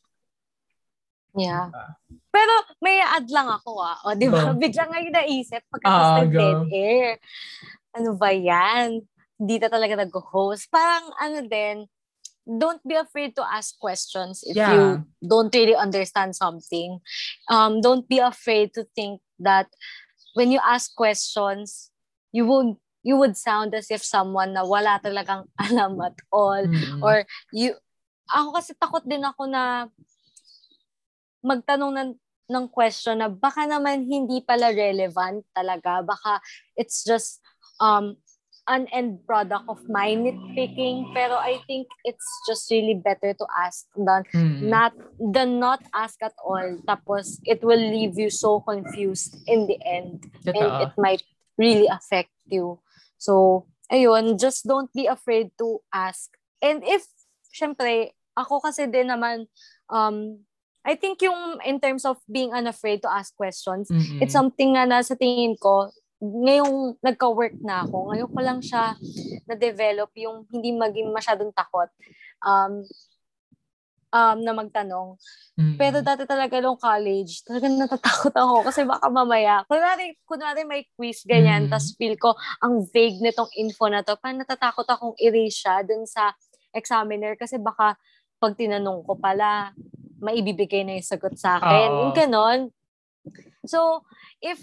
Yeah. 1.34 1.72
Diba? 1.72 1.86
Pero 2.30 2.52
may 2.78 3.02
add 3.02 3.26
lang 3.32 3.48
ako 3.50 3.70
ah. 3.80 3.98
O, 4.06 4.14
di 4.14 4.28
ba? 4.30 4.52
Go. 4.52 4.58
Bigla 4.62 4.86
ngayon 4.86 5.14
naisip 5.14 5.62
pagkatapos 5.72 6.06
Ah, 6.06 6.18
ng 6.22 6.30
dead 6.30 6.60
air. 6.70 7.08
Ano 7.96 8.14
ba 8.14 8.30
yan? 8.30 9.02
Na 9.34 9.68
talaga 9.70 9.98
nag-host. 9.98 10.70
Parang 10.70 11.10
ano 11.18 11.42
din, 11.42 11.88
don't 12.44 12.80
be 12.86 12.94
afraid 12.94 13.34
to 13.36 13.44
ask 13.44 13.76
questions 13.80 14.44
if 14.44 14.56
Yeah. 14.56 14.72
you 14.72 14.82
don't 15.24 15.52
really 15.54 15.74
understand 15.74 16.36
something. 16.36 17.00
Um, 17.48 17.80
don't 17.80 18.04
be 18.08 18.20
afraid 18.20 18.76
to 18.76 18.84
think 18.94 19.20
that 19.40 19.68
when 20.36 20.52
you 20.52 20.60
ask 20.60 20.94
questions, 20.94 21.90
you 22.32 22.44
would 22.46 22.76
you 23.04 23.16
would 23.20 23.36
sound 23.36 23.76
as 23.76 23.92
if 23.92 24.00
someone 24.00 24.56
na 24.56 24.64
wala 24.64 24.96
talagang 25.00 25.44
alam 25.64 26.00
at 26.00 26.16
all 26.32 26.60
Mm-mm. 26.64 27.00
or 27.04 27.24
you 27.52 27.76
ako 28.32 28.56
kasi 28.56 28.72
takot 28.80 29.04
din 29.04 29.20
ako 29.20 29.44
na 29.44 29.92
magtanong 31.44 31.92
ng 31.92 32.10
ng 32.44 32.66
question 32.72 33.20
na 33.20 33.28
baka 33.28 33.64
naman 33.68 34.04
hindi 34.04 34.40
pala 34.44 34.72
relevant 34.72 35.44
talaga 35.52 36.00
baka 36.04 36.40
it's 36.76 37.04
just 37.04 37.40
um 37.80 38.16
an 38.68 38.88
end 38.92 39.20
product 39.28 39.68
of 39.68 39.80
my 39.92 40.16
nitpicking 40.16 41.12
pero 41.12 41.36
I 41.36 41.60
think 41.68 41.84
it's 42.04 42.24
just 42.48 42.70
really 42.72 42.96
better 42.96 43.36
to 43.36 43.46
ask 43.60 43.84
than 43.92 44.24
Mm-mm. 44.32 44.64
not 44.64 44.96
than 45.20 45.60
not 45.60 45.84
ask 45.92 46.16
at 46.24 46.32
all 46.40 46.80
tapos 46.88 47.44
it 47.44 47.60
will 47.60 47.80
leave 47.80 48.16
you 48.16 48.32
so 48.32 48.64
confused 48.64 49.36
in 49.44 49.68
the 49.68 49.76
end 49.84 50.24
and 50.48 50.56
Totoo. 50.56 50.82
it 50.88 50.92
might 50.96 51.22
really 51.58 51.86
affect 51.86 52.30
you. 52.46 52.80
So, 53.18 53.66
ayun, 53.90 54.38
just 54.38 54.66
don't 54.66 54.90
be 54.92 55.06
afraid 55.06 55.50
to 55.58 55.80
ask. 55.92 56.30
And 56.60 56.82
if, 56.84 57.06
syempre, 57.52 58.14
ako 58.36 58.60
kasi 58.60 58.86
din 58.90 59.08
naman, 59.08 59.46
um, 59.88 60.42
I 60.84 60.96
think 61.00 61.22
yung 61.24 61.64
in 61.64 61.80
terms 61.80 62.04
of 62.04 62.20
being 62.28 62.52
unafraid 62.52 63.00
to 63.02 63.10
ask 63.10 63.32
questions, 63.36 63.88
Mm-mm. 63.88 64.20
it's 64.20 64.36
something 64.36 64.76
na 64.76 64.84
nasa 64.84 65.16
tingin 65.16 65.56
ko, 65.56 65.88
ngayong 66.22 66.98
nagka-work 67.02 67.58
na 67.60 67.82
ako, 67.84 68.12
ngayon 68.12 68.30
ko 68.30 68.40
lang 68.40 68.60
siya 68.62 68.94
na-develop 69.44 70.10
yung 70.16 70.46
hindi 70.48 70.70
maging 70.72 71.10
masyadong 71.10 71.50
takot 71.52 71.90
um, 72.40 72.86
um, 74.14 74.38
na 74.40 74.52
magtanong. 74.54 75.18
Mm-mm. 75.58 75.76
Pero 75.76 76.00
dati 76.00 76.22
talaga 76.22 76.62
nung 76.62 76.78
college, 76.78 77.42
talagang 77.42 77.74
natatakot 77.76 78.34
ako 78.34 78.54
kasi 78.62 78.86
baka 78.86 79.06
mamaya, 79.10 79.66
kunwari, 79.66 80.14
kunwari 80.22 80.62
may 80.62 80.86
quiz 80.94 81.26
ganyan, 81.26 81.66
Mm. 81.66 81.70
tas 81.70 81.92
feel 81.98 82.14
ko 82.14 82.38
ang 82.62 82.86
vague 82.94 83.18
nitong 83.18 83.50
info 83.58 83.90
na 83.90 84.06
to, 84.06 84.14
parang 84.18 84.38
natatakot 84.40 84.86
akong 84.86 85.14
erase 85.18 85.66
siya 85.66 85.82
dun 85.82 86.06
sa 86.06 86.30
examiner 86.74 87.34
kasi 87.38 87.58
baka 87.58 87.98
pag 88.38 88.54
tinanong 88.58 89.06
ko 89.06 89.14
pala, 89.18 89.74
maibibigay 90.18 90.82
na 90.86 90.96
yung 90.98 91.06
sagot 91.06 91.34
sa 91.38 91.58
akin. 91.60 91.88
Oo. 91.90 92.00
Yung 92.08 92.14
ganon. 92.16 92.60
So, 93.64 94.04
if 94.40 94.60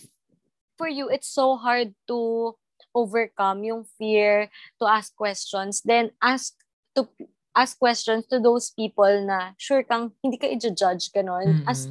for 0.81 0.89
you, 0.89 1.13
it's 1.13 1.29
so 1.29 1.61
hard 1.61 1.93
to 2.09 2.57
overcome 2.97 3.61
yung 3.61 3.85
fear 4.01 4.49
to 4.81 4.89
ask 4.89 5.13
questions, 5.13 5.85
then 5.85 6.09
ask 6.17 6.57
to 6.97 7.05
ask 7.53 7.77
questions 7.77 8.25
to 8.25 8.41
those 8.41 8.73
people 8.73 9.13
na 9.21 9.53
sure 9.61 9.85
kang 9.85 10.09
hindi 10.25 10.41
ka 10.41 10.49
i-judge 10.49 11.13
ganon. 11.13 11.61
Mm-mm. 11.61 11.69
As 11.69 11.85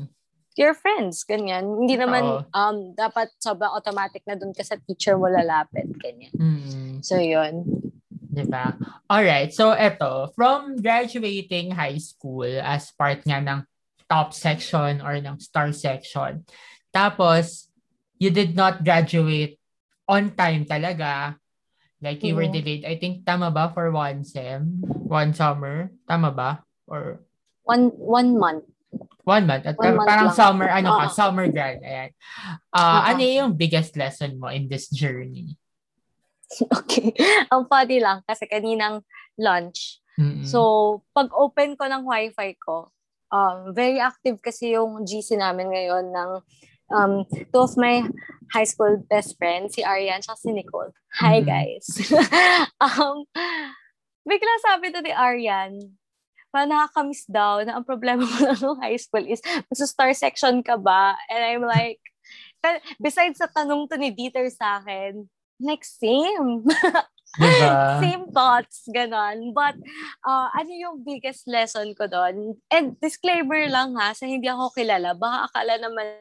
your 0.59 0.75
friends, 0.75 1.23
ganyan. 1.23 1.87
Hindi 1.87 1.95
naman 1.95 2.43
um 2.51 2.91
dapat 2.99 3.31
sobrang 3.39 3.71
automatic 3.71 4.27
na 4.27 4.35
dun 4.35 4.51
ka 4.51 4.67
sa 4.67 4.75
teacher 4.83 5.15
mo 5.15 5.31
lalapit, 5.31 5.87
ganyan. 6.03 6.35
Mm-mm. 6.35 6.99
So, 7.07 7.15
yun. 7.23 7.63
Diba? 8.11 8.75
Alright, 9.07 9.55
so 9.55 9.71
eto, 9.71 10.35
from 10.35 10.83
graduating 10.83 11.71
high 11.79 12.03
school 12.03 12.47
as 12.47 12.91
part 12.95 13.23
nga 13.23 13.39
ng 13.39 13.63
top 14.11 14.35
section 14.35 14.99
or 14.99 15.15
ng 15.23 15.39
star 15.39 15.71
section, 15.71 16.43
tapos, 16.91 17.70
you 18.21 18.29
did 18.29 18.53
not 18.53 18.85
graduate 18.85 19.57
on 20.05 20.37
time 20.37 20.69
talaga. 20.69 21.41
Like, 22.05 22.21
you 22.21 22.37
were 22.37 22.47
Mhm. 22.47 22.55
delayed. 22.55 22.85
I 22.85 22.97
think, 23.01 23.25
tama 23.25 23.49
ba 23.49 23.73
for 23.73 23.89
one 23.91 24.23
sem? 24.25 24.85
One 25.09 25.33
summer? 25.33 25.89
Tama 26.05 26.31
ba? 26.31 26.63
Or 26.85 27.25
One 27.65 27.93
one 27.97 28.37
month. 28.37 28.65
one 29.23 29.47
month? 29.47 29.63
At 29.65 29.77
One 29.79 30.01
month 30.01 30.09
parang 30.09 30.29
lang. 30.33 30.37
summer, 30.37 30.69
ano 30.69 30.91
ka, 30.97 31.05
Oo. 31.07 31.15
summer 31.15 31.47
grad. 31.49 31.79
Ayan. 31.85 32.11
Ah, 32.73 33.05
Oo. 33.05 33.05
ano 33.15 33.23
yung 33.23 33.53
biggest 33.55 33.95
lesson 33.95 34.37
mo 34.41 34.49
in 34.49 34.69
this 34.69 34.89
journey? 34.93 35.57
Okay. 36.83 37.15
Ang 37.47 37.71
funny 37.71 38.03
lang 38.03 38.27
kasi 38.27 38.49
kaninang 38.51 39.07
lunch. 39.39 40.03
Mm-mm. 40.19 40.43
So, 40.43 40.59
pag 41.15 41.31
open 41.31 41.79
ko 41.79 41.87
ng 41.87 42.03
wifi 42.03 42.59
ko, 42.59 42.91
um, 43.31 43.71
very 43.71 44.03
active 44.03 44.43
kasi 44.43 44.75
yung 44.75 45.07
GC 45.07 45.39
namin 45.39 45.71
ngayon 45.71 46.11
ng 46.11 46.31
um, 46.91 47.25
two 47.31 47.61
of 47.63 47.75
my 47.79 48.07
high 48.53 48.67
school 48.67 48.99
best 49.09 49.39
friends, 49.39 49.75
si 49.79 49.83
Arian 49.83 50.21
at 50.23 50.39
si 50.39 50.51
Nicole. 50.51 50.91
Hi, 51.23 51.41
Mhm. 51.41 51.47
guys. 51.47 51.87
um, 52.85 53.25
bigla 54.27 54.55
sabi 54.67 54.91
to 54.91 55.01
ni 55.03 55.15
Arian, 55.15 55.79
parang 56.51 56.75
nakakamiss 56.75 57.27
daw 57.31 57.63
na 57.63 57.79
ang 57.79 57.87
problema 57.87 58.27
mo 58.27 58.39
lang 58.47 58.59
nung 58.59 58.83
high 58.83 58.99
school 58.99 59.23
is 59.23 59.43
sa 59.75 59.87
star 59.87 60.11
section 60.15 60.63
ka 60.67 60.75
ba? 60.75 61.15
And 61.31 61.41
I'm 61.41 61.65
like, 61.65 62.03
besides 62.99 63.39
sa 63.39 63.47
tanong 63.47 63.87
to 63.91 63.97
ni 63.97 64.11
Dieter 64.11 64.51
sa 64.51 64.83
akin, 64.83 65.31
like, 65.63 65.87
same. 65.87 66.67
Diba? 67.39 68.03
Same 68.03 68.27
thoughts, 68.35 68.91
ganon. 68.91 69.55
But, 69.55 69.79
uh, 70.27 70.51
ano 70.51 70.73
yung 70.75 71.07
biggest 71.07 71.47
lesson 71.47 71.95
ko 71.95 72.11
doon? 72.11 72.59
And 72.75 72.99
disclaimer 72.99 73.71
lang 73.71 73.95
ha, 73.95 74.11
sa 74.19 74.27
hindi 74.27 74.51
ako 74.51 74.75
kilala, 74.75 75.15
baka 75.15 75.47
akala 75.47 75.79
naman 75.79 76.19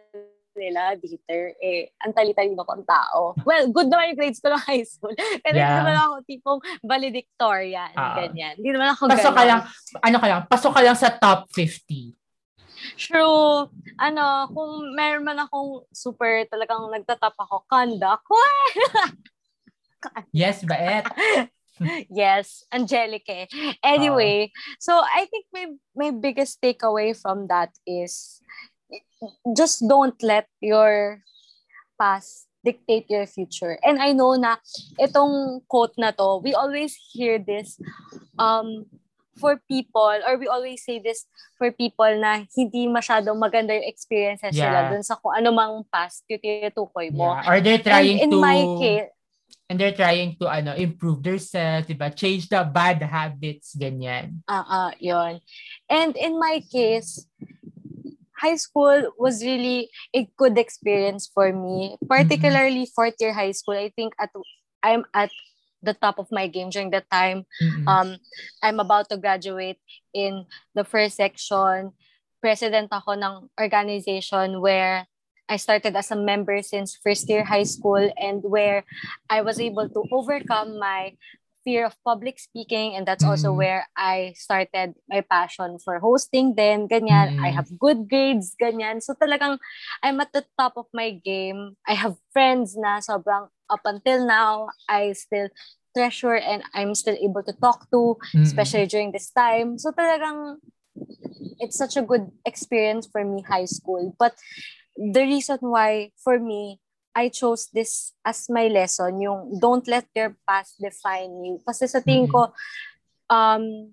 nila, 0.60 0.93
Dieter, 0.93 1.55
eh, 1.57 1.95
ang 1.97 2.12
tali-talino 2.12 2.62
kong 2.62 2.84
tao. 2.84 3.32
Well, 3.41 3.72
good 3.72 3.88
naman 3.88 4.12
yung 4.12 4.20
grades 4.20 4.38
ko 4.38 4.51
ng 4.51 4.60
high 4.60 4.84
school. 4.84 5.16
Pero 5.43 5.55
hindi 5.55 5.64
Yeah. 5.64 5.80
naman 5.80 5.95
ako 5.97 6.14
tipong 6.28 6.60
valedictorian, 6.84 7.95
Ah. 7.95 8.20
ganyan. 8.20 8.60
Hindi 8.60 8.70
naman 8.70 8.91
ako 8.91 9.07
Pasok 9.07 9.32
ka 9.32 9.39
ganon. 9.39 9.47
lang, 9.47 9.62
ano 10.03 10.18
ka 10.20 10.28
lang, 10.28 10.41
pasok 10.45 10.72
ka 10.76 10.82
lang 10.84 10.93
sa 10.93 11.10
top 11.10 11.47
50. 11.55 12.20
True. 12.95 13.68
Ano, 13.97 14.24
kung 14.49 14.72
meron 14.93 15.24
man 15.24 15.39
akong 15.41 15.84
super 15.89 16.47
talagang 16.47 16.88
nagtatap 16.89 17.36
ako, 17.36 17.64
conduct, 17.66 18.24
Yes, 20.32 20.64
Baet. 20.64 21.03
yes, 22.12 22.64
Angelique. 22.72 23.47
Anyway, 23.84 24.51
so 24.80 24.95
I 24.95 25.28
think 25.28 25.43
my 25.51 25.66
my 25.91 26.10
biggest 26.12 26.60
takeaway 26.60 27.12
from 27.12 27.47
that 27.47 27.72
is 27.84 28.39
just 29.56 29.84
don't 29.88 30.16
let 30.24 30.48
your 30.62 31.22
past 32.00 32.48
dictate 32.64 33.08
your 33.10 33.28
future. 33.28 33.80
And 33.84 34.00
I 34.00 34.12
know 34.12 34.36
na 34.36 34.60
itong 35.00 35.64
quote 35.68 35.96
na 35.98 36.12
to, 36.12 36.44
we 36.44 36.54
always 36.54 36.96
hear 37.12 37.40
this 37.40 37.80
um 38.40 38.86
for 39.40 39.56
people 39.72 40.20
or 40.28 40.36
we 40.36 40.52
always 40.52 40.84
say 40.84 41.00
this 41.00 41.24
for 41.56 41.72
people 41.72 42.12
na 42.20 42.44
hindi 42.52 42.92
masyadong 42.92 43.40
maganda 43.40 43.72
yung 43.72 43.88
experiences 43.88 44.52
Yeah. 44.52 44.68
nila 44.68 44.80
dun 44.92 45.04
sa 45.04 45.16
kung 45.16 45.32
ano 45.32 45.56
mang 45.56 45.88
past 45.88 46.28
yung 46.28 46.44
tinutukoy 46.44 47.08
mo. 47.16 47.32
Yeah. 47.40 47.48
Or 47.48 47.56
they're 47.64 47.80
trying 47.84 48.20
And 48.20 48.24
in 48.28 48.32
to 48.36 48.40
my 48.44 48.60
case, 48.76 49.10
and 49.70 49.78
they're 49.78 49.96
trying 49.96 50.34
to 50.42 50.50
ano 50.50 50.74
improve 50.74 51.22
themselves, 51.22 51.86
diba? 51.86 52.10
Change 52.12 52.50
the 52.50 52.66
bad 52.66 53.00
habits, 53.06 53.78
ganyan. 53.78 54.42
Ah, 54.50 54.60
uh, 54.60 54.66
uh, 54.66 54.92
yon. 54.98 55.40
And 55.86 56.18
in 56.18 56.42
my 56.42 56.60
case, 56.66 57.30
high 58.40 58.56
school 58.56 59.12
was 59.20 59.44
really 59.44 59.92
a 60.16 60.28
good 60.38 60.58
experience 60.58 61.30
for 61.32 61.52
me, 61.52 61.98
particularly 62.08 62.88
mm-hmm. 62.88 62.96
fourth 62.96 63.16
year 63.20 63.34
high 63.34 63.52
school. 63.52 63.76
I 63.76 63.92
think 63.96 64.14
at 64.20 64.32
I'm 64.82 65.04
at 65.14 65.30
the 65.84 65.94
top 65.94 66.20
of 66.20 66.28
my 66.32 66.48
game 66.48 66.70
during 66.70 66.92
that 66.92 67.10
time. 67.12 67.46
Mm-hmm. 67.62 67.88
Um, 67.88 68.10
I'm 68.64 68.80
about 68.80 69.10
to 69.10 69.18
graduate 69.18 69.80
in 70.14 70.46
the 70.76 70.84
first 70.84 71.16
section. 71.18 71.92
President 72.40 72.88
ako 72.88 73.20
ng 73.20 73.52
organization 73.60 74.64
where 74.64 75.04
I 75.50 75.58
started 75.58 75.98
as 75.98 76.12
a 76.12 76.16
member 76.16 76.62
since 76.62 76.96
first 77.02 77.28
year 77.28 77.44
high 77.44 77.68
school 77.68 78.00
and 78.16 78.40
where 78.46 78.86
I 79.30 79.42
was 79.42 79.60
able 79.60 79.90
to 79.90 80.02
overcome 80.14 80.80
my 80.80 81.18
fear 81.64 81.86
of 81.86 81.95
public 82.05 82.39
speaking 82.39 82.95
and 82.95 83.05
that's 83.05 83.24
also 83.24 83.51
mm. 83.51 83.57
where 83.57 83.88
I 83.95 84.34
started 84.36 84.95
my 85.10 85.22
passion 85.22 85.78
for 85.84 85.99
hosting 85.99 86.55
then 86.55 86.88
ganyan 86.88 87.38
mm. 87.38 87.43
I 87.43 87.49
have 87.51 87.68
good 87.80 88.10
grades 88.10 88.55
ganyan 88.55 89.03
so 89.03 89.14
talagang 89.14 89.60
I'm 90.03 90.20
at 90.20 90.32
the 90.34 90.45
top 90.57 90.74
of 90.78 90.88
my 90.93 91.12
game 91.12 91.76
I 91.88 91.93
have 91.93 92.16
friends 92.32 92.76
na 92.78 92.99
sobrang 92.99 93.51
up 93.70 93.84
until 93.86 94.26
now 94.26 94.70
I 94.88 95.14
still 95.14 95.49
treasure 95.95 96.38
and 96.38 96.64
I'm 96.74 96.95
still 96.95 97.18
able 97.20 97.43
to 97.43 97.53
talk 97.53 97.89
to 97.91 98.16
mm. 98.36 98.43
especially 98.43 98.88
during 98.88 99.12
this 99.12 99.32
time 99.32 99.78
so 99.78 99.91
talagang 99.91 100.64
it's 101.60 101.78
such 101.78 101.97
a 101.97 102.05
good 102.05 102.32
experience 102.45 103.07
for 103.07 103.24
me 103.24 103.43
high 103.43 103.68
school 103.68 104.16
but 104.20 104.36
the 104.95 105.24
reason 105.24 105.60
why 105.62 106.12
for 106.20 106.39
me 106.39 106.80
I 107.20 107.28
chose 107.28 107.68
this 107.76 108.16
as 108.24 108.48
my 108.48 108.72
lesson, 108.72 109.20
yung 109.20 109.60
don't 109.60 109.84
let 109.92 110.08
your 110.16 110.40
past 110.48 110.80
define 110.80 111.36
you. 111.44 111.60
Kasi 111.68 111.92
sa 111.92 112.00
tingin 112.00 112.32
ko, 112.32 112.56
um, 113.28 113.92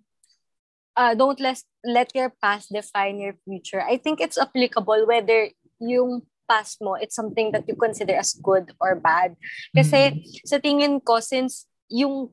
uh, 0.95 1.13
don't 1.19 1.43
let, 1.43 1.59
let 1.83 2.15
your 2.15 2.31
past 2.39 2.71
define 2.71 3.19
your 3.19 3.35
future. 3.43 3.83
I 3.83 3.99
think 3.99 4.23
it's 4.23 4.39
applicable 4.39 5.11
whether 5.11 5.51
yung 5.83 6.23
past 6.47 6.79
mo, 6.79 6.95
it's 6.95 7.19
something 7.19 7.51
that 7.51 7.67
you 7.67 7.75
consider 7.75 8.15
as 8.15 8.39
good 8.39 8.71
or 8.79 8.95
bad. 8.95 9.35
Kasi 9.75 10.15
mm-hmm. 10.15 10.47
sa 10.47 10.63
tingin 10.63 11.03
ko, 11.03 11.19
since 11.19 11.67
yung 11.91 12.31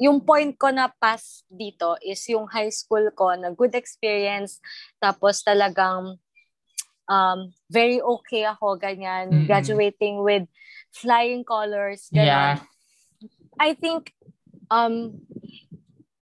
yung 0.00 0.18
point 0.18 0.58
ko 0.58 0.74
na 0.74 0.90
past 0.98 1.46
dito 1.46 1.94
is 2.02 2.18
yung 2.26 2.50
high 2.50 2.72
school 2.72 3.06
ko 3.14 3.30
na 3.38 3.54
good 3.54 3.76
experience, 3.78 4.58
tapos 4.98 5.44
talagang 5.46 6.18
um, 7.08 7.52
very 7.70 8.00
okay 8.00 8.44
ako, 8.44 8.76
ganyan. 8.76 9.30
Mm-hmm. 9.30 9.46
Graduating 9.46 10.22
with 10.22 10.44
flying 10.92 11.44
colors, 11.44 12.08
ganyan. 12.12 12.26
Yeah. 12.28 12.54
I 13.60 13.74
think, 13.74 14.12
um, 14.70 15.22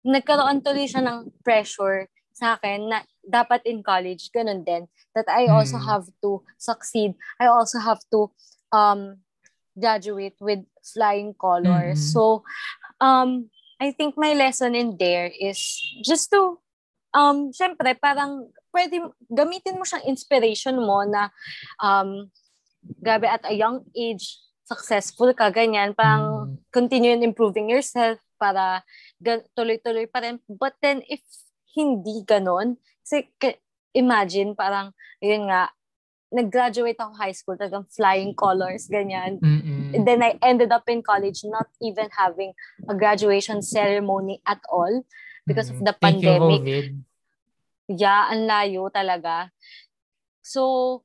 nagkaroon 0.01 0.65
tuloy 0.65 0.89
siya 0.89 1.05
ng 1.05 1.32
pressure 1.45 2.09
sa 2.34 2.57
akin 2.57 2.89
na 2.89 3.05
dapat 3.21 3.61
in 3.69 3.86
college, 3.86 4.34
ganun 4.34 4.65
din. 4.65 4.89
That 5.13 5.29
I 5.29 5.45
mm-hmm. 5.45 5.55
also 5.55 5.77
have 5.77 6.09
to 6.25 6.41
succeed. 6.57 7.13
I 7.38 7.47
also 7.51 7.77
have 7.79 8.01
to 8.11 8.32
um, 8.73 9.21
graduate 9.77 10.36
with 10.41 10.65
flying 10.82 11.38
colors. 11.38 12.01
Mm-hmm. 12.01 12.13
So, 12.15 12.43
um, 12.99 13.49
I 13.82 13.91
think 13.93 14.17
my 14.17 14.34
lesson 14.34 14.75
in 14.75 14.97
there 14.97 15.29
is 15.29 15.57
just 16.05 16.29
to, 16.32 16.57
um, 17.13 17.49
syempre, 17.49 17.97
parang 17.97 18.49
pwede, 18.72 19.03
gamitin 19.30 19.78
mo 19.78 19.86
siyang 19.86 20.07
inspiration 20.07 20.80
mo 20.80 21.03
na, 21.03 21.30
um, 21.84 22.28
grabe, 23.03 23.28
at 23.28 23.43
a 23.45 23.53
young 23.53 23.86
age, 23.93 24.39
successful 24.65 25.36
ka, 25.36 25.51
ganyan, 25.51 25.91
parang 25.91 26.55
mm. 26.55 26.72
continue 26.72 27.11
in 27.11 27.28
improving 27.28 27.67
yourself 27.67 28.17
para 28.39 28.82
tuloy-tuloy 29.53 30.07
pa 30.07 30.24
rin. 30.24 30.39
But 30.47 30.80
then, 30.80 31.03
if 31.11 31.22
hindi 31.76 32.24
ganon, 32.24 32.80
kasi 33.03 33.28
imagine, 33.91 34.55
parang, 34.55 34.95
yun 35.19 35.51
nga, 35.51 35.69
nag-graduate 36.32 36.95
ako 36.95 37.13
high 37.19 37.36
school, 37.36 37.59
talagang 37.59 37.84
flying 37.91 38.32
colors, 38.32 38.88
ganyan. 38.88 39.36
Mm-mm. 39.43 39.91
And 39.91 40.07
then 40.07 40.24
I 40.24 40.39
ended 40.39 40.72
up 40.72 40.88
in 40.88 41.03
college 41.03 41.43
not 41.43 41.67
even 41.84 42.07
having 42.07 42.55
a 42.88 42.95
graduation 42.95 43.59
ceremony 43.59 44.39
at 44.47 44.63
all 44.72 45.03
because 45.43 45.67
mm-hmm. 45.67 45.84
of 45.84 45.91
the 45.91 45.95
Thank 45.99 46.24
pandemic. 46.24 46.63
You, 46.63 47.03
Yeah, 47.97 48.31
ang 48.31 48.47
layo 48.47 48.87
talaga. 48.93 49.49
So, 50.41 51.01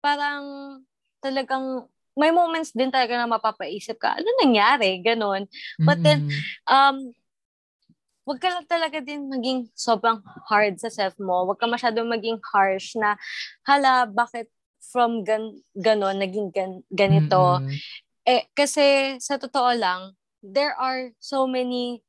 parang 0.00 0.80
talagang 1.20 1.88
may 2.14 2.30
moments 2.30 2.70
din 2.70 2.94
talaga 2.94 3.18
na 3.18 3.26
mapapaisip 3.26 3.98
ka, 3.98 4.14
ano 4.14 4.28
nangyari? 4.38 5.02
Ganon. 5.02 5.50
But 5.82 5.98
then, 6.04 6.30
um, 6.70 7.10
wag 8.24 8.38
ka 8.40 8.48
lang 8.48 8.64
talaga 8.64 9.02
din 9.02 9.28
maging 9.28 9.68
sobrang 9.76 10.22
hard 10.48 10.80
sa 10.80 10.88
self 10.88 11.18
mo. 11.20 11.44
Wag 11.44 11.60
ka 11.60 11.66
masyadong 11.66 12.08
maging 12.08 12.40
harsh 12.54 12.96
na, 12.96 13.18
hala, 13.66 14.06
bakit 14.08 14.48
from 14.80 15.26
gan 15.26 15.58
ganon, 15.76 16.22
naging 16.22 16.54
gan 16.54 16.80
ganito? 16.88 17.60
Mm-hmm. 17.60 17.76
Eh, 18.24 18.44
kasi 18.56 19.18
sa 19.20 19.36
totoo 19.36 19.74
lang, 19.76 20.16
there 20.40 20.72
are 20.76 21.12
so 21.20 21.44
many 21.44 22.00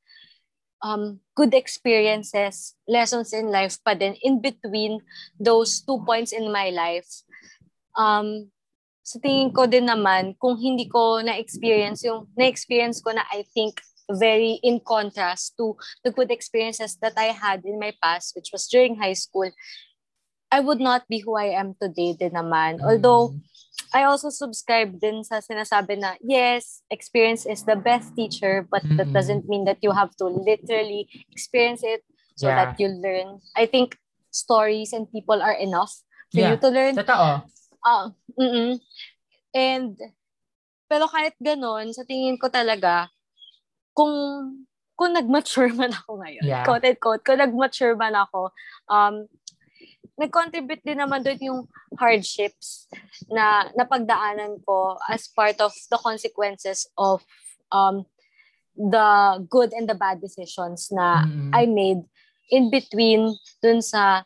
um, 0.86 1.18
good 1.34 1.50
experiences, 1.54 2.78
lessons 2.86 3.34
in 3.34 3.50
life 3.50 3.82
pa 3.82 3.98
din 3.98 4.14
in 4.22 4.38
between 4.38 5.02
those 5.34 5.82
two 5.82 5.98
points 6.06 6.30
in 6.30 6.54
my 6.54 6.70
life. 6.70 7.10
Um, 7.98 8.54
sa 9.02 9.18
tingin 9.18 9.50
ko 9.50 9.66
din 9.66 9.90
naman, 9.90 10.38
kung 10.38 10.54
hindi 10.54 10.86
ko 10.86 11.18
na-experience 11.22 12.06
yung 12.06 12.30
na-experience 12.38 13.02
ko 13.02 13.10
na 13.10 13.26
I 13.34 13.42
think 13.50 13.82
very 14.06 14.62
in 14.62 14.78
contrast 14.78 15.58
to 15.58 15.74
the 16.06 16.14
good 16.14 16.30
experiences 16.30 16.94
that 17.02 17.18
I 17.18 17.34
had 17.34 17.66
in 17.66 17.82
my 17.82 17.90
past, 17.98 18.38
which 18.38 18.54
was 18.54 18.70
during 18.70 18.94
high 18.94 19.18
school, 19.18 19.50
I 20.50 20.62
would 20.62 20.78
not 20.78 21.10
be 21.10 21.18
who 21.18 21.34
I 21.34 21.58
am 21.58 21.74
today 21.74 22.14
din 22.14 22.38
naman. 22.38 22.78
Although, 22.86 23.34
mm. 23.34 23.42
I 23.94 24.04
also 24.04 24.30
subscribe 24.30 24.98
din 24.98 25.22
sa 25.22 25.38
sinasabi 25.38 26.00
na, 26.00 26.14
yes, 26.22 26.82
experience 26.90 27.46
is 27.46 27.62
the 27.64 27.76
best 27.76 28.14
teacher, 28.16 28.66
but 28.66 28.82
mm-hmm. 28.82 28.96
that 28.98 29.12
doesn't 29.12 29.48
mean 29.48 29.64
that 29.64 29.78
you 29.80 29.92
have 29.92 30.14
to 30.18 30.26
literally 30.26 31.08
experience 31.30 31.82
it 31.82 32.02
so 32.36 32.48
yeah. 32.48 32.64
that 32.64 32.80
you 32.80 32.88
learn. 32.88 33.40
I 33.56 33.66
think 33.66 33.96
stories 34.30 34.92
and 34.92 35.10
people 35.10 35.40
are 35.40 35.56
enough 35.56 36.02
for 36.32 36.40
yeah. 36.40 36.50
you 36.52 36.56
to 36.60 36.68
learn. 36.68 36.94
Totoo. 36.96 37.46
Uh, 37.84 38.10
mm 38.38 38.80
And, 39.56 39.96
pero 40.84 41.08
kahit 41.08 41.32
ganon, 41.40 41.96
sa 41.96 42.04
tingin 42.04 42.36
ko 42.36 42.52
talaga, 42.52 43.08
kung 43.96 44.12
kung 44.96 45.12
nag-mature 45.12 45.72
man 45.80 45.92
ako 45.92 46.20
ngayon, 46.20 46.44
yeah. 46.44 46.64
quote 46.64 46.84
and 46.84 47.00
quote, 47.00 47.24
kung 47.24 47.40
nag-mature 47.40 47.96
man 47.96 48.16
ako, 48.16 48.52
um, 48.92 49.24
nag-contribute 50.16 50.80
din 50.80 50.96
naman 50.96 51.20
doon 51.20 51.40
yung 51.40 51.60
hardships 52.00 52.88
na 53.28 53.68
napagdaanan 53.76 54.56
ko 54.64 54.96
as 55.12 55.28
part 55.28 55.60
of 55.60 55.72
the 55.92 56.00
consequences 56.00 56.88
of 56.96 57.20
um, 57.68 58.08
the 58.76 59.40
good 59.48 59.72
and 59.76 59.88
the 59.88 59.96
bad 59.96 60.20
decisions 60.20 60.88
na 60.92 61.24
mm-hmm. 61.24 61.52
I 61.52 61.68
made 61.68 62.04
in 62.48 62.72
between 62.72 63.36
dun 63.60 63.80
sa 63.84 64.24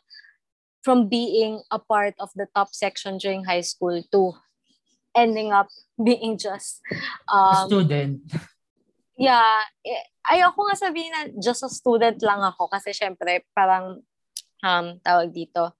from 0.81 1.07
being 1.11 1.61
a 1.69 1.77
part 1.77 2.15
of 2.19 2.31
the 2.35 2.47
top 2.55 2.73
section 2.73 3.19
during 3.19 3.45
high 3.45 3.63
school 3.63 4.01
to 4.11 4.33
ending 5.15 5.51
up 5.51 5.67
being 5.99 6.39
just 6.39 6.81
um, 7.27 7.51
a 7.51 7.67
student. 7.67 8.19
Yeah. 9.19 9.61
Eh, 9.85 10.03
ayoko 10.33 10.65
nga 10.65 10.77
sabihin 10.79 11.11
na 11.13 11.21
just 11.37 11.61
a 11.61 11.69
student 11.69 12.17
lang 12.25 12.41
ako 12.41 12.71
kasi 12.71 12.95
syempre 12.95 13.45
parang 13.53 14.01
um, 14.65 14.87
tawag 15.05 15.29
dito, 15.29 15.77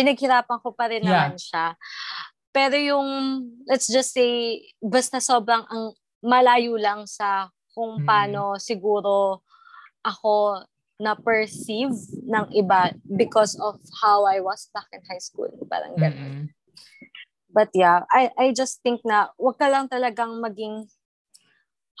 pinaghirapan 0.00 0.58
ko 0.64 0.72
pa 0.72 0.88
rin 0.88 1.04
yeah. 1.04 1.28
naman 1.28 1.36
siya. 1.36 1.76
Pero 2.50 2.74
yung, 2.80 3.08
let's 3.68 3.86
just 3.86 4.16
say, 4.16 4.64
basta 4.80 5.20
sobrang 5.20 5.62
ang 5.68 5.92
malayo 6.24 6.74
lang 6.80 7.04
sa 7.04 7.52
kung 7.76 8.02
mm. 8.02 8.06
paano 8.08 8.56
mm. 8.56 8.60
siguro 8.60 9.44
ako 10.00 10.64
na-perceive 11.00 11.96
ng 12.28 12.46
iba 12.52 12.92
because 13.08 13.56
of 13.56 13.80
how 14.04 14.28
I 14.28 14.40
was 14.44 14.68
back 14.72 14.88
in 14.92 15.00
high 15.08 15.22
school. 15.22 15.48
Parang 15.64 15.96
ganun. 15.96 16.20
Mm-hmm. 16.20 16.46
But 17.50 17.72
yeah, 17.72 18.04
I, 18.12 18.28
I 18.36 18.46
just 18.52 18.84
think 18.84 19.00
na 19.02 19.32
wag 19.40 19.56
ka 19.56 19.66
lang 19.72 19.88
talagang 19.88 20.38
maging 20.44 20.86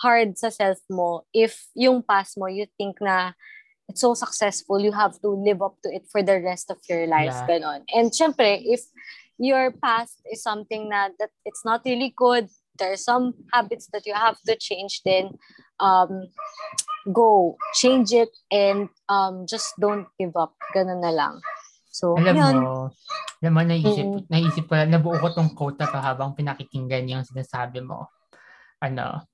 hard 0.04 0.36
sa 0.36 0.52
self 0.52 0.80
mo 0.88 1.24
if 1.32 1.68
yung 1.72 2.04
past 2.04 2.36
mo, 2.36 2.46
you 2.46 2.68
think 2.76 3.00
na 3.00 3.32
it's 3.90 4.00
so 4.00 4.14
successful, 4.14 4.78
you 4.78 4.94
have 4.94 5.18
to 5.20 5.34
live 5.34 5.60
up 5.60 5.74
to 5.82 5.90
it 5.90 6.06
for 6.06 6.22
the 6.22 6.38
rest 6.38 6.70
of 6.70 6.78
your 6.86 7.10
life. 7.10 7.34
Yeah. 7.34 7.46
Ganon. 7.46 7.82
And 7.90 8.14
syempre, 8.14 8.62
if 8.62 8.86
your 9.38 9.74
past 9.82 10.22
is 10.30 10.42
something 10.42 10.88
na 10.88 11.10
that 11.18 11.34
it's 11.42 11.66
not 11.66 11.82
really 11.82 12.14
good, 12.14 12.46
there 12.78 12.94
are 12.94 13.00
some 13.00 13.34
habits 13.52 13.90
that 13.92 14.06
you 14.06 14.14
have 14.14 14.38
to 14.46 14.54
change, 14.54 15.02
then 15.04 15.34
um, 15.82 16.30
go, 17.12 17.58
change 17.74 18.14
it, 18.14 18.30
and 18.48 18.88
um, 19.10 19.44
just 19.50 19.74
don't 19.82 20.06
give 20.14 20.38
up. 20.38 20.54
Ganon 20.70 21.02
na 21.02 21.10
lang. 21.10 21.42
So, 21.90 22.14
alam 22.14 22.38
yun. 22.38 22.54
mo, 22.62 22.94
mo, 23.42 23.60
naisip, 23.66 24.06
mm-hmm. 24.06 24.30
naisip 24.30 24.64
ko, 24.70 24.78
nabuo 24.86 25.18
ko 25.18 25.34
tong 25.34 25.52
quote 25.58 25.76
na 25.82 25.90
to 25.90 25.98
habang 25.98 26.38
pinakikinggan 26.38 27.10
yung 27.10 27.26
sinasabi 27.26 27.82
mo. 27.82 28.06
ano, 28.80 29.28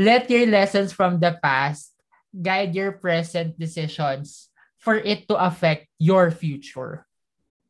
let 0.00 0.26
your 0.32 0.48
lessons 0.48 0.92
from 0.92 1.20
the 1.20 1.36
past 1.38 1.93
guide 2.34 2.74
your 2.74 2.98
present 2.98 3.54
decisions 3.58 4.50
for 4.82 4.98
it 4.98 5.28
to 5.30 5.38
affect 5.38 5.86
your 5.98 6.30
future. 6.34 7.06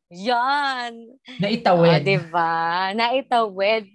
Yan. 0.09 1.17
Naitawid. 1.41 2.01
Oh, 2.01 2.05
diba? 2.05 2.53
Naitawid. 2.93 3.87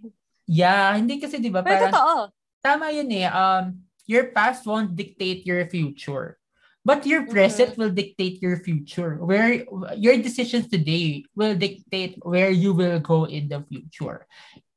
Yeah, 0.50 0.98
hindi 0.98 1.22
kasi 1.22 1.38
'di 1.38 1.50
ba 1.50 1.62
Pero 1.62 1.86
parang 1.86 1.94
totoo. 1.94 2.18
tama 2.58 2.90
'yun 2.90 3.06
eh. 3.14 3.30
Um 3.30 3.86
your 4.10 4.34
past 4.34 4.66
won't 4.66 4.98
dictate 4.98 5.46
your 5.46 5.62
future. 5.70 6.40
But 6.80 7.04
your 7.04 7.28
present 7.28 7.76
will 7.76 7.92
dictate 7.92 8.40
your 8.40 8.56
future. 8.56 9.20
Where 9.20 9.68
your 10.00 10.16
decisions 10.16 10.66
today 10.66 11.28
will 11.36 11.52
dictate 11.52 12.16
where 12.24 12.48
you 12.48 12.72
will 12.72 12.98
go 12.98 13.28
in 13.28 13.52
the 13.52 13.60
future. 13.68 14.24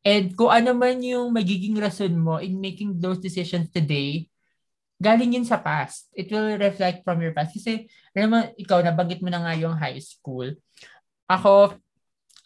And 0.03 0.35
kung 0.35 0.51
ano 0.51 0.75
man 0.75 0.99
yung 0.99 1.31
magiging 1.31 1.79
rason 1.79 2.19
mo 2.19 2.43
in 2.43 2.59
making 2.59 2.99
those 2.99 3.23
decisions 3.23 3.71
today, 3.71 4.27
galing 5.03 5.35
yun 5.35 5.43
sa 5.43 5.59
past. 5.59 6.07
It 6.15 6.31
will 6.31 6.55
reflect 6.55 7.03
from 7.03 7.19
your 7.19 7.35
past. 7.35 7.51
Kasi, 7.51 7.91
alam 8.15 8.29
mo, 8.31 8.39
ikaw, 8.55 8.79
nabanggit 8.79 9.19
mo 9.19 9.27
na 9.27 9.43
nga 9.43 9.53
yung 9.59 9.75
high 9.75 9.99
school. 9.99 10.55
Ako, 11.27 11.75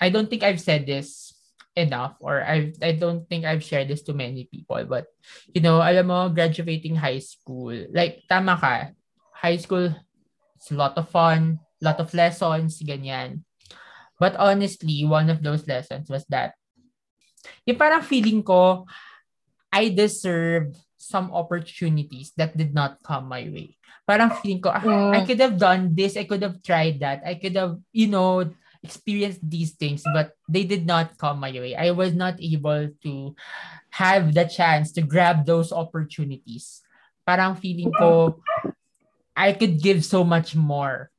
I 0.02 0.10
don't 0.10 0.26
think 0.26 0.42
I've 0.42 0.62
said 0.62 0.90
this 0.90 1.38
enough 1.78 2.18
or 2.18 2.42
I 2.42 2.74
I 2.82 2.98
don't 2.98 3.30
think 3.30 3.46
I've 3.46 3.62
shared 3.62 3.86
this 3.86 4.02
to 4.10 4.18
many 4.18 4.50
people. 4.50 4.82
But, 4.90 5.06
you 5.54 5.62
know, 5.62 5.78
alam 5.78 6.10
mo, 6.10 6.34
graduating 6.34 6.98
high 6.98 7.22
school, 7.22 7.78
like, 7.94 8.26
tama 8.26 8.58
ka, 8.58 8.98
high 9.38 9.62
school, 9.62 9.94
it's 10.58 10.74
a 10.74 10.78
lot 10.78 10.98
of 10.98 11.06
fun, 11.14 11.62
lot 11.78 12.02
of 12.02 12.10
lessons, 12.18 12.82
ganyan. 12.82 13.46
But 14.18 14.34
honestly, 14.42 15.06
one 15.06 15.30
of 15.30 15.46
those 15.46 15.70
lessons 15.70 16.10
was 16.10 16.26
that 16.34 16.58
yung 17.70 17.78
parang 17.78 18.02
feeling 18.02 18.42
ko, 18.42 18.90
I 19.70 19.94
deserve 19.94 20.74
some 21.08 21.32
opportunities 21.32 22.36
that 22.36 22.56
did 22.60 22.76
not 22.76 23.00
come 23.02 23.32
my 23.32 23.48
way. 23.48 23.80
Parang 24.04 24.32
feeling 24.44 24.60
ko, 24.60 24.76
ah, 24.76 24.84
Mm. 24.84 25.16
I 25.16 25.22
could 25.24 25.40
have 25.40 25.56
done 25.56 25.96
this, 25.96 26.20
I 26.20 26.28
could 26.28 26.44
have 26.44 26.60
tried 26.64 27.00
that, 27.00 27.24
I 27.24 27.36
could 27.40 27.56
have, 27.56 27.80
you 27.96 28.08
know, 28.12 28.48
experienced 28.84 29.44
these 29.44 29.72
things, 29.76 30.04
but 30.14 30.36
they 30.48 30.64
did 30.64 30.86
not 30.86 31.18
come 31.18 31.40
my 31.40 31.52
way. 31.52 31.76
I 31.76 31.92
was 31.92 32.14
not 32.14 32.40
able 32.40 32.92
to 33.04 33.36
have 33.92 34.34
the 34.34 34.46
chance 34.46 34.92
to 34.96 35.02
grab 35.02 35.44
those 35.44 35.72
opportunities. 35.72 36.84
Parang 37.26 37.60
feeling 37.60 37.92
ko, 37.92 38.40
I 39.36 39.52
could 39.52 39.82
give 39.82 40.06
so 40.06 40.24
much 40.24 40.56
more. 40.56 41.12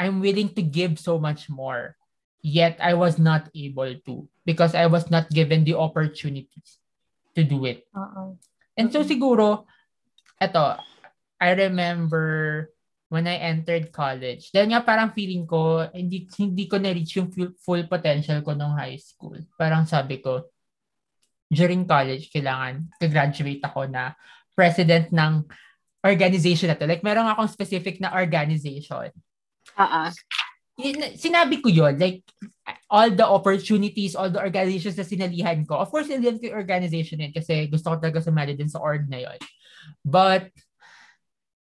I'm 0.00 0.18
willing 0.18 0.50
to 0.56 0.62
give 0.62 0.98
so 0.98 1.20
much 1.20 1.48
more. 1.48 1.94
Yet 2.40 2.80
I 2.80 2.96
was 2.96 3.20
not 3.20 3.52
able 3.52 3.92
to 4.08 4.24
because 4.48 4.74
I 4.74 4.88
was 4.88 5.12
not 5.12 5.28
given 5.28 5.62
the 5.62 5.76
opportunities 5.76 6.80
to 7.36 7.44
do 7.44 7.68
it. 7.68 7.84
Oo. 7.92 8.40
And 8.80 8.88
so 8.88 9.04
siguro, 9.04 9.68
eto, 10.40 10.80
I 11.36 11.52
remember 11.52 12.24
when 13.12 13.28
I 13.28 13.36
entered 13.44 13.92
college. 13.92 14.48
Dahil 14.54 14.72
nga 14.72 14.80
parang 14.80 15.12
feeling 15.12 15.44
ko, 15.44 15.84
hindi, 15.92 16.24
hindi 16.40 16.64
ko 16.64 16.80
na-reach 16.80 17.20
yung 17.20 17.28
full, 17.60 17.84
potential 17.84 18.40
ko 18.40 18.56
nung 18.56 18.72
high 18.72 18.96
school. 18.96 19.36
Parang 19.60 19.84
sabi 19.84 20.24
ko, 20.24 20.48
during 21.50 21.84
college, 21.84 22.32
kailangan 22.32 22.88
ka-graduate 22.96 23.60
ako 23.66 23.90
na 23.90 24.14
president 24.54 25.10
ng 25.10 25.44
organization 26.06 26.70
na 26.70 26.78
to. 26.78 26.86
Like, 26.86 27.02
meron 27.04 27.26
akong 27.28 27.50
specific 27.50 28.00
na 28.00 28.14
organization. 28.14 29.10
Oo. 29.76 30.02
Yun- 30.80 31.18
Sinabi 31.18 31.60
ko 31.60 31.68
yon 31.68 31.98
like, 31.98 32.24
all 32.90 33.10
the 33.10 33.26
opportunities, 33.26 34.14
all 34.14 34.30
the 34.30 34.42
organizations 34.42 34.98
na 34.98 35.06
sinalihan 35.06 35.64
ko. 35.66 35.80
Of 35.80 35.90
course, 35.90 36.10
sinalihan 36.10 36.38
ko 36.38 36.52
yung 36.52 36.60
organization 36.60 37.22
yun 37.22 37.32
kasi 37.34 37.66
gusto 37.70 37.90
ko 37.90 37.96
talaga 37.98 38.22
sumali 38.22 38.54
din 38.54 38.70
sa 38.70 38.82
org 38.82 39.06
na 39.08 39.22
yun. 39.24 39.40
But, 40.04 40.52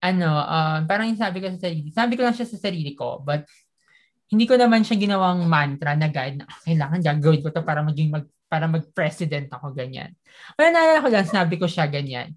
ano, 0.01 0.28
um, 0.28 0.80
parang 0.88 1.12
yung 1.12 1.20
sabi 1.20 1.44
ko 1.44 1.53
sa 1.53 1.61
sarili, 1.61 1.88
sabi 1.92 2.16
ko 2.16 2.24
lang 2.24 2.36
siya 2.36 2.48
sa 2.48 2.59
sarili 2.59 2.96
ko, 2.96 3.20
but 3.20 3.44
hindi 4.30 4.46
ko 4.46 4.55
naman 4.55 4.86
siya 4.86 4.96
ginawang 4.96 5.44
mantra 5.44 5.98
na 5.98 6.07
guide 6.07 6.40
na 6.40 6.46
"Ah, 6.46 6.59
kailangan 6.62 7.03
gagawin 7.03 7.42
ko 7.42 7.51
to 7.51 7.66
para 7.66 7.82
maging 7.82 8.14
mag, 8.14 8.26
para 8.46 8.66
mag-president 8.70 9.51
ako 9.51 9.74
ganyan. 9.74 10.14
Wala 10.55 10.70
naalala 10.70 11.03
ko 11.03 11.09
lang, 11.11 11.26
sinabi 11.26 11.55
ko 11.59 11.66
siya 11.66 11.90
ganyan. 11.90 12.34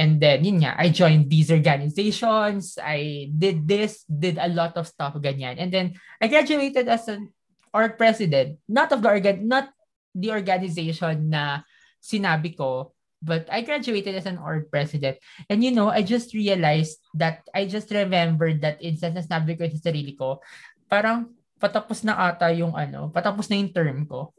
And 0.00 0.16
then, 0.16 0.40
yun 0.48 0.64
nga, 0.64 0.80
I 0.80 0.88
joined 0.88 1.28
these 1.28 1.52
organizations. 1.52 2.80
I 2.80 3.28
did 3.28 3.68
this, 3.68 4.08
did 4.08 4.40
a 4.40 4.48
lot 4.48 4.72
of 4.80 4.88
stuff, 4.88 5.12
ganyan. 5.20 5.60
And 5.60 5.68
then, 5.68 5.92
I 6.16 6.32
graduated 6.32 6.88
as 6.88 7.04
an 7.12 7.28
org 7.74 7.98
president. 7.98 8.58
Not 8.68 8.92
of 8.92 9.02
the 9.02 9.10
organ, 9.10 9.46
not 9.46 9.70
the 10.14 10.30
organization 10.34 11.30
na 11.30 11.62
sinabi 12.02 12.56
ko, 12.56 12.92
but 13.22 13.46
I 13.52 13.60
graduated 13.62 14.16
as 14.16 14.26
an 14.26 14.40
org 14.40 14.72
president. 14.72 15.20
And 15.48 15.62
you 15.62 15.70
know, 15.70 15.88
I 15.92 16.02
just 16.02 16.32
realized 16.34 16.98
that, 17.14 17.44
I 17.54 17.66
just 17.68 17.90
remembered 17.92 18.62
that 18.62 18.80
instance 18.82 19.14
na 19.14 19.24
sinabi 19.24 19.58
ko 19.58 19.68
sa 19.68 19.92
sarili 19.92 20.16
ko, 20.16 20.40
parang 20.88 21.30
patapos 21.60 22.02
na 22.02 22.16
ata 22.16 22.48
yung 22.50 22.72
ano, 22.72 23.12
patapos 23.12 23.46
na 23.52 23.60
yung 23.60 23.70
term 23.70 24.08
ko. 24.08 24.32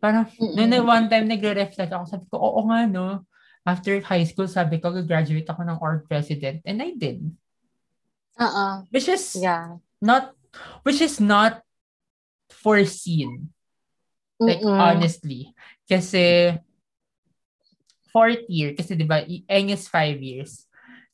Parang, 0.00 0.24
Noon 0.40 0.70
na 0.72 0.80
one 0.80 1.12
time 1.12 1.28
nagre-reflect 1.28 1.92
ako, 1.92 2.04
sabi 2.08 2.24
ko, 2.32 2.40
oo 2.40 2.60
nga 2.72 2.88
no. 2.88 3.28
After 3.68 4.00
high 4.00 4.24
school, 4.24 4.48
sabi 4.48 4.80
ko, 4.80 4.88
graduate 5.04 5.44
ako 5.44 5.60
ng 5.68 5.78
org 5.84 6.08
president. 6.08 6.64
And 6.64 6.80
I 6.80 6.96
did. 6.96 7.20
Oo. 8.40 8.88
Which 8.88 9.04
is 9.04 9.36
Yeah. 9.36 9.76
not, 10.00 10.32
which 10.80 11.04
is 11.04 11.20
not 11.20 11.60
foreseen. 12.60 13.50
Like, 14.40 14.60
Mm-mm. 14.60 14.80
honestly. 14.80 15.52
Kasi, 15.88 16.56
fourth 18.12 18.44
year, 18.48 18.74
kasi 18.74 18.96
di 18.96 19.04
ba, 19.04 19.24
ENG 19.24 19.70
is 19.76 19.88
five 19.88 20.20
years. 20.20 20.66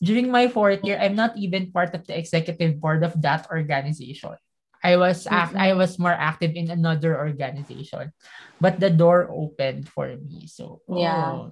During 0.03 0.29
my 0.31 0.49
fourth 0.49 0.85
year, 0.85 1.01
I'm 1.01 1.17
not 1.17 1.37
even 1.41 1.73
part 1.73 1.95
of 1.97 2.05
the 2.07 2.17
executive 2.17 2.77
board 2.81 3.03
of 3.03 3.17
that 3.23 3.49
organization. 3.49 4.37
I 4.85 4.95
was 5.01 5.27
act- 5.27 5.57
I 5.57 5.73
was 5.73 5.99
more 5.99 6.15
active 6.15 6.53
in 6.55 6.71
another 6.71 7.17
organization. 7.17 8.13
But 8.61 8.79
the 8.79 8.93
door 8.93 9.27
opened 9.33 9.89
for 9.89 10.15
me. 10.15 10.47
So, 10.47 10.85
oh, 10.87 11.01
Yeah. 11.01 11.49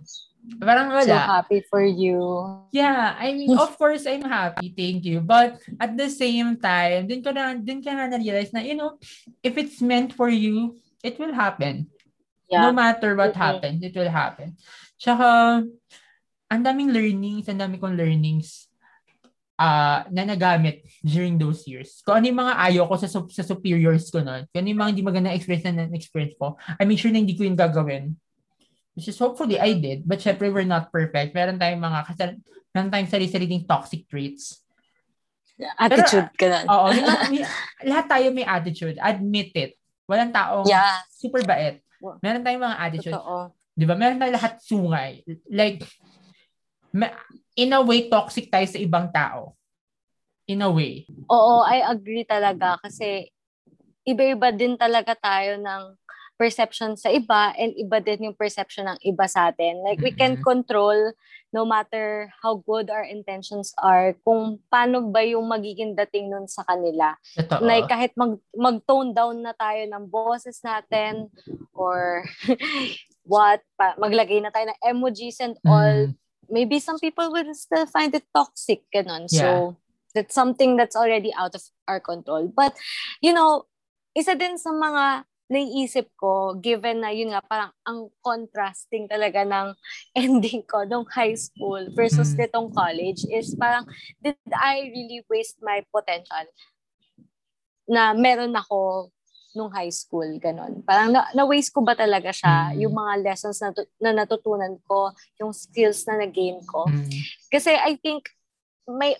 Parang 0.60 0.92
wala. 0.92 1.08
So 1.08 1.16
happy 1.16 1.60
for 1.72 1.80
you. 1.80 2.20
Yeah, 2.68 3.16
I 3.16 3.32
mean, 3.32 3.56
of 3.56 3.76
course, 3.80 4.04
I'm 4.04 4.24
happy. 4.24 4.72
Thank 4.76 5.08
you. 5.08 5.24
But 5.24 5.56
at 5.80 5.96
the 5.96 6.12
same 6.12 6.60
time, 6.60 7.08
din 7.08 7.24
ko 7.24 7.32
na, 7.32 7.56
din 7.56 7.80
ka 7.80 7.96
na 7.96 8.12
na-realize 8.12 8.52
na, 8.52 8.60
you 8.60 8.76
know, 8.76 9.00
if 9.40 9.56
it's 9.56 9.80
meant 9.80 10.12
for 10.12 10.28
you, 10.28 10.76
it 11.00 11.16
will 11.16 11.32
happen. 11.32 11.88
Yeah. 12.52 12.68
No 12.68 12.76
matter 12.76 13.16
what 13.16 13.32
Mhm. 13.32 13.40
happens, 13.40 13.78
it 13.80 13.96
will 13.96 14.12
happen. 14.12 14.60
Tsaka, 15.00 15.64
ang 16.52 16.60
daming 16.62 16.92
learnings, 16.92 17.48
ang 17.48 17.58
daming 17.58 17.80
kong 17.80 17.96
learnings 17.96 18.68
ah 19.54 20.02
na 20.10 20.26
nagamit 20.26 20.82
during 21.00 21.38
those 21.38 21.62
years. 21.64 22.02
Kung 22.02 22.18
ano 22.18 22.26
yung 22.26 22.40
mga 22.42 22.54
ayaw 22.58 22.84
ko 22.90 22.94
sa, 22.98 23.06
sa 23.06 23.44
superiors 23.46 24.10
ko 24.10 24.18
nun, 24.18 24.44
kung 24.50 24.60
ano 24.60 24.68
yung 24.68 24.80
mga 24.82 24.90
hindi 24.90 25.04
maganda 25.06 25.30
experience 25.30 25.64
na 25.70 25.86
na-experience 25.86 26.34
ko, 26.34 26.58
I 26.76 26.82
make 26.84 26.98
sure 26.98 27.14
na 27.14 27.22
hindi 27.22 27.38
ko 27.38 27.46
yung 27.46 27.56
gagawin. 27.56 28.18
Which 28.94 29.10
is 29.10 29.18
hopefully 29.18 29.58
I 29.58 29.74
did. 29.74 30.06
But 30.06 30.22
syempre, 30.22 30.54
we're 30.54 30.66
not 30.66 30.94
perfect. 30.94 31.34
Meron 31.34 31.58
tayong 31.58 31.82
mga, 31.82 32.00
kasal, 32.06 32.38
meron 32.70 32.90
tayong 32.94 33.10
sarili-sariling 33.10 33.66
toxic 33.66 34.06
traits. 34.06 34.62
Attitude 35.78 36.30
ka 36.34 36.46
na. 36.46 36.58
Oo, 36.66 36.90
may, 37.30 37.42
lahat 37.86 38.06
tayo 38.10 38.26
may 38.30 38.46
attitude. 38.46 38.98
Admit 39.02 39.50
it. 39.54 39.72
Walang 40.06 40.30
taong 40.30 40.66
Yeah. 40.66 41.02
super 41.10 41.42
bait. 41.42 41.82
Meron 42.22 42.42
tayong 42.46 42.62
mga 42.62 42.78
attitude. 42.78 43.14
Totoo. 43.18 43.50
Di 43.74 43.82
ba? 43.86 43.94
Meron 43.98 44.18
tayo 44.22 44.32
lahat 44.34 44.62
sungay. 44.62 45.26
Like, 45.50 45.82
in 47.58 47.74
a 47.74 47.82
way, 47.82 48.06
toxic 48.06 48.46
tayo 48.46 48.66
sa 48.70 48.78
ibang 48.78 49.10
tao. 49.10 49.58
In 50.46 50.62
a 50.62 50.70
way. 50.70 51.08
Oo, 51.26 51.66
I 51.66 51.82
agree 51.82 52.22
talaga 52.22 52.78
kasi 52.78 53.26
iba-iba 54.04 54.52
din 54.52 54.76
talaga 54.76 55.16
tayo 55.16 55.56
ng 55.58 55.82
perception 56.34 56.98
sa 56.98 57.10
iba 57.10 57.54
and 57.54 57.74
iba 57.78 58.02
din 58.02 58.30
yung 58.30 58.36
perception 58.36 58.90
ng 58.90 58.98
iba 59.06 59.24
sa 59.30 59.50
atin. 59.54 59.82
Like, 59.86 60.02
we 60.02 60.10
can 60.10 60.38
Mhm. 60.38 60.42
control 60.42 60.98
no 61.54 61.62
matter 61.62 62.26
how 62.42 62.58
good 62.66 62.90
our 62.90 63.06
intentions 63.06 63.70
are 63.78 64.18
kung 64.26 64.58
paano 64.66 65.14
ba 65.14 65.22
yung 65.22 65.46
magiging 65.46 65.94
dating 65.94 66.26
nun 66.26 66.50
sa 66.50 66.66
kanila. 66.66 67.14
Totoo. 67.38 67.62
Like, 67.62 67.86
kahit 67.86 68.10
mag, 68.18 68.42
mag-tone 68.50 69.14
down 69.14 69.38
na 69.38 69.54
tayo 69.54 69.86
ng 69.86 70.10
boses 70.10 70.58
natin 70.66 71.30
or 71.70 72.26
what, 73.22 73.62
pa, 73.78 73.94
maglagay 73.96 74.42
na 74.42 74.50
tayo 74.50 74.66
ng 74.66 74.80
emojis 74.82 75.38
and 75.38 75.54
all, 75.62 76.10
Mm, 76.10 76.18
maybe 76.50 76.82
some 76.82 76.98
people 76.98 77.30
will 77.30 77.54
still 77.54 77.86
find 77.86 78.10
it 78.12 78.26
toxic, 78.34 78.82
ganun. 78.90 79.30
Yeah. 79.30 79.40
So, 79.40 79.76
that's 80.10 80.34
something 80.34 80.74
that's 80.74 80.94
already 80.98 81.30
out 81.34 81.54
of 81.54 81.62
our 81.86 81.98
control. 82.02 82.50
But, 82.50 82.74
you 83.22 83.32
know, 83.32 83.66
isa 84.14 84.34
din 84.34 84.58
sa 84.58 84.70
mga 84.70 85.24
naiisip 85.44 86.08
ko, 86.16 86.56
given 86.56 87.04
na 87.04 87.12
yun 87.12 87.36
nga, 87.36 87.44
parang 87.44 87.70
ang 87.84 88.08
contrasting 88.24 89.04
talaga 89.04 89.44
ng 89.44 89.76
ending 90.24 90.64
ko 90.64 90.88
nung 90.88 91.04
high 91.12 91.36
school 91.36 91.84
versus 91.92 92.32
Mm. 92.32 92.48
nitong 92.48 92.68
college 92.72 93.28
is 93.28 93.52
parang, 93.54 93.84
did 94.24 94.40
I 94.50 94.88
really 94.88 95.20
waste 95.28 95.60
my 95.60 95.84
potential? 95.92 96.48
Na 97.84 98.16
meron 98.16 98.56
ako 98.56 99.12
nung 99.54 99.70
high 99.70 99.92
school, 99.92 100.26
ganon. 100.42 100.82
Parang 100.82 101.14
na, 101.14 101.30
na-waste 101.30 101.70
ko 101.70 101.84
ba 101.86 101.94
talaga 101.94 102.34
siya, 102.34 102.74
Mm. 102.74 102.80
yung 102.80 102.94
mga 102.96 103.14
lessons 103.22 103.60
na, 103.62 103.70
tu- 103.70 103.92
na 104.02 104.10
natutunan 104.10 104.74
ko, 104.82 105.14
yung 105.38 105.54
skills 105.54 106.02
na 106.08 106.24
na-gain 106.24 106.58
ko. 106.66 106.88
Mm. 106.90 107.06
Kasi 107.52 107.70
I 107.70 107.94
think 108.00 108.26
may 108.88 109.14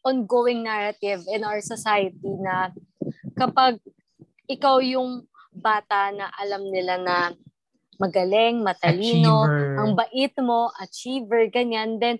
ongoing 0.00 0.62
narrative 0.64 1.24
in 1.28 1.44
our 1.44 1.60
society 1.60 2.32
na 2.40 2.72
kapag 3.36 3.76
ikaw 4.48 4.80
yung 4.80 5.26
bata 5.52 6.10
na 6.10 6.30
alam 6.34 6.62
nila 6.64 6.94
na 6.96 7.16
magaling, 8.00 8.64
matalino, 8.64 9.44
Achiever. 9.44 9.76
ang 9.76 9.90
bait 9.92 10.34
mo, 10.40 10.72
achiever, 10.74 11.52
ganyan, 11.52 12.00
then 12.00 12.16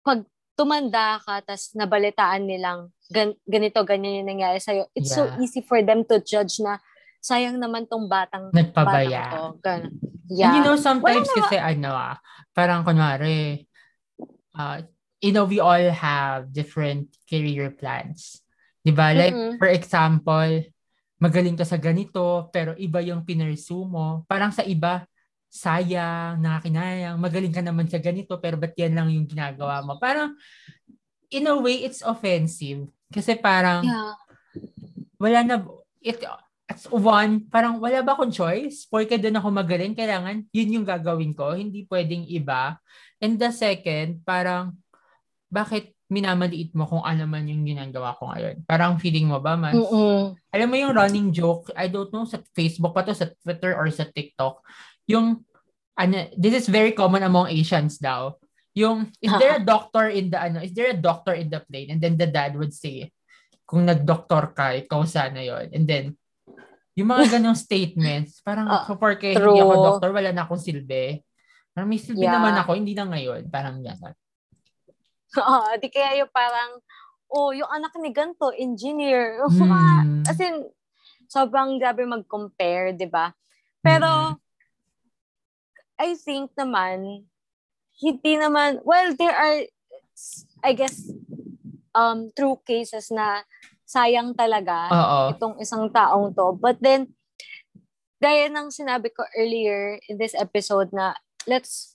pag 0.00 0.24
tumanda 0.56 1.20
ka, 1.20 1.44
tas 1.44 1.74
nabalitaan 1.76 2.48
nilang 2.48 2.88
gan- 3.10 3.36
ganito, 3.44 3.84
ganyan 3.84 4.24
yung 4.24 4.30
nangyari 4.30 4.56
sa'yo, 4.56 4.88
it's 4.96 5.12
so 5.12 5.28
Yeah. 5.28 5.36
easy 5.42 5.60
for 5.60 5.84
them 5.84 6.00
to 6.08 6.16
judge 6.22 6.62
na 6.64 6.80
sayang 7.20 7.60
naman 7.60 7.84
tong 7.84 8.08
batang 8.08 8.48
Nagpabaya. 8.52 9.20
batang 9.20 9.32
to. 9.32 9.44
Gan- 9.60 9.92
And 10.24 10.40
yeah. 10.40 10.56
you 10.56 10.64
know, 10.64 10.80
sometimes 10.80 11.28
Wala 11.28 11.36
kasi 11.36 11.56
ano 11.60 11.92
ah, 11.92 12.16
parang 12.56 12.80
kunwari, 12.80 13.68
uh, 14.56 14.80
you 15.20 15.36
know, 15.36 15.44
we 15.44 15.60
all 15.60 15.92
have 15.92 16.48
different 16.48 17.12
career 17.28 17.68
plans. 17.68 18.40
Di 18.80 18.88
ba? 18.88 19.12
Like, 19.12 19.36
Mm-mm. 19.36 19.60
for 19.60 19.68
example, 19.68 20.64
magaling 21.24 21.56
ka 21.56 21.64
sa 21.64 21.80
ganito, 21.80 22.52
pero 22.52 22.76
iba 22.76 23.00
yung 23.00 23.24
pinursue 23.24 23.88
mo. 23.88 24.28
Parang 24.28 24.52
sa 24.52 24.60
iba, 24.60 25.08
sayang, 25.48 26.36
nakakinayang, 26.44 27.16
magaling 27.16 27.54
ka 27.54 27.64
naman 27.64 27.88
sa 27.88 27.96
ganito, 27.96 28.36
pero 28.36 28.60
ba't 28.60 28.76
yan 28.76 28.92
lang 28.92 29.08
yung 29.08 29.24
ginagawa 29.24 29.80
mo? 29.80 29.96
Parang, 29.96 30.36
in 31.32 31.48
a 31.48 31.56
way, 31.56 31.88
it's 31.88 32.04
offensive. 32.04 32.84
Kasi 33.08 33.40
parang, 33.40 33.88
yeah. 33.88 34.12
wala 35.16 35.38
na, 35.40 35.56
it, 36.04 36.20
as 36.68 36.84
one, 36.92 37.48
parang 37.48 37.80
wala 37.80 38.04
ba 38.04 38.12
akong 38.12 38.34
choice? 38.34 38.84
Porque 38.84 39.16
doon 39.16 39.40
ako 39.40 39.48
magaling, 39.48 39.96
kailangan 39.96 40.44
yun 40.52 40.82
yung 40.82 40.86
gagawin 40.86 41.32
ko, 41.32 41.56
hindi 41.56 41.88
pwedeng 41.88 42.28
iba. 42.28 42.76
And 43.16 43.40
the 43.40 43.48
second, 43.48 44.20
parang, 44.28 44.76
bakit 45.48 45.96
minamaliit 46.06 46.70
mo 46.76 46.84
kung 46.84 47.00
ano 47.00 47.24
man 47.24 47.48
yung 47.48 47.64
ginagawa 47.64 48.14
ko 48.16 48.28
ngayon? 48.30 48.62
Parang 48.68 49.00
feeling 49.00 49.28
mo 49.28 49.40
ba, 49.40 49.56
mas, 49.56 49.72
Mm-mm. 49.74 50.36
alam 50.52 50.68
mo 50.68 50.76
yung 50.76 50.92
running 50.92 51.32
joke, 51.32 51.72
I 51.74 51.88
don't 51.88 52.12
know, 52.12 52.28
sa 52.28 52.38
Facebook 52.52 52.92
pa 52.92 53.02
to, 53.02 53.16
sa 53.16 53.32
Twitter 53.40 53.72
or 53.72 53.88
sa 53.88 54.04
TikTok, 54.04 54.60
yung, 55.08 55.40
ano, 55.94 56.14
this 56.36 56.54
is 56.54 56.66
very 56.68 56.92
common 56.92 57.24
among 57.24 57.48
Asians 57.48 57.96
daw. 57.96 58.36
Yung, 58.74 59.06
is 59.22 59.30
there 59.38 59.56
a 59.56 59.62
doctor 59.62 60.10
in 60.10 60.28
the, 60.28 60.38
ano, 60.38 60.58
is 60.60 60.74
there 60.74 60.90
a 60.90 60.98
doctor 60.98 61.32
in 61.32 61.46
the 61.48 61.62
plane? 61.62 61.94
And 61.94 62.02
then 62.02 62.18
the 62.18 62.26
dad 62.26 62.58
would 62.58 62.74
say, 62.74 63.08
kung 63.64 63.86
nag-doctor 63.88 64.52
ka, 64.52 64.76
ikaw 64.76 65.08
sana 65.08 65.40
yon 65.40 65.72
And 65.72 65.86
then, 65.88 66.04
yung 66.94 67.08
mga 67.08 67.38
ganong 67.38 67.56
statements, 67.66 68.44
parang, 68.44 68.68
Ah, 68.68 68.84
so 68.84 68.98
porque 69.00 69.32
true. 69.32 69.56
hindi 69.56 69.62
ako 69.64 69.74
doctor, 69.78 70.10
wala 70.12 70.30
na 70.34 70.44
akong 70.44 70.60
silbi. 70.60 71.22
Parang 71.72 71.88
may 71.88 71.98
silbi 71.98 72.22
Yeah. 72.28 72.36
naman 72.38 72.54
ako, 72.60 72.70
hindi 72.76 72.92
na 72.92 73.08
ngayon. 73.08 73.48
Parang 73.48 73.80
gano'n. 73.80 74.14
Oo, 75.38 75.74
di 75.80 75.88
kaya 75.90 76.22
yung 76.22 76.32
parang, 76.32 76.78
oh, 77.30 77.50
yung 77.50 77.70
anak 77.70 77.94
ni 77.98 78.10
ganto, 78.14 78.52
engineer. 78.54 79.40
Hmm. 79.54 80.22
As 80.26 80.38
in, 80.40 80.66
sobrang 81.28 81.80
grabe 81.80 82.06
mag-compare, 82.06 82.94
di 82.94 83.08
ba? 83.08 83.32
Pero, 83.82 84.38
I 85.98 86.16
think 86.18 86.54
naman, 86.58 87.26
hindi 87.98 88.32
naman, 88.34 88.82
well, 88.82 89.14
there 89.14 89.34
are, 89.34 89.66
I 90.62 90.72
guess, 90.74 91.10
um, 91.94 92.34
true 92.34 92.58
cases 92.66 93.10
na 93.14 93.46
sayang 93.86 94.34
talaga 94.34 94.90
Oo. 94.90 95.20
itong 95.36 95.56
isang 95.62 95.86
taong 95.92 96.34
to. 96.34 96.58
But 96.58 96.82
then, 96.82 97.14
gaya 98.18 98.50
ng 98.50 98.72
sinabi 98.72 99.12
ko 99.14 99.22
earlier 99.36 100.00
in 100.08 100.18
this 100.18 100.34
episode 100.34 100.90
na 100.90 101.14
let's 101.46 101.94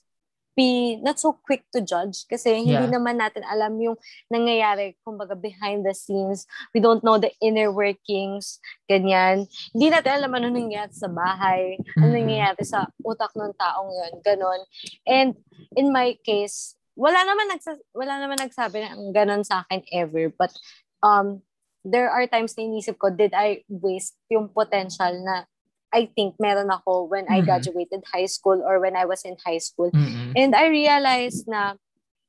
be 0.60 1.00
not 1.00 1.16
so 1.16 1.32
quick 1.32 1.64
to 1.72 1.80
judge 1.80 2.28
kasi 2.28 2.52
hindi 2.60 2.76
Yeah. 2.76 2.92
naman 2.92 3.16
natin 3.16 3.40
alam 3.48 3.80
yung 3.80 3.96
nangyayari 4.28 5.00
kumbaga 5.00 5.32
behind 5.32 5.88
the 5.88 5.96
scenes. 5.96 6.44
We 6.76 6.84
don't 6.84 7.00
know 7.00 7.16
the 7.16 7.32
inner 7.40 7.72
workings, 7.72 8.60
ganyan. 8.84 9.48
Hindi 9.72 9.88
natin 9.88 10.20
alam 10.20 10.36
ano 10.36 10.52
nangyayari 10.52 10.92
sa 10.92 11.08
bahay, 11.08 11.80
ano 11.96 12.12
Mhm. 12.12 12.16
nangyayari 12.20 12.62
sa 12.68 12.84
utak 13.00 13.32
ng 13.32 13.56
taong 13.56 13.88
yon 13.88 14.12
ganon. 14.20 14.60
And 15.08 15.32
in 15.72 15.88
my 15.88 16.20
case, 16.20 16.76
wala 16.92 17.24
naman 17.24 17.48
nagsa- 17.48 17.80
wala 17.96 18.20
naman 18.20 18.36
nagsabi 18.36 18.84
ng 18.84 19.16
ganon 19.16 19.40
sa 19.40 19.64
akin 19.64 19.80
ever, 19.96 20.28
but 20.36 20.52
um 21.00 21.40
there 21.80 22.12
are 22.12 22.28
times 22.28 22.52
na 22.60 22.68
inisip 22.68 23.00
ko, 23.00 23.08
did 23.08 23.32
I 23.32 23.64
waste 23.72 24.12
yung 24.28 24.52
potential 24.52 25.16
na 25.24 25.48
I 25.90 26.06
think 26.06 26.38
meron 26.38 26.70
ako 26.70 27.10
when 27.10 27.26
I 27.26 27.42
Mhm. 27.42 27.46
graduated 27.50 28.02
high 28.06 28.30
school 28.30 28.62
or 28.62 28.78
when 28.78 28.94
I 28.94 29.04
was 29.04 29.26
in 29.26 29.34
high 29.42 29.58
school. 29.58 29.90
Mm-mm. 29.90 30.32
And 30.38 30.54
I 30.54 30.70
realized 30.70 31.50
na 31.50 31.74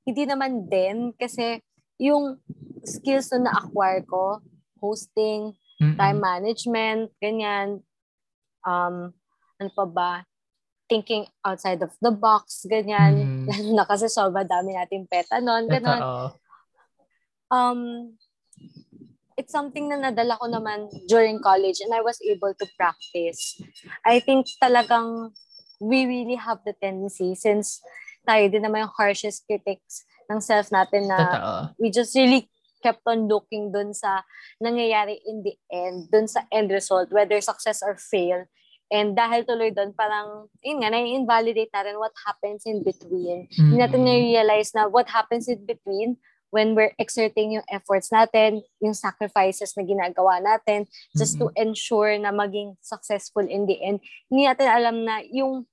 hindi 0.02 0.26
naman 0.26 0.66
din 0.66 1.14
kasi 1.14 1.62
yung 2.02 2.42
skills 2.82 3.30
na 3.38 3.50
na-acquire 3.54 4.02
ko, 4.10 4.42
hosting, 4.82 5.54
Mm-mm. 5.78 5.98
time 5.98 6.20
management, 6.20 7.14
ganyan, 7.22 7.86
um, 8.66 9.14
ano 9.62 9.70
pa 9.78 9.86
ba, 9.86 10.12
thinking 10.90 11.30
outside 11.46 11.80
of 11.86 11.94
the 12.02 12.10
box, 12.10 12.66
ganyan. 12.66 13.30
Mhm. 13.30 13.46
Lalo 13.46 13.70
na 13.78 13.86
kasi 13.86 14.10
sobrang 14.10 14.50
dami 14.50 14.74
nating 14.74 15.06
peta 15.06 15.38
nun, 15.38 15.70
ganon 15.70 16.02
um, 17.52 17.80
it's 19.42 19.50
something 19.50 19.90
na 19.90 19.98
nadala 19.98 20.38
ko 20.38 20.46
naman 20.46 20.86
during 21.10 21.42
college 21.42 21.82
and 21.82 21.90
I 21.90 22.06
was 22.06 22.22
able 22.22 22.54
to 22.54 22.66
practice. 22.78 23.58
I 24.06 24.22
think 24.22 24.46
talagang 24.62 25.34
we 25.82 26.06
really 26.06 26.38
have 26.38 26.62
the 26.62 26.78
tendency 26.78 27.34
since 27.34 27.82
tayo 28.22 28.46
din 28.54 28.62
naman 28.62 28.86
yung 28.86 28.94
harshest 28.94 29.50
critics 29.50 30.06
ng 30.30 30.38
self 30.38 30.70
natin 30.70 31.10
na 31.10 31.18
Totoo. 31.18 31.62
we 31.82 31.90
just 31.90 32.14
really 32.14 32.46
kept 32.86 33.02
on 33.10 33.26
looking 33.26 33.74
dun 33.74 33.98
sa 33.98 34.22
nangyayari 34.62 35.18
in 35.26 35.42
the 35.42 35.58
end, 35.74 36.10
dun 36.14 36.30
sa 36.30 36.46
end 36.54 36.70
result, 36.70 37.10
whether 37.10 37.42
success 37.42 37.82
or 37.82 37.98
fail. 37.98 38.46
And 38.92 39.16
dahil 39.16 39.48
tuloy 39.48 39.72
dun, 39.72 39.96
parang, 39.96 40.52
yun 40.60 40.84
nga, 40.84 40.92
na-invalidate 40.92 41.72
natin 41.72 41.96
what 41.96 42.12
happens 42.28 42.68
in 42.68 42.84
between. 42.84 43.48
Hindi 43.48 43.80
natin 43.80 44.04
Mm-mm. 44.04 44.12
na-realize 44.12 44.76
na 44.76 44.92
what 44.92 45.08
happens 45.08 45.48
in 45.48 45.64
between 45.64 46.20
when 46.52 46.76
we're 46.76 46.92
exerting 47.00 47.56
yung 47.58 47.66
efforts 47.72 48.12
natin, 48.12 48.62
yung 48.84 48.94
sacrifices 48.94 49.74
na 49.74 49.88
ginagawa 49.88 50.38
natin, 50.44 50.86
just 51.16 51.40
to 51.40 51.48
ensure 51.56 52.14
na 52.20 52.30
maging 52.30 52.76
successful 52.84 53.42
in 53.42 53.66
the 53.66 53.80
end. 53.80 54.04
Hindi 54.28 54.46
natin 54.46 54.68
alam 54.68 54.96
na 55.08 55.24
yung 55.32 55.66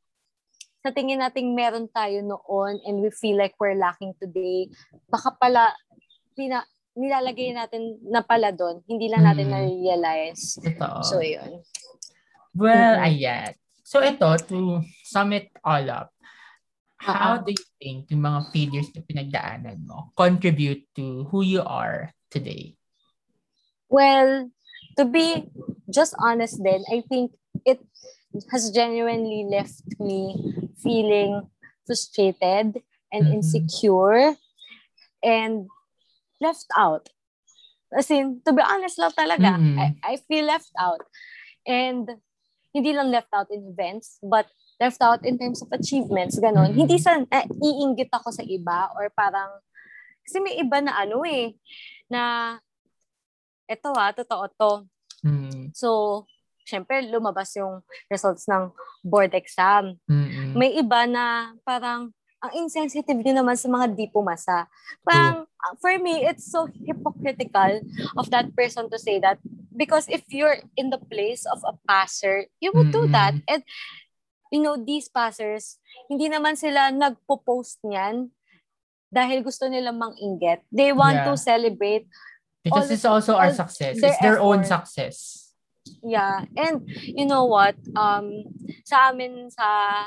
sa 0.78 0.94
tingin 0.94 1.18
nating 1.18 1.52
meron 1.58 1.90
tayo 1.90 2.22
noon 2.22 2.78
and 2.86 3.02
we 3.02 3.10
feel 3.10 3.34
like 3.34 3.58
we're 3.58 3.74
lacking 3.76 4.14
today, 4.22 4.70
baka 5.10 5.34
pala 5.34 5.74
pina, 6.38 6.62
nilalagay 6.94 7.50
natin 7.50 7.98
na 8.06 8.22
pala 8.22 8.54
doon, 8.54 8.86
hindi 8.86 9.10
lang 9.10 9.26
natin 9.26 9.50
Mm. 9.50 9.52
na-realize. 9.52 10.62
Totoo. 10.62 11.02
So, 11.02 11.18
yun. 11.18 11.62
Well, 12.54 12.94
Mhm. 12.98 13.06
ayan. 13.06 13.52
So 13.82 14.04
ito, 14.04 14.28
to 14.52 14.84
sum 15.00 15.32
it 15.32 15.48
all 15.64 15.88
up, 15.88 16.12
how 16.98 17.38
Oo. 17.38 17.46
do 17.46 17.50
you 17.54 17.64
think 17.78 18.10
yung 18.10 18.26
mga 18.26 18.40
failures 18.50 18.90
na 18.92 19.02
pinagdaanan 19.06 19.78
mo 19.86 20.10
contribute 20.18 20.82
to 20.98 21.24
who 21.30 21.46
you 21.46 21.62
are 21.62 22.10
today? 22.28 22.74
Well, 23.88 24.50
to 24.98 25.04
be 25.06 25.48
just 25.88 26.12
honest 26.20 26.60
then, 26.60 26.84
I 26.92 27.00
think 27.08 27.32
it 27.64 27.80
has 28.52 28.68
genuinely 28.70 29.48
left 29.48 29.82
me 29.96 30.36
feeling 30.82 31.48
frustrated 31.88 32.84
and 33.08 33.22
Mhm. 33.24 33.40
insecure 33.40 34.36
and 35.24 35.72
left 36.42 36.68
out. 36.76 37.08
As 37.88 38.12
in, 38.12 38.44
to 38.44 38.52
be 38.52 38.60
honest 38.60 39.00
lang 39.00 39.16
talaga, 39.16 39.56
Mhm. 39.56 39.80
I, 39.80 39.86
I 40.04 40.14
feel 40.28 40.44
left 40.44 40.68
out. 40.76 41.00
And 41.64 42.20
hindi 42.76 42.92
lang 42.92 43.08
left 43.08 43.32
out 43.32 43.48
in 43.48 43.72
events, 43.72 44.20
but 44.20 44.52
left 44.78 45.02
out 45.02 45.22
in 45.26 45.36
terms 45.36 45.60
of 45.60 45.68
achievements, 45.74 46.38
ganon. 46.38 46.70
Mhm. 46.72 46.86
Hindi 46.86 46.96
sa, 47.02 47.18
uh, 47.18 47.46
iinggit 47.58 48.10
ako 48.14 48.30
sa 48.30 48.46
iba 48.46 48.94
or 48.94 49.10
parang, 49.10 49.50
kasi 50.22 50.38
may 50.38 50.54
iba 50.58 50.78
na 50.78 50.94
ano 50.94 51.26
eh, 51.26 51.58
na, 52.06 52.54
eto 53.68 53.92
ha, 53.92 54.14
totoo 54.14 54.44
to. 54.54 54.72
Mm. 55.26 55.74
So, 55.74 56.24
syempre, 56.68 57.00
lumabas 57.04 57.52
yung 57.56 57.82
results 58.12 58.46
ng 58.46 58.70
board 59.02 59.34
exam. 59.34 59.98
Mm-mm. 60.06 60.54
May 60.54 60.78
iba 60.78 61.08
na 61.08 61.52
parang, 61.64 62.12
ang 62.38 62.52
insensitive 62.54 63.18
din 63.18 63.34
naman 63.34 63.58
sa 63.58 63.66
mga 63.66 63.98
di 63.98 64.06
pumasa. 64.14 64.70
Parang, 65.02 65.42
uh, 65.42 65.74
for 65.82 65.90
me, 65.98 66.22
it's 66.22 66.46
so 66.46 66.70
hypocritical 66.70 67.82
of 68.14 68.30
that 68.30 68.46
person 68.54 68.86
to 68.86 68.94
say 68.94 69.18
that 69.18 69.42
because 69.74 70.06
if 70.06 70.22
you're 70.30 70.62
in 70.78 70.92
the 70.92 71.02
place 71.10 71.42
of 71.50 71.58
a 71.66 71.74
passer, 71.90 72.46
you 72.62 72.70
would 72.70 72.94
do 72.94 73.10
that. 73.10 73.34
And, 73.50 73.66
you 74.52 74.60
know, 74.60 74.76
these 74.76 75.08
passers, 75.08 75.78
hindi 76.08 76.28
naman 76.28 76.56
sila 76.56 76.92
nagpo-post 76.92 77.84
niyan 77.84 78.32
dahil 79.08 79.40
gusto 79.40 79.68
nilang 79.68 79.96
mang-inggit. 79.96 80.64
They 80.68 80.92
want 80.92 81.24
Yeah. 81.24 81.26
to 81.28 81.34
celebrate 81.36 82.08
Because 82.60 82.88
all- 82.88 82.94
it's 82.94 83.08
also 83.08 83.32
our 83.36 83.52
success. 83.54 83.96
their 84.00 84.12
It's 84.12 84.20
their 84.20 84.40
own 84.40 84.60
effort. 84.64 84.84
success. 84.84 85.16
Yeah. 86.04 86.44
And 86.52 86.84
you 86.88 87.24
know 87.24 87.48
what? 87.48 87.76
Um, 87.96 88.44
sa 88.84 89.08
amin 89.08 89.48
sa 89.48 90.04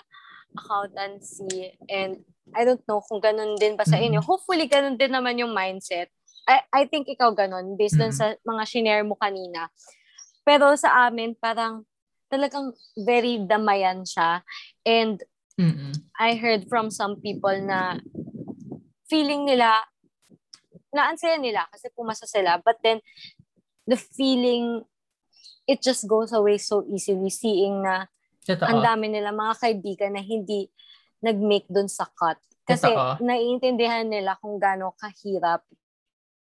accountancy 0.54 1.74
and 1.90 2.22
I 2.52 2.68
don't 2.68 2.84
know 2.86 3.02
kung 3.02 3.24
ganun 3.24 3.58
din 3.58 3.80
ba 3.80 3.88
sa 3.88 3.98
inyo. 3.98 4.20
Mm-hmm. 4.20 4.30
Hopefully, 4.30 4.68
ganun 4.68 5.00
din 5.00 5.16
naman 5.16 5.40
yung 5.40 5.56
mindset. 5.56 6.12
I, 6.46 6.62
I 6.74 6.84
think 6.86 7.08
ikaw 7.08 7.32
ganun 7.32 7.80
based 7.80 7.98
mm-hmm. 7.98 8.14
sa 8.14 8.36
mga 8.44 8.64
shinare 8.68 9.06
mo 9.08 9.16
kanina. 9.16 9.72
Pero 10.44 10.74
sa 10.76 11.08
amin, 11.08 11.38
parang 11.38 11.88
talagang 12.32 12.72
very 12.96 13.44
damayan 13.44 14.08
siya. 14.08 14.40
And 14.88 15.20
Mm-mm. 15.60 15.92
I 16.16 16.40
heard 16.40 16.72
from 16.72 16.88
some 16.90 17.20
people 17.20 17.54
na 17.60 18.00
feeling 19.12 19.44
nila, 19.44 19.84
na 20.96 21.12
ansaya 21.12 21.36
nila 21.36 21.68
kasi 21.68 21.92
pumasa 21.92 22.24
sila. 22.24 22.64
But 22.64 22.80
then, 22.80 23.04
the 23.84 24.00
feeling, 24.00 24.88
it 25.68 25.84
just 25.84 26.08
goes 26.08 26.32
away 26.32 26.56
so 26.58 26.88
easily 26.88 27.28
seeing 27.28 27.84
na 27.84 28.08
Totoo. 28.42 28.66
ang 28.66 28.80
dami 28.82 29.12
nila 29.12 29.36
mga 29.36 29.60
kaibigan 29.60 30.16
na 30.18 30.24
hindi 30.24 30.66
nag-make 31.22 31.70
dun 31.70 31.92
sa 31.92 32.10
cut. 32.10 32.40
Kasi 32.66 32.90
Totoo. 32.90 33.22
naiintindihan 33.22 34.08
nila 34.08 34.40
kung 34.42 34.58
gaano 34.58 34.96
kahirap. 34.98 35.62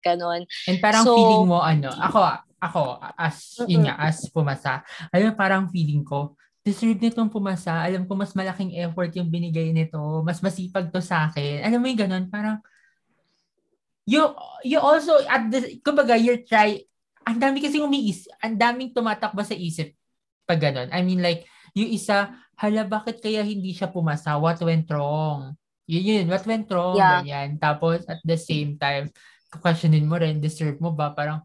Ganon. 0.06 0.46
And 0.70 0.78
parang 0.78 1.02
So- 1.02 1.18
feeling 1.18 1.50
mo, 1.50 1.58
ano, 1.66 1.90
ako, 1.90 2.22
ako, 2.62 2.82
as, 3.18 3.58
yun 3.66 3.82
Mm-mm. 3.82 3.86
nga, 3.90 3.96
as 3.98 4.30
pumasa, 4.30 4.86
alam 5.10 5.34
parang 5.34 5.66
feeling 5.74 6.06
ko, 6.06 6.38
deserve 6.66 6.98
nitong 6.98 7.30
pumasa. 7.30 7.82
Alam 7.86 8.06
ko, 8.10 8.18
mas 8.18 8.34
malaking 8.34 8.74
effort 8.82 9.14
yung 9.18 9.30
binigay 9.30 9.70
nito. 9.70 10.02
Mas 10.26 10.42
masipag 10.42 10.90
to 10.90 10.98
sa 10.98 11.30
akin. 11.30 11.62
Alam 11.62 11.78
mo 11.78 11.86
yung 11.86 12.02
ganun, 12.06 12.26
parang, 12.26 12.58
you, 14.06 14.22
you 14.66 14.82
also, 14.82 15.14
at 15.30 15.46
the, 15.50 15.78
kumbaga, 15.86 16.18
you're 16.18 16.42
try, 16.42 16.82
ang 17.22 17.38
dami 17.38 17.62
kasi 17.62 17.78
umiis, 17.82 18.26
ang 18.42 18.58
daming 18.58 18.94
tumatakbo 18.94 19.42
sa 19.46 19.54
isip 19.54 19.94
pag 20.46 20.62
ganun. 20.62 20.90
I 20.94 21.02
mean, 21.06 21.22
like, 21.22 21.46
yung 21.78 21.90
isa, 21.90 22.34
hala, 22.58 22.82
bakit 22.86 23.22
kaya 23.22 23.46
hindi 23.46 23.74
siya 23.74 23.90
pumasa? 23.90 24.34
What 24.38 24.58
went 24.62 24.90
wrong? 24.90 25.54
Yun 25.86 26.02
yun, 26.02 26.26
what 26.34 26.46
went 26.50 26.66
wrong? 26.74 26.98
Yeah. 26.98 27.22
Ganyan. 27.22 27.62
Tapos, 27.62 28.06
at 28.10 28.22
the 28.26 28.38
same 28.42 28.78
time, 28.82 29.14
questionin 29.60 30.06
mo 30.08 30.20
rin, 30.20 30.40
deserve 30.40 30.80
mo 30.80 30.92
ba? 30.92 31.12
Parang, 31.12 31.44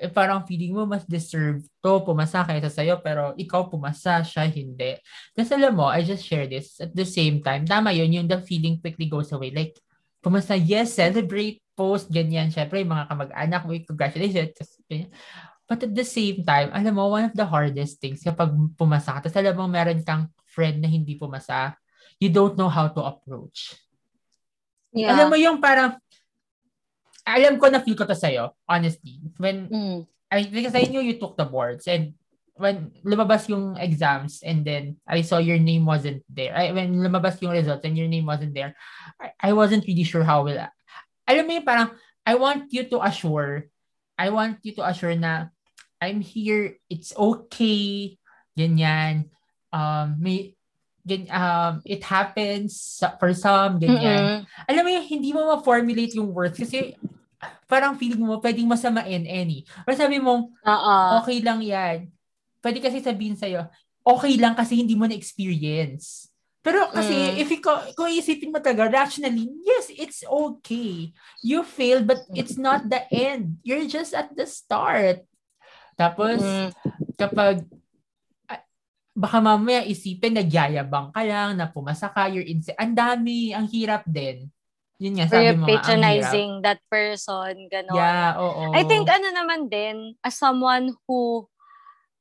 eh, 0.00 0.08
parang 0.08 0.42
feeling 0.48 0.72
mo 0.72 0.88
mas 0.88 1.04
deserve 1.04 1.60
to 1.84 1.92
pumasa 2.02 2.40
kaysa 2.42 2.72
sa'yo, 2.72 2.98
pero 3.04 3.36
ikaw 3.36 3.68
pumasa, 3.68 4.24
siya 4.24 4.48
hindi. 4.48 4.96
Tapos 5.36 5.52
alam 5.52 5.72
mo, 5.76 5.86
I 5.92 6.00
just 6.00 6.24
share 6.24 6.48
this 6.48 6.80
at 6.80 6.96
the 6.96 7.04
same 7.04 7.44
time. 7.44 7.68
Tama 7.68 7.92
yun, 7.92 8.08
yung 8.10 8.28
the 8.28 8.40
feeling 8.40 8.80
quickly 8.80 9.06
goes 9.06 9.28
away. 9.30 9.52
Like, 9.52 9.76
pumasa, 10.24 10.56
yes, 10.56 10.96
celebrate, 10.96 11.60
post, 11.76 12.08
ganyan. 12.08 12.48
Syempre, 12.48 12.80
yung 12.80 12.92
mga 12.92 13.08
kamag-anak 13.08 13.60
mo, 13.64 13.72
congratulations. 13.84 14.80
But 15.70 15.86
at 15.86 15.94
the 15.94 16.02
same 16.02 16.42
time, 16.42 16.74
alam 16.74 16.98
mo, 16.98 17.14
one 17.14 17.30
of 17.30 17.36
the 17.36 17.46
hardest 17.46 18.02
things 18.02 18.26
kapag 18.26 18.50
pumasa 18.74 19.16
ka, 19.16 19.28
tapos 19.28 19.38
alam 19.38 19.54
mo, 19.54 19.70
meron 19.70 20.02
kang 20.02 20.26
friend 20.50 20.82
na 20.82 20.90
hindi 20.90 21.14
pumasa, 21.14 21.78
you 22.18 22.26
don't 22.26 22.58
know 22.58 22.68
how 22.68 22.90
to 22.90 23.00
approach. 23.00 23.78
Yeah. 24.90 25.14
Alam 25.14 25.30
mo 25.30 25.36
yung 25.38 25.62
parang, 25.62 25.94
alam 27.26 27.60
ko 27.60 27.68
na 27.68 27.80
feel 27.80 27.96
ko 27.96 28.04
to 28.08 28.16
sa'yo, 28.16 28.56
honestly. 28.68 29.20
When, 29.36 29.68
Mm. 29.68 30.00
I 30.30 30.46
because 30.46 30.78
I 30.78 30.86
knew 30.86 31.02
you 31.02 31.18
took 31.18 31.34
the 31.34 31.44
boards 31.44 31.90
and 31.90 32.14
when 32.54 32.92
lumabas 33.02 33.48
yung 33.50 33.74
exams 33.80 34.44
and 34.44 34.62
then 34.62 35.00
I 35.08 35.24
saw 35.24 35.40
your 35.40 35.58
name 35.58 35.88
wasn't 35.88 36.22
there. 36.28 36.54
I, 36.54 36.70
when 36.70 36.94
lumabas 37.00 37.40
yung 37.42 37.56
results 37.56 37.82
and 37.82 37.96
your 37.96 38.06
name 38.06 38.28
wasn't 38.28 38.54
there, 38.54 38.76
I, 39.18 39.50
I 39.50 39.50
wasn't 39.56 39.88
really 39.88 40.04
sure 40.04 40.22
how 40.22 40.44
will 40.44 40.60
Alam 41.26 41.44
mo 41.48 41.52
yung 41.56 41.66
parang, 41.66 41.90
I 42.22 42.36
want 42.36 42.68
you 42.70 42.84
to 42.92 43.02
assure, 43.02 43.66
I 44.14 44.28
want 44.28 44.60
you 44.62 44.76
to 44.76 44.86
assure 44.86 45.16
na 45.16 45.48
I'm 45.98 46.20
here, 46.20 46.76
it's 46.92 47.16
okay, 47.16 48.20
ganyan. 48.54 49.32
Um, 49.72 50.20
may, 50.20 50.54
um, 51.30 51.82
it 51.82 52.02
happens 52.04 53.00
for 53.18 53.34
some, 53.34 53.80
ganyan. 53.82 54.44
Mm-mm. 54.44 54.68
Alam 54.70 54.82
mo 54.86 54.90
yung 54.94 55.06
hindi 55.08 55.30
mo 55.34 55.50
ma-formulate 55.50 56.14
yung 56.14 56.30
words 56.30 56.54
kasi 56.58 56.94
parang 57.66 57.96
feeling 57.96 58.20
mo 58.20 58.38
pwedeng 58.38 58.68
masamain 58.68 59.24
any. 59.24 59.64
Or 59.86 59.94
sabi 59.94 60.20
mo, 60.20 60.52
Oo. 60.52 60.94
okay 61.22 61.40
lang 61.40 61.62
yan. 61.64 62.10
Pwede 62.60 62.78
kasi 62.78 63.00
sabihin 63.00 63.38
sa'yo, 63.38 63.66
okay 64.04 64.34
lang 64.36 64.52
kasi 64.52 64.76
hindi 64.76 64.92
mo 64.94 65.08
na-experience. 65.08 66.28
Pero 66.60 66.92
kasi, 66.92 67.16
Mm. 67.16 67.40
if 67.40 67.48
ikaw, 67.48 67.88
kung 67.96 68.12
isipin 68.12 68.52
mo 68.52 68.60
talaga, 68.60 68.84
rationally, 68.92 69.48
yes, 69.64 69.88
it's 69.96 70.20
okay. 70.28 71.08
You 71.40 71.64
failed, 71.64 72.04
but 72.04 72.20
it's 72.36 72.60
not 72.60 72.84
the 72.84 73.08
end. 73.08 73.56
You're 73.64 73.88
just 73.88 74.12
at 74.12 74.28
the 74.36 74.44
start. 74.44 75.24
Tapos, 75.96 76.44
Mm. 76.44 76.68
kapag, 77.16 77.64
baka 79.14 79.42
mamaya 79.42 79.82
isipin, 79.82 80.38
nagyayabang 80.38 81.10
ka 81.10 81.22
lang, 81.26 81.58
na 81.58 81.66
pumasa 81.66 82.08
ka, 82.10 82.30
you're 82.30 82.46
inse- 82.46 82.76
Ang 82.78 82.94
dami, 82.94 83.50
ang 83.50 83.66
hirap 83.66 84.06
din. 84.06 84.46
Yun 85.00 85.16
nga, 85.16 85.26
sabi 85.32 85.56
mo 85.56 85.64
nga, 85.64 85.80
patronizing 85.80 86.60
that 86.60 86.80
person, 86.92 87.66
gano'n. 87.72 87.96
Yeah, 87.96 88.36
oo. 88.36 88.76
I 88.76 88.84
think 88.84 89.08
ano 89.08 89.28
naman 89.32 89.72
din, 89.72 90.14
as 90.20 90.36
someone 90.36 90.92
who, 91.08 91.48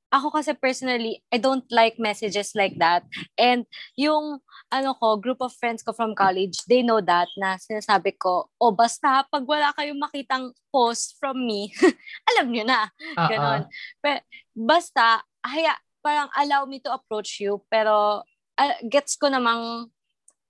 ako 0.09 0.33
kasi 0.33 0.55
personally, 0.57 1.21
I 1.29 1.37
don't 1.37 1.67
like 1.69 2.01
messages 2.01 2.55
like 2.55 2.79
that. 2.81 3.05
And 3.37 3.67
yung, 3.93 4.41
ano 4.71 4.95
ko, 4.97 5.19
group 5.21 5.43
of 5.43 5.53
friends 5.53 5.83
ko 5.83 5.93
from 5.93 6.17
college, 6.17 6.65
they 6.65 6.81
know 6.81 7.03
that 7.03 7.29
na 7.37 7.59
sinasabi 7.59 8.17
ko, 8.17 8.49
o 8.57 8.71
basta 8.73 9.27
pag 9.27 9.43
wala 9.45 9.75
kayong 9.75 10.01
makitang 10.01 10.55
post 10.73 11.19
from 11.19 11.37
me, 11.45 11.69
alam 12.33 12.49
nyo 12.49 12.63
na. 12.63 12.89
Ganon. 13.27 13.61
Pero, 14.01 14.23
basta, 14.55 15.21
haya, 15.45 15.75
parang 15.99 16.31
allow 16.35 16.65
me 16.65 16.79
to 16.83 16.91
approach 16.91 17.39
you, 17.39 17.63
pero 17.71 18.23
ah, 18.59 18.75
gets 18.87 19.15
ko 19.15 19.31
namang 19.31 19.91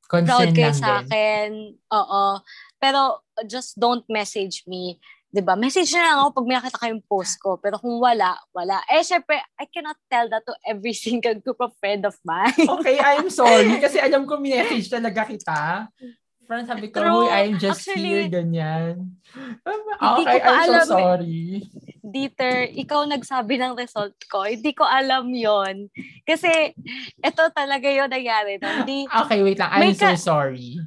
proud 0.10 0.26
Concern 0.26 0.58
kayo 0.58 0.74
sa 0.74 1.06
akin. 1.06 1.78
Oo. 1.93 2.24
Pero 2.82 3.22
just 3.45 3.78
don't 3.78 4.04
message 4.10 4.66
me. 4.66 4.97
'Di 5.30 5.45
ba? 5.45 5.54
Message 5.54 5.93
na 5.93 6.10
lang 6.10 6.18
ako 6.26 6.41
pag 6.41 6.47
may 6.50 6.56
nakita 6.58 6.82
kayong 6.82 7.06
post 7.06 7.38
ko. 7.38 7.62
Pero 7.62 7.78
kung 7.78 8.02
wala, 8.02 8.34
wala. 8.50 8.82
Eh, 8.89 9.06
syempre, 9.06 9.38
I 9.38 9.66
cannot 9.70 10.02
tell 10.10 10.26
that 10.34 10.41
to 10.50 10.54
every 10.66 10.97
single 11.06 11.38
group 11.38 11.62
of 11.62 11.78
friend 11.78 12.02
of 12.10 12.18
mine. 12.26 12.58
Okay, 12.82 12.97
I'm 12.97 13.30
sorry. 13.30 13.78
Kasi 13.78 14.02
alam 14.02 14.26
ko 14.26 14.41
message 14.41 14.89
talaga 14.89 15.30
kita. 15.30 15.86
Parang 16.50 16.66
sabi 16.66 16.89
ko, 16.89 16.97
True. 16.97 17.14
Uy, 17.22 17.28
I'm 17.30 17.62
just 17.62 17.86
Actually, 17.86 18.26
here, 18.26 18.41
ganyan. 18.41 19.14
Okay, 20.02 20.41
ko 20.41 20.50
I'm 20.50 20.66
alam 20.66 20.82
so 20.82 20.97
sorry. 20.97 21.62
Dieter, 22.02 22.66
ikaw 22.74 23.06
nagsabi 23.06 23.62
ng 23.62 23.78
result 23.78 24.18
ko. 24.26 24.50
Hindi 24.50 24.74
ko 24.74 24.82
alam 24.82 25.30
yon 25.30 25.93
Kasi, 26.26 26.50
ito 27.22 27.43
talaga 27.54 27.86
yon 27.86 28.10
nangyari. 28.10 28.58
No? 28.58 28.82
Hindi, 28.82 29.06
Okay, 29.06 29.45
wait 29.45 29.62
lang. 29.62 29.70
I'm 29.70 29.80
May 29.80 29.93
so 29.93 30.10
ka- 30.10 30.18
sorry. 30.18 30.82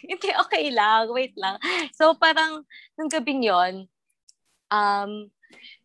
Hindi, 0.00 0.28
okay 0.32 0.72
lang. 0.72 1.12
Wait 1.12 1.36
lang. 1.36 1.60
So, 1.92 2.16
parang, 2.16 2.64
nung 2.96 3.12
gabing 3.12 3.44
yon 3.44 3.84
um, 4.72 5.28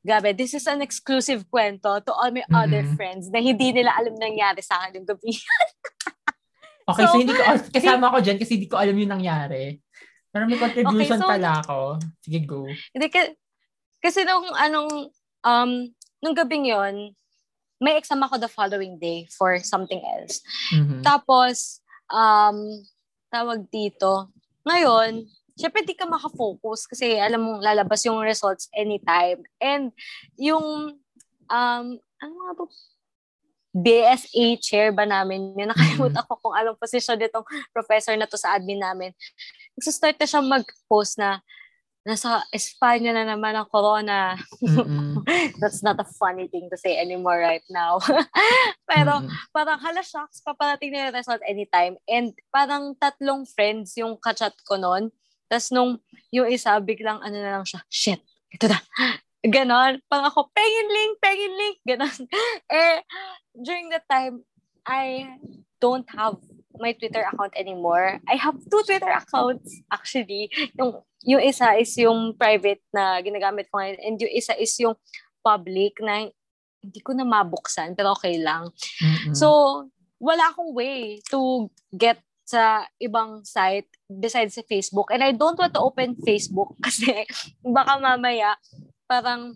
gabi, 0.02 0.32
this 0.32 0.56
is 0.56 0.64
an 0.66 0.80
exclusive 0.80 1.44
kwento 1.46 2.00
to 2.00 2.16
all 2.16 2.32
my 2.32 2.48
other 2.50 2.82
Mhm. 2.82 2.96
friends 2.96 3.28
na 3.28 3.44
hindi 3.44 3.76
nila 3.76 3.92
alam 3.92 4.16
nangyari 4.16 4.64
sa 4.64 4.80
akin 4.82 5.04
yung 5.04 5.10
gabi. 5.12 5.36
Okay, 6.90 7.06
so, 7.06 7.14
So, 7.14 7.20
hindi 7.22 7.34
ko, 7.34 7.44
kasama 7.70 8.14
ko 8.14 8.18
dyan 8.24 8.38
kasi 8.42 8.52
hindi 8.58 8.70
ko 8.70 8.78
alam 8.80 8.98
yung 8.98 9.14
nangyari. 9.14 9.78
Pero 10.32 10.48
may 10.48 10.58
contribution 10.58 11.20
Okay, 11.20 11.26
so- 11.26 11.32
pala 11.32 11.60
ako. 11.62 11.80
Sige, 12.24 12.40
go. 12.48 12.66
hindi 12.96 13.08
ka, 13.12 13.20
kasi 14.02 14.26
nung, 14.26 14.48
anong, 14.58 15.12
um, 15.46 15.72
nung 16.24 16.36
gabing 16.38 16.66
yon 16.70 17.14
may 17.82 17.98
exam 17.98 18.22
ako 18.22 18.38
the 18.38 18.48
following 18.50 19.02
day 19.02 19.26
for 19.34 19.58
something 19.66 20.06
else. 20.06 20.46
Mhm. 20.70 21.02
Tapos, 21.02 21.82
um, 22.14 22.86
tawag 23.34 23.66
dito, 23.74 24.30
ngayon, 24.70 25.26
syempre 25.58 25.82
di 25.82 25.98
ka 25.98 26.06
makafocus 26.06 26.86
kasi 26.86 27.18
alam 27.18 27.42
mong 27.42 27.62
lalabas 27.66 28.06
yung 28.06 28.22
results 28.22 28.70
anytime. 28.78 29.42
And 29.58 29.90
yung, 30.38 30.98
um, 31.50 31.86
ano 32.22 32.34
nga 32.38 32.54
ba, 32.54 32.64
BSA 33.72 34.60
chair 34.60 34.92
ba 34.92 35.08
namin 35.08 35.56
yun? 35.56 35.72
Nakalimutan 35.72 36.28
ko 36.28 36.36
kung 36.44 36.56
anong 36.56 36.80
posisyon 36.80 37.16
nitong 37.16 37.48
professor 37.72 38.16
na 38.20 38.28
to 38.28 38.36
sa 38.36 38.60
admin 38.60 38.84
namin. 38.84 39.16
Nagsa-start 39.80 40.20
na 40.20 40.28
siya 40.28 40.42
mag-post 40.44 41.16
na 41.16 41.40
nasa 42.02 42.42
Espanya 42.50 43.14
na 43.14 43.24
naman 43.24 43.54
ang 43.54 43.70
corona. 43.70 44.34
That's 45.62 45.86
not 45.86 46.02
a 46.02 46.08
funny 46.18 46.50
thing 46.50 46.68
to 46.74 46.78
say 46.78 46.98
anymore 46.98 47.38
right 47.38 47.66
now. 47.70 48.02
Pero, 48.92 49.22
Mm-mm. 49.22 49.30
parang 49.54 49.78
hala 49.78 50.02
shocks, 50.02 50.42
paparating 50.42 50.92
na 50.92 51.08
yung 51.08 51.16
result 51.16 51.42
anytime. 51.46 51.96
And 52.10 52.34
parang 52.50 52.98
tatlong 52.98 53.46
friends 53.46 53.96
yung 54.02 54.18
kachat 54.18 54.58
ko 54.66 54.82
noon. 54.82 55.14
Tapos 55.46 55.70
nung 55.70 56.02
yung 56.34 56.50
isa, 56.50 56.74
biglang 56.82 57.22
ano 57.22 57.38
na 57.38 57.60
lang 57.60 57.66
siya, 57.68 57.86
shit, 57.92 58.22
ito 58.50 58.66
na. 58.66 58.82
Ganon. 59.42 60.02
Parang 60.06 60.30
ako, 60.30 60.54
pengin 60.54 60.90
link, 60.90 61.14
pengin 61.18 61.54
link. 61.54 61.78
Ganon. 61.86 62.18
eh, 62.70 63.02
during 63.56 63.90
that 63.90 64.08
time, 64.10 64.44
I 64.86 65.38
don't 65.80 66.08
have 66.16 66.38
my 66.78 66.94
Twitter 66.94 67.22
account 67.22 67.54
anymore. 67.56 68.20
I 68.28 68.36
have 68.36 68.58
two 68.70 68.84
Twitter 68.86 69.12
accounts, 69.12 69.82
actually. 69.92 70.50
Yung, 70.78 71.02
yung 71.24 71.42
isa 71.42 71.76
is 71.78 71.94
yung 71.98 72.34
private 72.38 72.82
na 72.94 73.22
ginagamit 73.22 73.70
ko 73.70 73.78
ngayon 73.80 74.00
and 74.02 74.16
yung 74.22 74.34
isa 74.34 74.56
is 74.58 74.74
yung 74.80 74.96
public 75.44 76.00
na 76.02 76.30
hindi 76.82 77.00
ko 77.06 77.14
na 77.14 77.26
mabuksan, 77.28 77.94
pero 77.94 78.18
okay 78.18 78.42
lang. 78.42 78.74
Mm-mm. 79.02 79.38
So, 79.38 79.86
wala 80.18 80.50
akong 80.50 80.74
way 80.74 81.22
to 81.30 81.70
get 81.94 82.22
sa 82.46 82.84
ibang 82.98 83.46
site 83.46 83.88
besides 84.10 84.58
sa 84.58 84.66
Facebook. 84.66 85.14
And 85.14 85.24
I 85.24 85.32
don't 85.32 85.58
want 85.58 85.74
to 85.78 85.86
open 85.86 86.18
Facebook 86.20 86.76
kasi 86.86 87.26
baka 87.64 88.02
mamaya 88.02 88.58
parang 89.06 89.56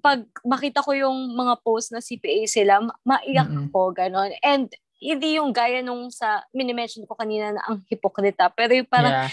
pag 0.00 0.24
makita 0.42 0.80
ko 0.82 0.96
yung 0.96 1.36
mga 1.36 1.60
post 1.62 1.92
na 1.94 2.00
CPA 2.00 2.48
sila, 2.48 2.80
ma- 2.80 2.98
maiyak 3.04 3.48
Mm-mm. 3.48 3.68
ako, 3.70 3.94
ganon. 3.94 4.32
And 4.42 4.72
hindi 5.00 5.40
yung 5.40 5.56
gaya 5.56 5.80
nung 5.80 6.12
sa 6.12 6.44
minimension 6.52 7.08
ko 7.08 7.16
kanina 7.16 7.56
na 7.56 7.62
ang 7.64 7.80
hipokrita. 7.88 8.52
Pero 8.52 8.76
yung 8.76 8.88
parang 8.88 9.24
yeah. 9.24 9.30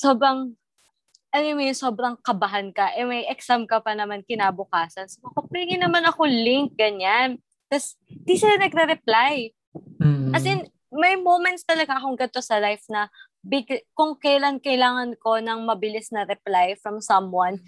sobrang, 0.00 0.56
alam 1.30 1.54
mo 1.54 1.62
yun, 1.62 1.76
sobrang 1.76 2.16
kabahan 2.24 2.72
ka. 2.72 2.96
Eh, 2.96 3.04
may 3.04 3.28
exam 3.28 3.68
ka 3.68 3.84
pa 3.84 3.92
naman 3.92 4.24
kinabukasan. 4.24 5.06
So, 5.06 5.20
makapingin 5.20 5.84
naman 5.84 6.08
ako 6.08 6.24
link, 6.24 6.74
ganyan. 6.80 7.38
Tapos, 7.68 8.00
di 8.08 8.34
sila 8.40 8.56
nagre-reply. 8.56 9.52
Mm-mm. 10.00 10.32
As 10.32 10.48
in, 10.48 10.64
may 10.90 11.14
moments 11.14 11.62
talaga 11.62 12.00
akong 12.00 12.18
ganito 12.18 12.42
sa 12.42 12.58
life 12.58 12.82
na 12.90 13.06
big, 13.46 13.68
kung 13.94 14.18
kailan 14.18 14.58
kailangan 14.58 15.14
ko 15.22 15.38
ng 15.38 15.62
mabilis 15.62 16.10
na 16.10 16.26
reply 16.26 16.74
from 16.82 16.98
someone, 16.98 17.62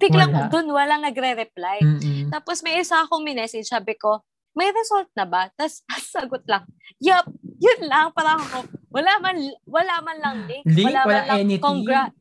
biglang 0.00 0.32
Wala. 0.32 0.48
dun 0.48 0.72
wala 0.72 0.96
nagre-reply. 0.98 1.78
Mm-mm. 1.78 2.32
Tapos 2.32 2.64
may 2.64 2.80
isa 2.80 3.04
akong 3.04 3.20
minessage, 3.20 3.68
sabi 3.68 3.94
ko, 3.94 4.24
may 4.50 4.72
result 4.72 5.12
na 5.12 5.22
ba? 5.22 5.52
Tapos 5.52 5.84
sagot 6.16 6.42
lang, 6.48 6.64
yup, 6.98 7.28
yun 7.60 7.84
lang. 7.84 8.08
Parang 8.10 8.40
ako, 8.40 8.64
wala 8.88 9.20
man, 9.20 9.36
wala 9.68 9.94
man 10.00 10.18
lang 10.18 10.36
link. 10.48 10.64
Link? 10.64 10.88
Wala, 10.88 11.00
Wala 11.04 11.12
man 11.20 11.28
lang 11.28 11.38
anything? 11.38 11.62
congra- 11.62 12.14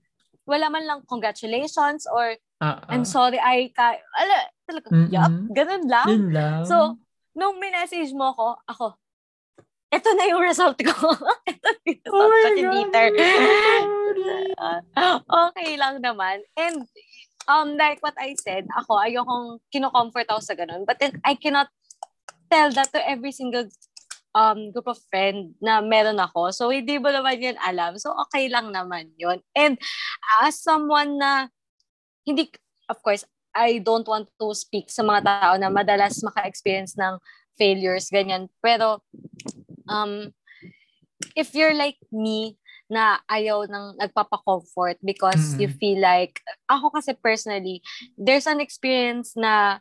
wala 0.43 0.65
man 0.67 0.83
lang 0.83 0.99
congratulations 1.05 2.03
or 2.05 2.33
ah. 2.59 2.81
I'm 2.89 3.05
sorry, 3.05 3.37
I 3.37 3.71
ka, 3.71 3.95
ala, 3.95 4.37
talaga, 4.67 4.87
Mm-mm. 4.91 5.07
yup, 5.09 5.31
ganun 5.49 5.85
lang. 5.87 6.07
Yun 6.09 6.25
lang. 6.29 6.61
So, 6.65 6.99
nung 7.31 7.55
minessage 7.57 8.11
mo 8.11 8.33
ko, 8.33 8.57
ako, 8.65 8.97
eto 9.89 10.13
na 10.13 10.27
yung 10.27 10.43
result 10.43 10.77
ko. 10.77 10.93
eto 11.49 11.69
na 11.69 11.81
yung 11.87 11.97
result 11.97 12.93
Oh 12.93 13.17
ko, 13.25 13.29
Ah, 14.59 15.17
okay 15.47 15.77
lang 15.77 16.01
naman. 16.01 16.43
And, 16.53 16.83
um, 17.49 17.73
like 17.73 17.97
what 18.05 18.13
I 18.21 18.37
said, 18.37 18.69
ako, 18.77 19.01
ayokong 19.01 19.57
kinocomfort 19.73 20.29
ako 20.29 20.41
sa 20.45 20.53
ganun. 20.53 20.85
But 20.85 21.01
then, 21.01 21.17
I 21.25 21.33
cannot 21.33 21.73
tell 22.53 22.69
that 22.77 22.93
to 22.93 23.01
every 23.01 23.33
single 23.33 23.65
um 24.37 24.69
group 24.69 24.85
of 24.85 25.01
friend 25.09 25.57
na 25.57 25.81
meron 25.81 26.21
ako. 26.21 26.53
So, 26.53 26.69
hindi 26.69 27.01
mo 27.01 27.09
naman 27.09 27.41
yun 27.41 27.57
alam. 27.57 27.97
So, 27.97 28.13
okay 28.29 28.45
lang 28.47 28.69
naman 28.69 29.17
yun. 29.17 29.41
And, 29.57 29.81
as 30.45 30.61
someone 30.61 31.17
na, 31.17 31.49
hindi, 32.23 32.53
of 32.85 33.01
course, 33.01 33.25
I 33.57 33.81
don't 33.81 34.05
want 34.05 34.29
to 34.37 34.53
speak 34.53 34.93
sa 34.93 35.01
mga 35.01 35.25
tao 35.25 35.53
na 35.57 35.73
madalas 35.73 36.21
maka-experience 36.21 36.93
ng 37.01 37.17
failures, 37.57 38.13
ganyan. 38.13 38.53
Pero, 38.61 39.01
um, 39.89 40.29
if 41.33 41.57
you're 41.57 41.73
like 41.73 41.97
me, 42.13 42.61
na 42.89 43.21
ayaw 43.29 43.69
ng 43.69 44.01
nagpapa-comfort 44.01 44.97
because 45.05 45.55
you 45.55 45.69
Mm-mm. 45.69 45.77
feel 45.77 45.99
like, 46.01 46.41
ako 46.65 46.89
kasi 46.89 47.13
personally, 47.13 47.85
there's 48.17 48.49
an 48.49 48.57
experience 48.59 49.37
na, 49.37 49.77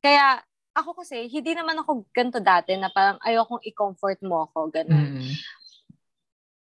kaya, 0.00 0.40
ako 0.72 1.04
kasi, 1.04 1.28
hindi 1.28 1.52
naman 1.52 1.76
ako 1.76 2.08
ganito 2.16 2.40
dati 2.40 2.72
na 2.80 2.88
parang 2.88 3.20
ayokong 3.20 3.60
i-comfort 3.68 4.18
mo 4.24 4.48
ako, 4.48 4.72
ganun. 4.72 5.12
Mm-mm. 5.12 5.32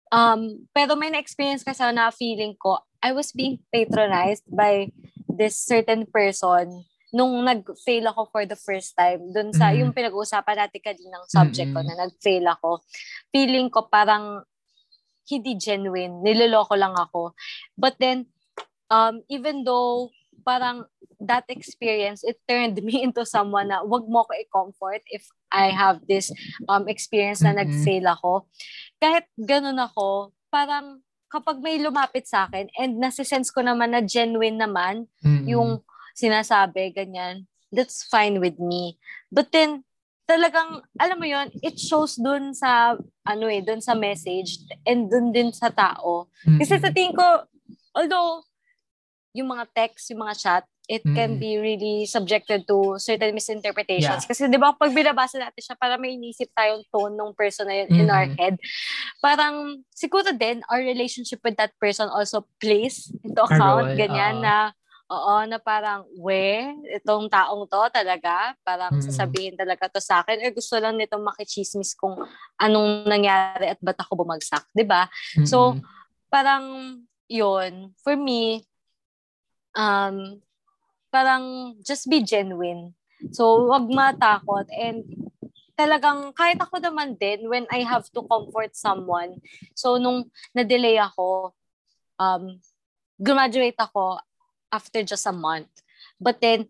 Um, 0.09 0.65
pero 0.73 0.97
may 0.97 1.09
na-experience 1.13 1.61
kasi 1.61 1.81
na 1.93 2.09
feeling 2.09 2.57
ko, 2.57 2.81
I 3.05 3.13
was 3.13 3.29
being 3.29 3.61
patronized 3.69 4.45
by 4.49 4.89
this 5.29 5.57
certain 5.61 6.09
person 6.09 6.85
nung 7.13 7.45
nag-fail 7.45 8.09
ako 8.11 8.27
for 8.33 8.43
the 8.43 8.57
first 8.57 8.97
time. 8.97 9.29
Dun 9.31 9.53
sa, 9.53 9.71
Mhm. 9.71 9.77
yung 9.81 9.91
pinag-uusapan 9.93 10.57
natin 10.57 10.81
kaninang 10.83 11.25
subject 11.29 11.69
ko 11.71 11.79
Mhm. 11.79 11.87
na 11.87 11.95
nag-fail 12.07 12.45
ako. 12.49 12.81
Feeling 13.29 13.69
ko 13.69 13.87
parang 13.87 14.41
hindi 15.25 15.57
genuine. 15.57 16.21
Niloloko 16.21 16.77
lang 16.77 16.93
ako. 16.93 17.33
But 17.73 17.97
then, 17.97 18.29
um, 18.87 19.21
even 19.27 19.65
though 19.65 20.09
parang 20.45 20.85
that 21.17 21.45
experience, 21.49 22.21
it 22.21 22.37
turned 22.45 22.77
me 22.85 23.01
into 23.01 23.25
someone 23.25 23.73
na 23.73 23.81
wag 23.81 24.05
mo 24.05 24.23
ko 24.23 24.31
i-comfort 24.37 25.01
if 25.09 25.25
I 25.49 25.73
have 25.73 26.03
this 26.05 26.29
um, 26.69 26.85
experience 26.85 27.41
na 27.41 27.55
Mhm. 27.55 27.59
nag-fail 27.65 28.05
ako. 28.05 28.45
Kahit 28.99 29.25
ganun 29.39 29.79
ako, 29.79 30.31
parang 30.49 31.01
kapag 31.27 31.59
may 31.59 31.81
lumapit 31.81 32.29
sa 32.29 32.47
akin 32.47 32.69
and 32.79 33.01
nasisense 33.01 33.51
ko 33.51 33.59
naman 33.59 33.91
na 33.91 33.99
genuine 33.99 34.55
naman 34.55 35.09
Mm-mm. 35.19 35.43
yung 35.49 35.69
sinasabi, 36.15 36.95
ganyan, 36.95 37.43
that's 37.75 38.07
fine 38.07 38.39
with 38.39 38.55
me. 38.55 38.95
But 39.27 39.51
then, 39.51 39.83
talagang, 40.25 40.81
alam 40.97 41.17
mo 41.17 41.25
yon 41.25 41.47
it 41.61 41.77
shows 41.77 42.17
dun 42.17 42.53
sa, 42.53 42.97
ano 43.23 43.45
eh, 43.45 43.61
dun 43.61 43.79
sa 43.79 43.93
message 43.93 44.59
and 44.85 45.09
dun 45.09 45.29
din 45.31 45.53
sa 45.53 45.69
tao. 45.69 46.27
Kasi 46.43 46.81
sa 46.81 46.89
tingin 46.89 47.13
ko, 47.13 47.25
although, 47.93 48.41
yung 49.33 49.51
mga 49.51 49.65
text, 49.73 50.09
yung 50.09 50.25
mga 50.25 50.35
chat, 50.37 50.63
it 50.85 51.01
can 51.17 51.35
Mm. 51.35 51.41
be 51.41 51.51
really 51.57 52.05
subjected 52.05 52.61
to 52.69 52.93
certain 53.01 53.33
misinterpretations. 53.33 54.21
Yeah. 54.21 54.29
Kasi 54.29 54.45
di 54.45 54.57
ba, 54.61 54.69
pag 54.77 54.93
binabasa 54.93 55.41
natin 55.41 55.57
siya, 55.57 55.73
para 55.73 55.97
may 55.97 56.13
inisip 56.13 56.45
tayong 56.53 56.85
tone 56.93 57.17
ng 57.17 57.33
person 57.33 57.65
na 57.65 57.81
yun 57.81 58.05
in 58.05 58.07
our 58.13 58.29
head. 58.37 58.53
Parang, 59.17 59.81
siguro 59.89 60.29
din, 60.29 60.61
our 60.69 60.85
relationship 60.85 61.41
with 61.41 61.57
that 61.57 61.73
person 61.81 62.05
also 62.05 62.45
plays 62.61 63.09
into 63.25 63.41
account. 63.41 63.57
role, 63.57 63.97
ganyan 63.97 64.37
oo. 64.39 64.45
na, 64.45 64.77
oo, 65.05 65.35
na 65.45 65.61
parang, 65.61 66.09
we, 66.17 66.65
itong 66.97 67.29
taong 67.29 67.69
to 67.69 67.81
talaga, 67.93 68.57
parang 68.65 68.97
Mm. 68.97 69.05
sasabihin 69.05 69.55
talaga 69.57 69.85
to 69.89 70.01
sa 70.01 70.25
akin, 70.25 70.41
eh 70.41 70.49
gusto 70.53 70.77
lang 70.81 70.97
nitong 70.97 71.21
makichismis 71.21 71.93
kung 71.93 72.17
anong 72.57 73.05
nangyari 73.05 73.69
at 73.69 73.79
ba't 73.81 73.97
ako 74.01 74.25
bumagsak, 74.25 74.65
di 74.73 74.81
ba? 74.81 75.05
So, 75.45 75.77
Mm-mm. 75.77 75.85
parang 76.29 76.63
yun, 77.29 77.93
for 78.01 78.17
me, 78.17 78.65
um, 79.77 80.41
parang 81.13 81.75
just 81.85 82.09
be 82.09 82.25
genuine. 82.25 82.93
So, 83.31 83.69
wag 83.69 83.85
matakot. 83.87 84.67
And 84.73 85.05
talagang, 85.77 86.33
kahit 86.33 86.57
ako 86.57 86.81
naman 86.81 87.15
din, 87.21 87.45
when 87.45 87.69
I 87.69 87.85
have 87.85 88.09
to 88.13 88.21
comfort 88.25 88.73
someone, 88.73 89.37
so 89.77 90.01
nung 90.01 90.33
na-delay 90.51 90.97
ako, 90.97 91.53
um, 92.17 92.57
graduate 93.21 93.77
ako 93.79 94.19
after 94.75 94.99
just 95.07 95.23
a 95.23 95.31
month. 95.31 95.71
But 96.19 96.43
then, 96.43 96.67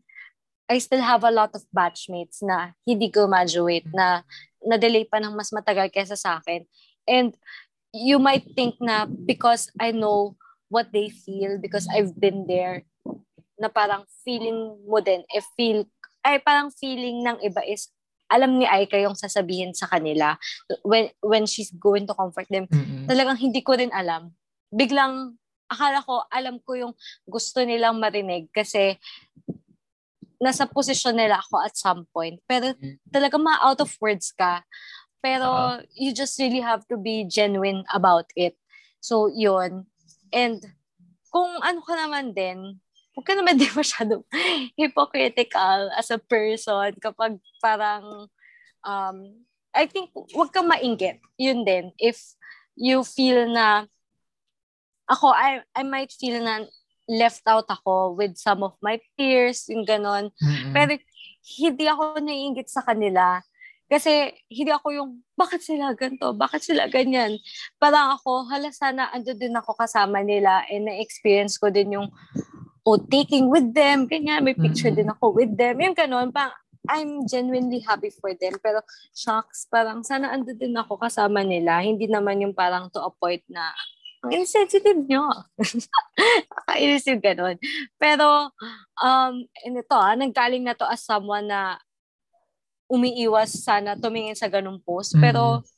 I 0.69 0.77
still 0.77 1.01
have 1.01 1.25
a 1.25 1.33
lot 1.33 1.53
of 1.57 1.65
batchmates 1.73 2.45
na 2.45 2.77
hindi 2.85 3.09
graduate, 3.09 3.85
na 3.93 4.21
na-delay 4.65 5.05
pa 5.05 5.21
ng 5.21 5.33
mas 5.33 5.49
matagal 5.49 5.89
kesa 5.93 6.17
sa 6.17 6.41
akin. 6.41 6.65
And 7.05 7.37
you 7.93 8.17
might 8.17 8.45
think 8.57 8.77
na 8.81 9.05
because 9.05 9.69
I 9.77 9.93
know 9.93 10.37
what 10.69 10.89
they 10.89 11.13
feel, 11.13 11.61
because 11.61 11.85
I've 11.89 12.17
been 12.17 12.49
there, 12.49 12.81
na 13.61 13.69
parang 13.69 14.09
feeling 14.25 14.81
mo 14.89 14.99
din, 14.99 15.21
if 15.31 15.45
feel, 15.53 15.85
ay 16.25 16.41
parang 16.41 16.73
feeling 16.73 17.21
ng 17.21 17.37
iba 17.45 17.61
is, 17.63 17.93
alam 18.25 18.57
ni 18.57 18.65
Aika 18.65 18.97
yung 18.97 19.13
sasabihin 19.13 19.77
sa 19.77 19.85
kanila 19.85 20.33
when 20.81 21.13
when 21.21 21.45
she's 21.45 21.69
going 21.77 22.09
to 22.09 22.17
comfort 22.17 22.49
them. 22.49 22.65
Mm-mm. 22.73 23.05
Talagang 23.05 23.37
hindi 23.37 23.61
ko 23.61 23.77
rin 23.77 23.93
alam. 23.93 24.33
Biglang, 24.73 25.37
akala 25.65 26.01
ko, 26.01 26.23
alam 26.29 26.61
ko 26.61 26.77
yung 26.77 26.93
gusto 27.25 27.61
nilang 27.65 27.97
marinig 27.97 28.49
kasi 28.53 28.97
nasa 30.37 30.67
posisyon 30.67 31.15
nila 31.15 31.39
ako 31.39 31.63
at 31.63 31.73
some 31.73 32.05
point. 32.11 32.37
Pero 32.45 32.75
Mm. 32.75 32.99
talaga 33.09 33.39
ma-out 33.39 33.79
of 33.81 33.91
words 34.03 34.29
ka. 34.35 34.61
Pero 35.23 35.47
Oo. 35.47 35.81
you 35.95 36.13
just 36.13 36.37
really 36.37 36.61
have 36.61 36.85
to 36.85 36.99
be 36.99 37.25
genuine 37.25 37.81
about 37.89 38.29
it. 38.37 38.53
So, 39.01 39.31
yun. 39.31 39.89
And 40.29 40.61
kung 41.31 41.49
ano 41.63 41.81
ka 41.81 41.93
naman 41.97 42.35
din, 42.35 42.77
huwag 43.15 43.25
ka 43.25 43.33
naman 43.33 43.57
din 43.61 43.71
masyadong 43.73 44.21
hypocritical 44.75 45.89
as 45.95 46.11
a 46.11 46.19
person 46.19 46.93
kapag 46.99 47.39
parang, 47.63 48.27
um, 48.83 49.17
I 49.73 49.87
think, 49.87 50.11
huwag 50.35 50.51
kang 50.53 50.69
mainggit. 50.69 51.19
Yun 51.39 51.63
din. 51.65 51.89
If 51.97 52.21
you 52.75 53.01
feel 53.07 53.47
na, 53.49 53.87
ako, 55.05 55.31
I, 55.33 55.61
I 55.73 55.83
might 55.85 56.11
feel 56.11 56.41
na 56.41 56.65
left 57.05 57.45
out 57.45 57.69
ako 57.69 58.17
with 58.17 58.37
some 58.37 58.65
of 58.65 58.73
my 58.81 58.97
peers, 59.13 59.69
yung 59.69 59.85
ganon. 59.85 60.33
Mm-mm. 60.41 60.73
Pero 60.73 60.97
hindi 61.61 61.85
ako 61.85 62.17
naiingit 62.21 62.65
sa 62.69 62.81
kanila. 62.81 63.41
Kasi 63.85 64.33
hindi 64.49 64.73
ako 64.73 64.87
yung, 64.97 65.09
bakit 65.37 65.61
sila 65.61 65.93
ganito? 65.93 66.33
Bakit 66.33 66.61
sila 66.65 66.89
ganyan? 66.89 67.37
Parang 67.77 68.17
ako, 68.17 68.49
hala 68.49 68.73
sana 68.73 69.13
ando 69.13 69.37
din 69.37 69.53
ako 69.53 69.77
kasama 69.77 70.25
nila 70.25 70.65
and 70.73 70.89
na-experience 70.89 71.61
ko 71.61 71.69
din 71.69 71.93
yung 71.93 72.09
oh, 72.85 73.01
taking 73.01 73.49
with 73.49 73.73
them, 73.73 74.05
ganyan, 74.05 74.45
may 74.45 74.53
picture 74.53 74.93
Mhm. 74.93 74.97
din 75.01 75.09
ako 75.09 75.33
with 75.33 75.53
them. 75.57 75.81
Yung 75.81 75.97
ganon, 75.97 76.29
parang 76.29 76.53
I'm 76.85 77.25
genuinely 77.25 77.81
happy 77.81 78.13
for 78.13 78.29
them. 78.37 78.61
Pero 78.61 78.77
shocks, 79.09 79.65
parang 79.65 80.05
sana 80.05 80.29
ando 80.29 80.53
din 80.53 80.77
ako 80.77 81.01
kasama 81.01 81.41
nila. 81.41 81.81
Hindi 81.81 82.05
naman 82.05 82.45
yung 82.45 82.53
parang 82.53 82.93
to 82.93 83.01
a 83.01 83.09
point 83.09 83.41
na 83.49 83.73
insensitive 84.31 85.01
nyo. 85.05 85.27
Nakainis 86.67 87.05
yung 87.09 87.23
ganun. 87.23 87.57
Pero, 87.99 88.49
um, 88.99 89.33
ito 89.65 89.95
ah, 89.95 90.15
nanggaling 90.15 90.63
na 90.65 90.77
to 90.77 90.87
as 90.87 91.03
someone 91.03 91.49
na 91.49 91.77
umiiwas 92.89 93.65
sana 93.65 93.97
tumingin 93.97 94.37
sa 94.37 94.49
ganung 94.49 94.81
post. 94.81 95.17
Pero, 95.17 95.61
mm-hmm. 95.61 95.73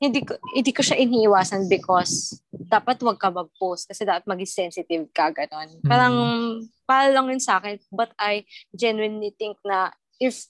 hindi 0.00 0.20
ko 0.24 0.32
hindi 0.56 0.72
ko 0.72 0.80
siya 0.80 0.96
iniiwasan 0.96 1.68
because 1.68 2.40
dapat 2.48 2.96
wag 3.04 3.20
ka 3.20 3.28
mag-post 3.28 3.84
kasi 3.84 4.08
dapat 4.08 4.24
maging 4.24 4.48
sensitive 4.48 5.04
ka 5.12 5.28
ganun. 5.28 5.68
Mm-hmm. 5.68 5.88
Parang 5.88 6.14
para 6.88 7.12
lang 7.12 7.28
yun 7.28 7.42
sa 7.42 7.60
akin 7.60 7.76
but 7.92 8.08
I 8.16 8.48
genuinely 8.72 9.36
think 9.36 9.60
na 9.60 9.92
if 10.16 10.48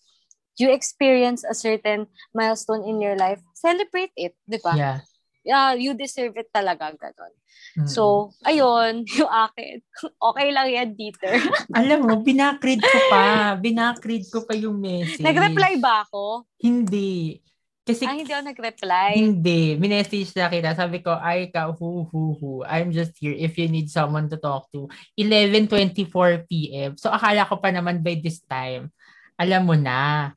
you 0.61 0.71
experience 0.71 1.43
a 1.43 1.57
certain 1.57 2.07
milestone 2.31 2.85
in 2.85 3.01
your 3.01 3.17
life, 3.17 3.41
celebrate 3.57 4.13
it, 4.15 4.37
di 4.45 4.61
ba? 4.61 4.77
Yeah. 4.77 4.99
Yeah, 5.41 5.73
you 5.73 5.97
deserve 5.97 6.37
it 6.37 6.53
talaga, 6.53 6.93
ganun. 6.93 7.33
Mm-hmm. 7.81 7.89
So, 7.89 8.35
ayun, 8.45 9.05
yung 9.19 9.31
akin. 9.31 9.81
Okay 10.21 10.49
lang 10.53 10.69
yan, 10.69 10.89
Dieter. 10.93 11.41
Alam 11.81 11.99
mo, 12.05 12.13
binakread 12.21 12.81
ko 12.81 12.99
pa. 13.09 13.57
Binakread 13.57 14.25
ko 14.29 14.45
pa 14.45 14.53
yung 14.53 14.77
message. 14.77 15.25
Nag-reply 15.25 15.81
ba 15.81 16.05
ako? 16.05 16.45
Hindi. 16.61 17.41
Kasi, 17.81 18.05
ah, 18.05 18.15
hindi 18.15 18.31
ako 18.31 18.45
nag-reply. 18.53 19.11
Hindi. 19.17 19.75
Minessage 19.81 20.31
na 20.37 20.53
kita. 20.53 20.77
Sabi 20.77 21.01
ko, 21.01 21.17
ay 21.17 21.49
ka, 21.49 21.73
hu, 21.73 22.07
hu, 22.07 22.37
hu. 22.37 22.51
I'm 22.69 22.93
just 22.93 23.17
here 23.17 23.35
if 23.35 23.57
you 23.57 23.67
need 23.67 23.89
someone 23.89 24.29
to 24.29 24.39
talk 24.39 24.69
to. 24.77 24.87
11.24 25.17 26.47
p.m. 26.47 26.95
So, 27.01 27.09
akala 27.09 27.49
ko 27.49 27.59
pa 27.59 27.73
naman 27.73 28.05
by 28.05 28.21
this 28.21 28.45
time, 28.45 28.93
alam 29.41 29.65
mo 29.65 29.75
na. 29.75 30.31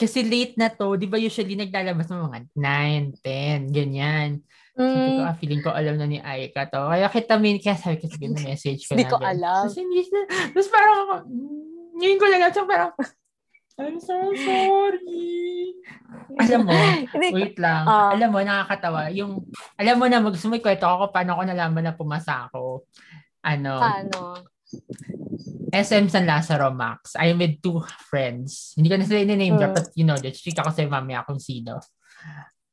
Kasi 0.00 0.24
late 0.24 0.56
na 0.56 0.72
to, 0.72 0.96
di 0.96 1.04
ba 1.04 1.20
usually 1.20 1.60
naglalabas 1.60 2.08
ng 2.08 2.24
mga 2.24 2.38
9, 2.56 3.20
10, 3.20 3.68
ganyan. 3.68 4.40
Mm. 4.80 4.88
Sabi 4.88 5.10
ko, 5.12 5.22
ah, 5.28 5.36
feeling 5.36 5.60
ko 5.60 5.70
alam 5.76 6.00
na 6.00 6.08
ni 6.08 6.16
Aika 6.24 6.64
to. 6.72 6.80
Kaya 6.88 7.12
kita 7.12 7.36
min, 7.36 7.60
kaya 7.60 7.76
sabi 7.76 8.00
ko, 8.00 8.08
sige 8.08 8.32
na 8.32 8.40
message 8.40 8.88
ko 8.88 8.96
Hindi 8.96 9.12
ko 9.12 9.20
alam. 9.20 9.68
Kasi 9.68 9.84
hindi 9.84 10.08
na, 10.08 10.20
tapos 10.56 10.68
parang 10.72 10.94
ako, 11.04 11.14
ngayon 12.00 12.16
ko 12.16 12.26
lang, 12.32 12.40
so 12.48 12.64
parang, 12.64 12.92
I'm 13.80 13.96
so 14.00 14.16
sorry. 14.36 15.76
alam 16.36 16.60
mo, 16.68 16.72
wait 17.36 17.56
lang. 17.60 17.84
Uh, 17.84 18.12
alam 18.16 18.28
mo, 18.28 18.40
nakakatawa. 18.40 19.12
Yung, 19.12 19.44
alam 19.76 19.96
mo 20.00 20.04
na, 20.08 20.20
mag 20.20 20.36
kwento 20.36 20.86
ako 20.88 21.12
paano 21.12 21.36
ko 21.36 21.42
nalaman 21.44 21.84
na 21.88 21.96
pumasa 21.96 22.48
ako. 22.48 22.88
Ano? 23.40 23.80
Paano? 23.80 24.20
SM 25.70 26.10
San 26.10 26.26
Lazaro 26.26 26.74
Max. 26.74 27.14
I'm 27.14 27.38
with 27.38 27.62
two 27.62 27.82
friends. 28.10 28.74
Hindi 28.74 28.90
ko 28.90 28.96
na 28.98 29.06
sila 29.06 29.22
name 29.22 29.54
drop, 29.54 29.72
mm. 29.74 29.78
but 29.78 29.86
you 29.94 30.02
know, 30.02 30.18
just 30.18 30.42
ko 30.42 30.70
sa 30.70 30.82
mamaya 30.86 31.22
kung 31.22 31.38
sino. 31.38 31.78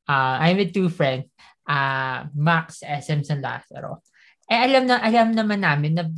Uh, 0.08 0.36
I'm 0.42 0.58
with 0.58 0.74
two 0.74 0.90
friends. 0.90 1.30
Uh, 1.62 2.26
Max, 2.34 2.82
SM 2.82 3.22
San 3.22 3.38
Lazaro. 3.38 4.02
Eh, 4.48 4.56
alam 4.56 4.88
na, 4.88 4.98
alam 5.04 5.36
naman 5.36 5.60
namin 5.62 5.92
na 5.94 6.08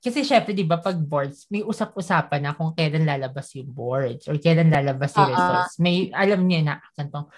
kasi 0.00 0.24
syempre, 0.24 0.56
di 0.56 0.64
ba, 0.64 0.80
pag 0.80 0.96
boards, 0.96 1.44
may 1.52 1.60
usap-usapan 1.60 2.40
na 2.40 2.56
kung 2.56 2.72
kailan 2.72 3.04
lalabas 3.04 3.52
yung 3.52 3.68
boards 3.68 4.24
or 4.32 4.40
kailan 4.40 4.72
lalabas 4.72 5.12
yung 5.12 5.28
uh-uh. 5.28 5.36
results. 5.36 5.74
May, 5.76 6.08
alam 6.16 6.40
niya 6.48 6.60
na, 6.64 6.74
santong, 6.96 7.28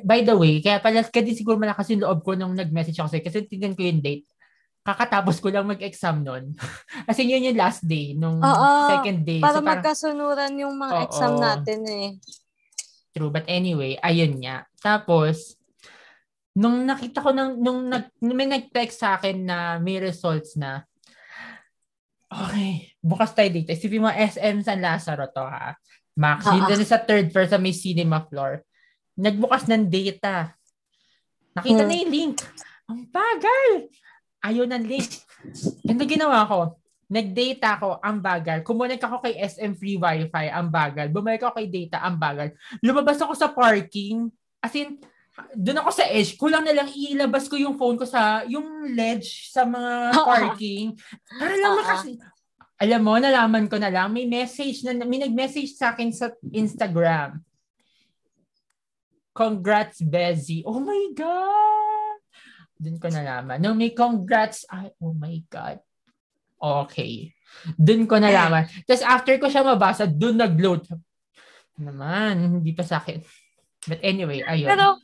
by 0.00 0.24
the 0.24 0.32
way, 0.32 0.64
kaya 0.64 0.80
pala, 0.80 1.04
kaya 1.04 1.36
siguro 1.36 1.60
malakas 1.60 1.92
yung 1.92 2.00
loob 2.00 2.24
ko 2.24 2.32
nung 2.32 2.56
nag-message 2.56 2.96
ako 2.96 3.12
sa'yo 3.12 3.24
kasi 3.28 3.44
tingnan 3.44 3.76
ko 3.76 3.84
yung 3.84 4.00
date 4.00 4.24
kakatapos 4.86 5.42
ko 5.42 5.50
lang 5.50 5.66
mag-exam 5.66 6.22
nun. 6.22 6.54
Kasi 7.10 7.26
yun 7.26 7.50
yung 7.50 7.58
last 7.58 7.82
day, 7.82 8.14
nung 8.14 8.38
Oo, 8.38 8.70
second 8.86 9.26
day. 9.26 9.42
Para 9.42 9.58
so, 9.58 9.66
parang, 9.66 9.70
magkasunuran 9.82 10.52
yung 10.62 10.74
mga 10.78 10.94
oo, 10.94 11.04
exam 11.10 11.34
natin 11.42 11.80
eh. 11.90 12.08
True, 13.10 13.34
but 13.34 13.42
anyway, 13.50 13.98
ayun 13.98 14.38
nga. 14.38 14.62
Tapos, 14.78 15.58
nung 16.54 16.86
nakita 16.86 17.18
ko, 17.18 17.34
nung, 17.34 17.58
nung, 17.58 17.90
nag, 17.90 18.14
nung 18.22 18.38
may 18.38 18.46
nag-text 18.46 19.02
sa 19.02 19.18
akin 19.18 19.42
na 19.42 19.82
may 19.82 19.98
results 19.98 20.54
na, 20.54 20.86
okay, 22.30 22.94
bukas 23.02 23.34
tayo 23.34 23.50
dito. 23.50 23.74
Isipin 23.74 24.06
mo, 24.06 24.10
SM 24.12 24.62
San 24.62 24.78
Lazaro 24.78 25.26
to 25.34 25.42
ha. 25.42 25.74
Max, 26.16 26.46
uh-huh. 26.46 26.70
yun 26.70 26.80
sa 26.86 27.02
third 27.02 27.28
floor 27.34 27.50
sa 27.50 27.58
may 27.58 27.74
cinema 27.74 28.24
floor. 28.24 28.62
Nagbukas 29.18 29.68
ng 29.68 29.84
data. 29.90 30.54
Nakita 31.56 31.82
hmm. 31.84 31.88
na 31.88 31.94
yung 32.00 32.12
link. 32.12 32.36
Ang 32.86 33.00
bagal! 33.10 33.90
Ayaw 34.46 34.64
ng 34.70 34.84
link. 34.86 35.10
Yung 35.86 35.98
ginawa 36.06 36.46
ko, 36.46 36.78
nag-data 37.06 37.78
ako, 37.78 38.02
ang 38.02 38.18
bagal. 38.18 38.58
Kumunik 38.66 39.02
ako 39.02 39.22
kay 39.22 39.38
SM 39.38 39.78
Free 39.78 39.98
Wi-Fi, 39.98 40.46
ang 40.50 40.68
bagal. 40.70 41.06
Bumalik 41.10 41.42
ako 41.46 41.62
kay 41.62 41.68
data, 41.70 42.02
ang 42.02 42.18
bagal. 42.18 42.50
Lumabas 42.82 43.18
ako 43.22 43.32
sa 43.38 43.50
parking. 43.50 44.26
As 44.58 44.74
in, 44.74 44.98
doon 45.54 45.78
ako 45.84 45.90
sa 45.94 46.04
edge. 46.10 46.34
Kulang 46.34 46.66
na 46.66 46.74
lang 46.74 46.88
ilabas 46.90 47.46
ko 47.46 47.54
yung 47.54 47.78
phone 47.78 47.94
ko 47.94 48.06
sa, 48.08 48.42
yung 48.50 48.90
ledge 48.90 49.54
sa 49.54 49.62
mga 49.62 50.18
parking. 50.18 50.98
Para 51.38 51.54
lang 51.54 51.72
makas... 51.78 52.02
Alam 52.76 53.08
mo, 53.08 53.16
nalaman 53.16 53.72
ko 53.72 53.80
na 53.80 53.88
lang, 53.88 54.12
may 54.12 54.28
message 54.28 54.84
na, 54.84 54.92
may 54.92 55.16
nag-message 55.16 55.72
sa 55.72 55.96
akin 55.96 56.12
sa 56.12 56.28
Instagram. 56.52 57.40
Congrats, 59.32 60.04
Bezzy. 60.04 60.60
Oh 60.60 60.80
my 60.80 61.08
God! 61.16 61.85
Doon 62.76 63.00
ko 63.00 63.08
nalaman. 63.08 63.56
Nung 63.60 63.80
may 63.80 63.96
congrats, 63.96 64.68
ay, 64.68 64.92
oh 65.00 65.16
my 65.16 65.36
God. 65.48 65.80
Okay. 66.60 67.32
Doon 67.76 68.04
ko 68.04 68.20
nalaman. 68.20 68.68
Tapos 68.86 69.04
after 69.04 69.34
ko 69.40 69.48
siya 69.48 69.64
mabasa, 69.64 70.04
doon 70.04 70.36
nag-load. 70.36 70.84
Naman, 71.80 72.60
hindi 72.60 72.72
pa 72.76 72.84
sa 72.84 73.00
akin. 73.00 73.20
But 73.86 74.00
anyway, 74.04 74.42
ayun. 74.44 74.68
Pero, 74.68 75.00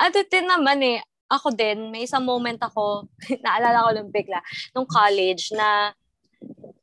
ano 0.00 0.18
din 0.26 0.46
naman 0.48 0.78
eh, 0.84 1.00
ako 1.30 1.54
din, 1.56 1.88
may 1.88 2.04
isang 2.04 2.26
moment 2.26 2.60
ako, 2.60 3.08
naalala 3.44 3.88
ko 3.88 3.90
lang 3.96 4.08
bigla, 4.12 4.40
nung 4.76 4.88
college 4.88 5.52
na 5.56 5.92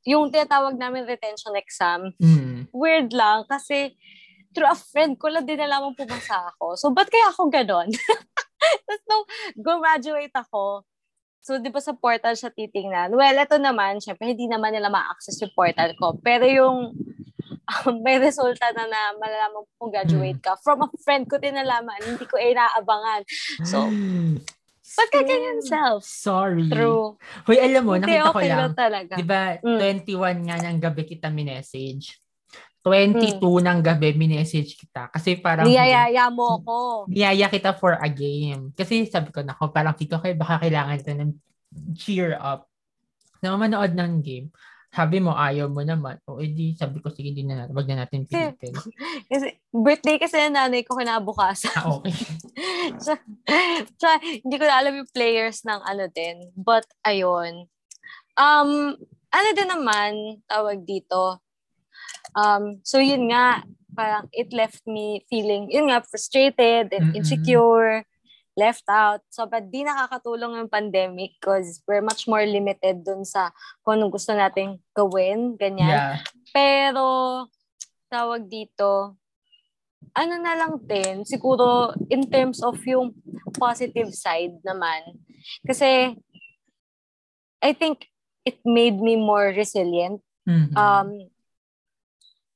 yung 0.01 0.33
tinatawag 0.33 0.73
namin 0.77 1.05
retention 1.05 1.53
exam, 1.53 2.09
mm. 2.17 2.73
weird 2.73 3.13
lang 3.13 3.45
kasi 3.45 3.93
through 4.51 4.67
a 4.67 4.73
friend 4.73 5.15
ko 5.21 5.29
lang 5.29 5.45
din 5.45 5.61
alam 5.61 5.93
pumasa 5.93 6.49
ako. 6.55 6.73
So, 6.73 6.89
ba't 6.89 7.07
kaya 7.07 7.29
ako 7.29 7.53
ganon? 7.53 7.93
Tapos 8.87 9.03
nung 9.07 9.25
graduate 9.81 10.35
ako, 10.35 10.85
so 11.41 11.57
di 11.57 11.73
ba 11.73 11.81
sa 11.81 11.97
portal 11.97 12.37
siya 12.37 12.53
titingnan? 12.53 13.13
Well, 13.13 13.37
ito 13.37 13.57
naman, 13.57 13.99
syempre 13.99 14.31
hindi 14.31 14.45
naman 14.45 14.75
nila 14.75 14.93
ma-access 14.93 15.41
yung 15.41 15.53
portal 15.55 15.91
ko. 15.97 16.15
Pero 16.21 16.45
yung 16.45 16.93
um, 17.71 17.95
may 18.03 18.19
resulta 18.19 18.69
na 18.75 18.85
na 18.85 19.15
malalaman 19.17 19.63
kung 19.79 19.89
graduate 19.89 20.39
ka. 20.43 20.59
From 20.61 20.85
a 20.85 20.89
friend 21.01 21.25
ko 21.25 21.39
din 21.39 21.57
nalaman, 21.57 21.97
hindi 22.03 22.25
ko 22.27 22.37
eh 22.37 22.53
naabangan. 22.53 23.21
So, 23.65 23.87
Ba't 24.91 25.07
ka 25.07 25.23
ganyan 25.23 25.63
self? 25.63 26.03
Sorry. 26.03 26.67
True. 26.67 27.15
Hoy, 27.47 27.57
alam 27.63 27.87
mo, 27.87 27.95
nakita 27.95 28.27
okay 28.35 28.51
ko 28.51 28.59
lang. 28.59 28.75
Talaga. 28.75 29.13
Di 29.15 29.23
ba, 29.23 29.55
mm. 29.63 29.79
21 30.03 30.47
nga 30.51 30.57
ng 30.67 30.77
gabi 30.83 31.03
kita 31.07 31.31
minessage. 31.31 32.19
22 32.81 33.37
hmm. 33.37 33.61
ng 33.61 33.79
gabi, 33.85 34.17
minessage 34.17 34.73
kita. 34.73 35.13
Kasi 35.13 35.37
parang... 35.37 35.69
Niyayaya 35.69 36.33
mo 36.33 36.57
ako. 36.57 37.05
Niyaya 37.13 37.45
kita 37.45 37.77
for 37.77 37.93
a 37.93 38.09
game. 38.09 38.73
Kasi 38.73 39.05
sabi 39.05 39.29
ko, 39.29 39.45
nako, 39.45 39.69
parang 39.69 39.93
Tito, 39.93 40.17
kayo 40.17 40.33
baka 40.33 40.65
kailangan 40.65 40.97
ito 40.97 41.13
ng 41.13 41.33
cheer 41.93 42.33
up. 42.41 42.65
Na 43.45 43.53
manood 43.53 43.93
ng 43.93 44.25
game. 44.25 44.49
Sabi 44.91 45.23
mo, 45.23 45.31
ayaw 45.31 45.71
mo 45.71 45.85
naman. 45.85 46.19
O, 46.27 46.43
edi, 46.43 46.75
sabi 46.75 46.99
ko, 46.99 47.07
sige, 47.13 47.31
din 47.31 47.47
na 47.47 47.63
natin. 47.63 47.73
Wag 47.77 47.87
na 47.87 48.03
natin 48.03 48.27
pilitin. 48.27 48.75
kasi, 49.31 49.47
birthday 49.71 50.17
kasi 50.19 50.35
ng 50.41 50.57
nanay 50.57 50.83
ko 50.83 50.99
kinabukas. 50.99 51.63
Ah, 51.71 51.95
okay. 51.95 52.11
so, 53.05 53.15
so, 53.95 54.07
hindi 54.19 54.57
ko 54.59 54.65
na 54.67 54.83
alam 54.83 54.99
yung 54.99 55.09
players 55.15 55.63
ng 55.63 55.79
ano 55.85 56.11
din. 56.11 56.49
But, 56.57 56.83
ayun. 57.07 57.71
Um, 58.35 58.99
ano 59.31 59.49
din 59.55 59.69
naman, 59.69 60.43
tawag 60.49 60.83
dito, 60.83 61.39
Um, 62.35 62.79
so 62.83 62.99
yun 62.99 63.31
nga, 63.31 63.63
parang 63.91 64.31
it 64.31 64.53
left 64.55 64.83
me 64.87 65.27
feeling, 65.27 65.67
yun 65.67 65.91
nga, 65.91 66.03
frustrated 66.03 66.95
and 66.95 67.15
insecure, 67.15 68.03
mm-hmm. 68.03 68.59
left 68.59 68.87
out. 68.87 69.19
So, 69.31 69.47
but 69.47 69.71
di 69.71 69.83
nakakatulong 69.83 70.59
yung 70.59 70.71
pandemic 70.71 71.35
because 71.39 71.83
we're 71.87 72.03
much 72.03 72.27
more 72.27 72.43
limited 72.43 73.03
dun 73.03 73.23
sa 73.23 73.51
kung 73.83 73.99
anong 73.99 74.15
gusto 74.15 74.31
nating 74.31 74.79
gawin, 74.95 75.55
ganyan. 75.59 75.91
Yeah. 75.91 76.15
Pero, 76.51 77.47
tawag 78.11 78.47
dito, 78.47 79.15
ano 80.11 80.35
na 80.39 80.55
lang 80.59 80.79
din, 80.83 81.23
siguro 81.23 81.95
in 82.11 82.27
terms 82.27 82.59
of 82.59 82.75
yung 82.83 83.15
positive 83.55 84.11
side 84.11 84.59
naman. 84.67 85.19
Kasi, 85.63 86.15
I 87.63 87.71
think 87.71 88.07
it 88.43 88.59
made 88.67 88.99
me 88.99 89.15
more 89.15 89.55
resilient. 89.55 90.19
Mm-hmm. 90.43 90.75
Um, 90.75 91.30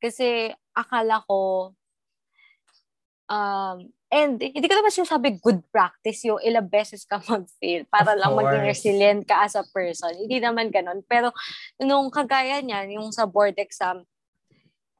kasi 0.05 0.53
akala 0.77 1.25
ko, 1.25 1.71
um, 3.29 3.77
and 4.13 4.37
hindi 4.39 4.67
ko 4.69 4.75
naman 4.77 4.93
sinasabi 4.93 5.41
good 5.41 5.59
practice 5.73 6.23
yung 6.23 6.39
ilang 6.39 6.69
beses 6.69 7.03
ka 7.03 7.19
mag-fail 7.25 7.83
para 7.89 8.13
of 8.13 8.19
lang 8.21 8.31
course. 8.31 8.41
maging 8.45 8.65
resilient 8.69 9.21
ka 9.25 9.43
as 9.43 9.57
a 9.57 9.65
person. 9.73 10.13
Hindi 10.13 10.37
naman 10.39 10.69
ganun. 10.69 11.01
Pero 11.09 11.33
nung 11.81 12.07
kagaya 12.13 12.61
niyan, 12.61 13.01
yung 13.01 13.09
sa 13.09 13.25
board 13.25 13.57
exam, 13.57 14.05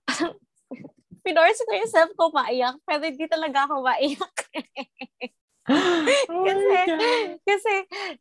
pinorse 1.25 1.61
ko 1.65 1.71
yung 1.73 1.91
self 1.91 2.11
ko 2.13 2.29
maiyak, 2.33 2.77
pero 2.85 3.01
hindi 3.05 3.25
talaga 3.25 3.69
ako 3.69 3.85
maiyak. 3.85 4.37
Oh 5.65 6.45
kasi, 6.45 6.77
kasi, 7.41 7.73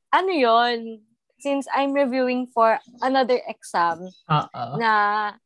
ano 0.08 0.32
yon 0.32 1.04
since 1.36 1.68
I'm 1.68 1.92
reviewing 1.92 2.48
for 2.48 2.80
another 3.04 3.36
exam, 3.44 4.08
Oo. 4.32 4.64
na 4.80 5.36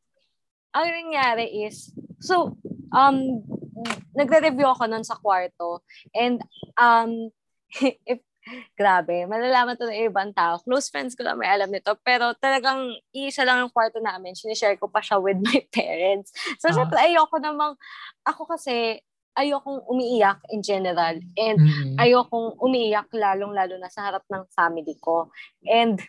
ang 0.74 0.86
nangyari 0.88 1.64
is, 1.66 1.92
so, 2.20 2.56
um, 2.92 3.42
nagre-review 4.18 4.66
ako 4.66 4.90
nun 4.90 5.06
sa 5.06 5.14
kwarto 5.14 5.86
and 6.10 6.42
um, 6.74 7.30
if, 8.10 8.18
grabe, 8.80 9.28
malalaman 9.28 9.76
to 9.76 9.84
ng 9.86 10.08
ibang 10.08 10.32
tao. 10.32 10.56
Close 10.64 10.88
friends 10.88 11.12
ko 11.12 11.20
lang 11.22 11.36
may 11.36 11.46
alam 11.52 11.68
nito. 11.68 11.92
Pero 12.00 12.32
talagang 12.40 12.96
isa 13.12 13.44
lang 13.44 13.60
ang 13.60 13.70
kwarto 13.70 14.00
namin. 14.00 14.32
Sinishare 14.32 14.80
ko 14.80 14.88
pa 14.88 15.04
siya 15.04 15.20
with 15.20 15.36
my 15.38 15.60
parents. 15.76 16.32
So, 16.56 16.72
Ah. 16.72 16.74
syempre, 16.80 16.96
ayoko 16.96 17.36
namang, 17.38 17.76
ako 18.24 18.48
kasi, 18.48 19.04
ayokong 19.36 19.84
umiiyak 19.86 20.40
in 20.50 20.64
general. 20.64 21.20
And 21.38 21.56
Mm-mm. 21.62 21.94
ayokong 22.00 22.58
umiiyak 22.58 23.06
lalong-lalo 23.14 23.78
na 23.78 23.92
sa 23.92 24.10
harap 24.10 24.24
ng 24.26 24.48
family 24.50 24.96
ko. 24.98 25.30
And, 25.62 26.00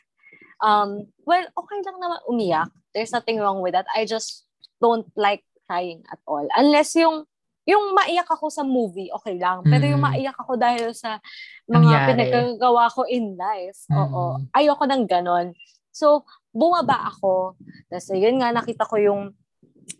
um, 0.63 1.11
well, 1.27 1.45
okay 1.53 1.79
lang 1.85 1.99
naman 2.01 2.23
umiyak. 2.25 2.71
There's 2.95 3.13
nothing 3.13 3.37
wrong 3.37 3.61
with 3.61 3.77
that. 3.77 3.85
I 3.93 4.07
just 4.09 4.48
don't 4.81 5.07
like 5.15 5.43
crying 5.67 6.01
at 6.09 6.19
all. 6.25 6.43
Unless 6.57 6.97
yung, 6.97 7.27
yung 7.69 7.93
maiyak 7.93 8.25
ako 8.25 8.49
sa 8.49 8.65
movie, 8.65 9.13
okay 9.13 9.37
lang. 9.37 9.61
Pero 9.61 9.85
yung 9.85 10.01
Mm. 10.01 10.07
maiyak 10.09 10.37
ako 10.39 10.57
dahil 10.57 10.89
sa 10.97 11.21
mga 11.69 12.09
pinagagawa 12.09 12.89
ko 12.89 13.05
in 13.05 13.37
life, 13.37 13.85
oo. 13.93 14.41
Mm. 14.41 14.49
Ayoko 14.57 14.83
ng 14.89 15.03
ganon. 15.05 15.47
So, 15.93 16.25
bumaba 16.49 17.05
ako. 17.13 17.53
Tapos, 17.91 18.09
yun 18.15 18.41
nga, 18.41 18.49
nakita 18.49 18.89
ko 18.89 18.97
yung 18.97 19.23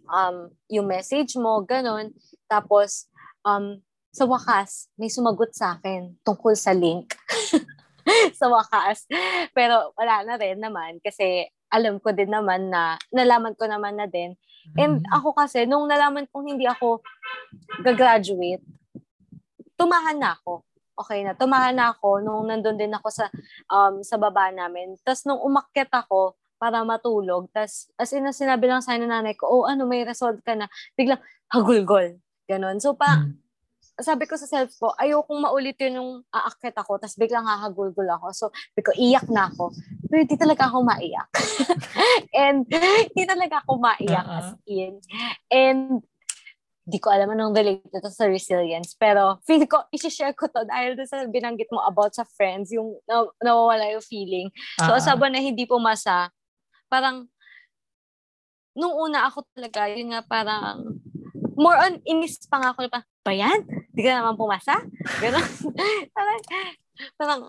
um, 0.10 0.50
yung 0.70 0.86
message 0.90 1.38
mo, 1.38 1.62
ganon. 1.62 2.14
Tapos, 2.50 3.06
um, 3.46 3.78
sa 4.10 4.26
wakas, 4.26 4.90
may 4.98 5.10
sumagot 5.10 5.54
sa 5.54 5.78
akin 5.78 6.18
tungkol 6.26 6.58
sa 6.58 6.74
link. 6.74 7.14
sa 8.40 8.50
wakas. 8.50 9.06
Pero 9.54 9.94
wala 9.94 10.26
na 10.26 10.36
rin 10.42 10.58
naman 10.58 10.98
kasi 11.06 11.46
alam 11.70 12.02
ko 12.02 12.10
din 12.10 12.34
naman 12.34 12.74
na, 12.74 12.98
nalaman 13.14 13.54
ko 13.54 13.70
naman 13.70 13.94
na 14.02 14.10
din. 14.10 14.34
And 14.78 15.02
Mm. 15.02 15.12
ako 15.12 15.34
kasi, 15.34 15.66
nung 15.66 15.90
nalaman 15.90 16.30
kong 16.30 16.56
hindi 16.56 16.66
ako 16.70 17.02
gagraduate, 17.82 18.62
tumahan 19.76 20.20
na 20.20 20.36
ako. 20.36 20.64
Okay 21.00 21.24
na, 21.24 21.32
tumahan 21.32 21.72
na 21.76 21.96
ako 21.96 22.20
nung 22.20 22.44
nandun 22.52 22.76
din 22.76 22.92
ako 22.92 23.08
sa 23.08 23.32
um, 23.72 24.04
sa 24.04 24.20
baba 24.20 24.52
namin. 24.52 25.00
Tapos 25.00 25.24
nung 25.24 25.40
umakyat 25.40 25.88
ako 25.96 26.36
para 26.60 26.84
matulog, 26.84 27.48
tapos 27.56 27.88
as 27.96 28.12
in, 28.12 28.28
sinabi 28.36 28.68
lang 28.68 28.84
sa 28.84 29.00
nanay 29.00 29.32
ko, 29.40 29.48
oh 29.48 29.64
ano, 29.64 29.88
may 29.88 30.04
result 30.04 30.44
ka 30.44 30.60
na. 30.60 30.68
Biglang, 31.00 31.24
hagulgol. 31.48 32.20
Ganon. 32.52 32.84
So, 32.84 33.00
pa, 33.00 33.24
Mm. 33.24 33.40
Sabi 34.02 34.26
ko 34.26 34.36
sa 34.40 34.48
self 34.48 34.72
ko, 34.80 34.92
ayokong 34.98 35.40
maulit 35.44 35.76
yun 35.80 36.00
yung 36.00 36.12
aakyat 36.32 36.76
ako, 36.80 37.00
tapos 37.00 37.16
biglang 37.20 37.46
hahagulgol 37.48 38.08
ako. 38.08 38.28
So, 38.32 38.46
sabi 38.50 38.84
ko, 38.84 38.92
iyak 38.96 39.28
na 39.32 39.48
ako. 39.52 39.72
Pero 40.10 40.20
hindi 40.26 40.38
talaga 40.40 40.68
ako 40.68 40.78
maiyak. 40.84 41.30
And, 42.44 42.66
hindi 43.12 43.24
talaga 43.28 43.62
ako 43.64 43.72
maiyak 43.80 44.26
Uh-uh. 44.26 44.40
as 44.40 44.50
in. 44.66 44.94
And, 45.52 46.02
di 46.90 46.98
ko 46.98 47.14
alam 47.14 47.30
anong 47.30 47.54
related 47.54 48.02
to 48.02 48.10
sa 48.10 48.26
resilience. 48.26 48.98
Pero, 48.98 49.38
feel 49.46 49.70
ko, 49.70 49.86
isi-share 49.94 50.34
ko 50.34 50.50
to 50.50 50.66
dahil 50.66 50.98
sa 51.06 51.22
binanggit 51.30 51.70
mo 51.70 51.86
about 51.86 52.18
sa 52.18 52.26
friends, 52.26 52.74
yung 52.74 52.98
na, 53.06 53.30
nawawala 53.46 53.94
yung 53.94 54.02
feeling. 54.04 54.50
So, 54.82 54.98
Ah, 54.98 55.04
sabi 55.04 55.30
na 55.30 55.38
hindi 55.38 55.70
pumasa, 55.70 56.34
parang, 56.90 57.30
nung 58.74 58.96
una 58.98 59.30
ako 59.30 59.46
talaga, 59.54 59.86
yun 59.94 60.18
nga 60.18 60.26
parang, 60.26 60.98
more 61.54 61.78
on, 61.78 62.02
inis 62.10 62.42
pa 62.50 62.58
nga 62.58 62.74
ako, 62.74 62.90
pa, 62.90 63.06
ba 63.22 63.34
yan? 63.38 63.62
Di 64.00 64.08
ka 64.08 64.16
naman 64.16 64.40
pumasa? 64.40 64.80
Ganon. 65.20 65.44
parang, 66.16 66.40
parang, 67.20 67.40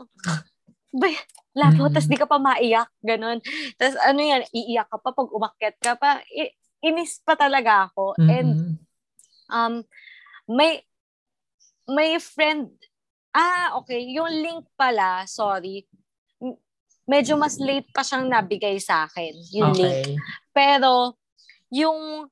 ba 0.91 1.07
yan? 1.07 1.27
Lato, 1.55 1.87
Mm. 1.87 1.95
tas 1.95 2.11
di 2.11 2.19
ka 2.19 2.27
pa 2.27 2.43
maiyak, 2.43 2.91
ganon. 3.07 3.39
Tas 3.79 3.95
ano 4.03 4.19
yan, 4.19 4.43
iiyak 4.51 4.91
ka 4.91 4.99
pa 4.99 5.15
pag 5.15 5.31
umakyat 5.31 5.79
ka 5.79 5.95
pa. 5.95 6.19
I- 6.35 6.59
inis 6.83 7.23
pa 7.23 7.39
talaga 7.39 7.87
ako. 7.87 8.19
And, 8.19 8.51
mm-mm. 8.51 8.75
um, 9.47 9.75
may, 10.51 10.83
may 11.87 12.19
friend, 12.19 12.75
ah, 13.31 13.79
okay, 13.79 14.03
yung 14.11 14.27
link 14.27 14.67
pala, 14.75 15.23
sorry, 15.31 15.87
medyo 17.07 17.39
mas 17.39 17.63
late 17.63 17.87
pa 17.95 18.03
siyang 18.03 18.27
nabigay 18.27 18.75
sa 18.83 19.07
akin, 19.07 19.35
yung 19.55 19.71
link. 19.71 20.03
okay. 20.03 20.15
Pero, 20.51 21.15
yung 21.71 22.27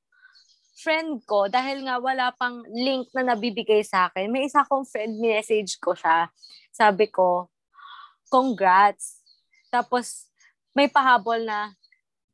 friend 0.79 1.19
ko, 1.27 1.51
dahil 1.51 1.83
nga 1.83 1.99
wala 1.99 2.31
pang 2.33 2.63
link 2.71 3.11
na 3.11 3.35
nabibigay 3.35 3.83
sa 3.83 4.07
akin, 4.07 4.31
may 4.31 4.47
isa 4.47 4.63
akong 4.63 4.87
friend, 4.87 5.19
message 5.19 5.75
ko 5.83 5.93
siya. 5.93 6.31
Sabi 6.71 7.11
ko, 7.11 7.51
congrats. 8.31 9.19
Tapos, 9.69 10.31
may 10.73 10.87
pahabol 10.87 11.43
na, 11.43 11.75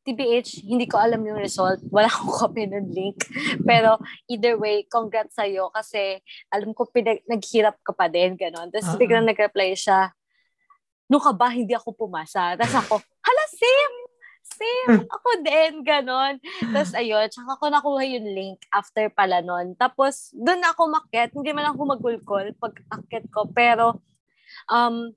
TBH, 0.05 0.69
hindi 0.69 0.85
ko 0.85 1.01
alam 1.01 1.25
yung 1.25 1.41
result. 1.41 1.81
Wala 1.89 2.13
akong 2.13 2.37
copy 2.45 2.69
ng 2.69 2.93
link. 2.93 3.25
Pero, 3.65 3.97
either 4.29 4.61
way, 4.61 4.85
congrats 4.85 5.33
sa'yo 5.33 5.73
kasi 5.73 6.21
alam 6.53 6.77
ko 6.77 6.85
pinag- 6.85 7.25
naghirap 7.25 7.81
ka 7.81 7.97
pa 7.97 8.13
din, 8.13 8.37
gano'n. 8.37 8.69
Tapos, 8.69 8.93
Ah. 8.93 9.01
biglang 9.01 9.25
nag-reply 9.25 9.73
siya, 9.73 10.13
nung 11.09 11.25
ka 11.25 11.33
ba, 11.33 11.49
hindi 11.49 11.73
ako 11.73 11.97
pumasa. 11.97 12.53
Tapos 12.53 12.77
ako, 12.77 12.95
hala, 13.01 13.45
same! 13.49 14.04
Same! 14.55 15.03
Ako 15.11 15.29
din, 15.43 15.73
ganon. 15.83 16.39
Tapos 16.71 16.95
ayun, 17.01 17.27
tsaka 17.27 17.59
ko 17.59 17.65
nakuha 17.71 18.03
yung 18.07 18.29
link 18.31 18.59
after 18.71 19.11
pala 19.11 19.43
nun. 19.43 19.75
Tapos, 19.75 20.31
doon 20.35 20.63
ako 20.63 20.91
makyat. 20.91 21.35
Hindi 21.35 21.51
man 21.51 21.71
ako 21.75 21.99
magulkol 21.99 22.55
pag 22.57 22.75
akyat 22.95 23.27
ko. 23.35 23.51
Pero, 23.51 23.99
um, 24.71 25.11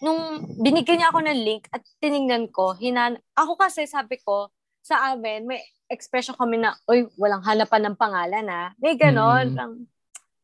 nung 0.00 0.20
binigyan 0.58 1.04
niya 1.04 1.10
ako 1.12 1.20
ng 1.22 1.40
link 1.44 1.64
at 1.70 1.84
tiningnan 2.00 2.48
ko, 2.50 2.74
hinan 2.74 3.20
ako 3.36 3.60
kasi 3.60 3.84
sabi 3.84 4.18
ko, 4.20 4.48
sa 4.80 5.12
amin, 5.12 5.44
may 5.44 5.60
expression 5.92 6.32
kami 6.34 6.56
na, 6.56 6.72
uy, 6.88 7.04
walang 7.20 7.44
hanapan 7.44 7.92
ng 7.92 7.96
pangalan 8.00 8.46
ha. 8.48 8.72
May 8.80 8.96
ganon. 8.96 9.52
Mm. 9.52 9.56
Lang, 9.58 9.72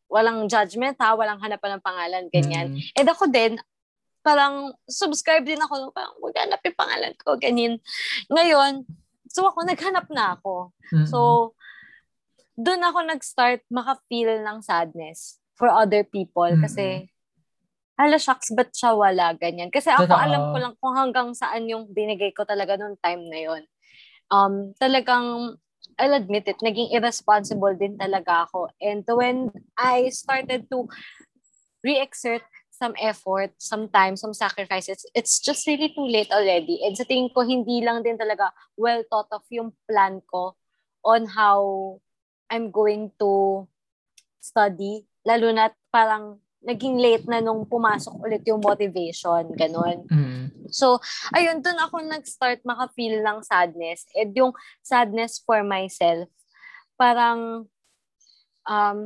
walang 0.07 0.39
judgment 0.47 0.95
ha, 1.01 1.17
walang 1.17 1.41
hanapan 1.43 1.79
ng 1.79 1.83
pangalan, 1.83 2.25
ganyan. 2.31 2.77
Mm. 2.77 2.81
And 2.95 3.09
ako 3.11 3.25
din, 3.33 3.53
parang 4.27 4.75
subscribe 4.91 5.47
din 5.47 5.63
ako, 5.63 5.95
parang 5.95 6.19
maghanap 6.19 6.59
yung 6.67 6.81
pangalan 6.83 7.15
ko, 7.15 7.39
ganyan. 7.39 7.79
Ngayon, 8.27 8.83
so 9.31 9.47
ako, 9.47 9.63
naghanap 9.63 10.11
na 10.11 10.35
ako. 10.35 10.75
Mm-mm. 10.91 11.07
So, 11.07 11.19
doon 12.59 12.83
ako 12.83 13.07
nag-start 13.07 13.63
maka-feel 13.71 14.43
ng 14.43 14.67
sadness 14.67 15.39
for 15.55 15.71
other 15.71 16.03
people 16.03 16.51
Mm-mm. 16.51 16.67
kasi 16.67 17.07
hala 17.97 18.19
shucks, 18.19 18.51
ba't 18.53 18.75
siya 18.75 18.93
wala, 18.93 19.33
ganyan. 19.39 19.71
Kasi 19.71 19.89
ako, 19.89 20.11
Totoo. 20.11 20.21
alam 20.21 20.43
ko 20.53 20.57
lang 20.61 20.75
kung 20.83 20.95
hanggang 20.99 21.29
saan 21.33 21.65
yung 21.71 21.89
binigay 21.95 22.35
ko 22.35 22.45
talaga 22.45 22.77
nung 22.77 22.99
time 23.01 23.25
na 23.31 23.41
yon. 23.41 23.63
Um, 24.29 24.77
talagang, 24.77 25.57
I'll 25.97 26.19
admit 26.19 26.45
it, 26.45 26.61
naging 26.61 26.93
irresponsible 26.93 27.73
din 27.73 27.97
talaga 27.97 28.45
ako. 28.45 28.69
And 28.85 29.01
when 29.09 29.49
I 29.81 30.13
started 30.13 30.69
to 30.69 30.91
re-exert 31.81 32.45
some 32.77 32.93
effort, 33.01 33.57
sometimes, 33.57 34.21
some 34.21 34.37
sacrifices, 34.37 35.09
it's 35.17 35.41
just 35.41 35.67
really 35.67 35.89
too 35.97 36.05
late 36.05 36.29
already. 36.29 36.85
And 36.85 36.93
sa 36.93 37.09
tingin 37.09 37.33
ko, 37.33 37.41
hindi 37.41 37.81
lang 37.81 38.05
din 38.05 38.21
talaga 38.21 38.53
well 38.77 39.01
thought 39.09 39.33
of 39.33 39.43
yung 39.49 39.73
plan 39.89 40.21
ko 40.29 40.53
on 41.01 41.25
how 41.25 41.97
I'm 42.53 42.69
going 42.69 43.17
to 43.19 43.65
study. 44.39 45.09
Lalo 45.25 45.51
na 45.51 45.73
parang 45.89 46.39
naging 46.67 46.99
late 47.01 47.25
na 47.25 47.41
nung 47.41 47.65
pumasok 47.65 48.13
ulit 48.21 48.43
yung 48.45 48.61
motivation, 48.61 49.49
ganun. 49.55 50.05
Mm. 50.11 50.45
So, 50.69 50.99
ayun, 51.31 51.63
dun 51.63 51.79
ako 51.79 52.03
nag-start 52.03 52.61
maka-feel 52.67 53.23
ng 53.23 53.39
sadness. 53.47 54.05
And 54.19 54.35
yung 54.35 54.53
sadness 54.83 55.41
for 55.41 55.63
myself, 55.63 56.27
parang 56.99 57.71
um, 58.67 58.99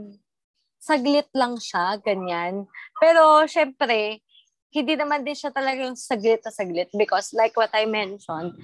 saglit 0.80 1.28
lang 1.36 1.60
siya, 1.60 2.00
ganyan. 2.00 2.64
Pero, 2.96 3.44
syempre, 3.44 4.24
hindi 4.72 4.94
naman 4.96 5.22
din 5.22 5.36
siya 5.36 5.52
talaga 5.52 5.84
yung 5.84 5.98
saglit 5.98 6.40
na 6.40 6.50
saglit 6.50 6.88
because 6.96 7.36
like 7.36 7.52
what 7.54 7.70
I 7.76 7.84
mentioned, 7.84 8.56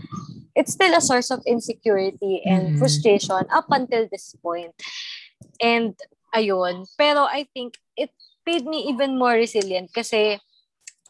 it's 0.57 0.73
still 0.73 0.97
a 0.97 1.03
source 1.05 1.29
of 1.29 1.45
insecurity 1.45 2.41
and 2.49 2.73
Mhm. 2.73 2.79
frustration 2.81 3.45
up 3.53 3.69
until 3.69 4.09
this 4.09 4.33
point. 4.41 4.73
And, 5.61 5.93
ayun. 6.33 6.89
Pero 6.97 7.29
I 7.29 7.45
think 7.53 7.77
it 7.99 8.11
made 8.49 8.65
me 8.65 8.89
even 8.89 9.19
more 9.21 9.37
resilient 9.37 9.93
kasi 9.93 10.41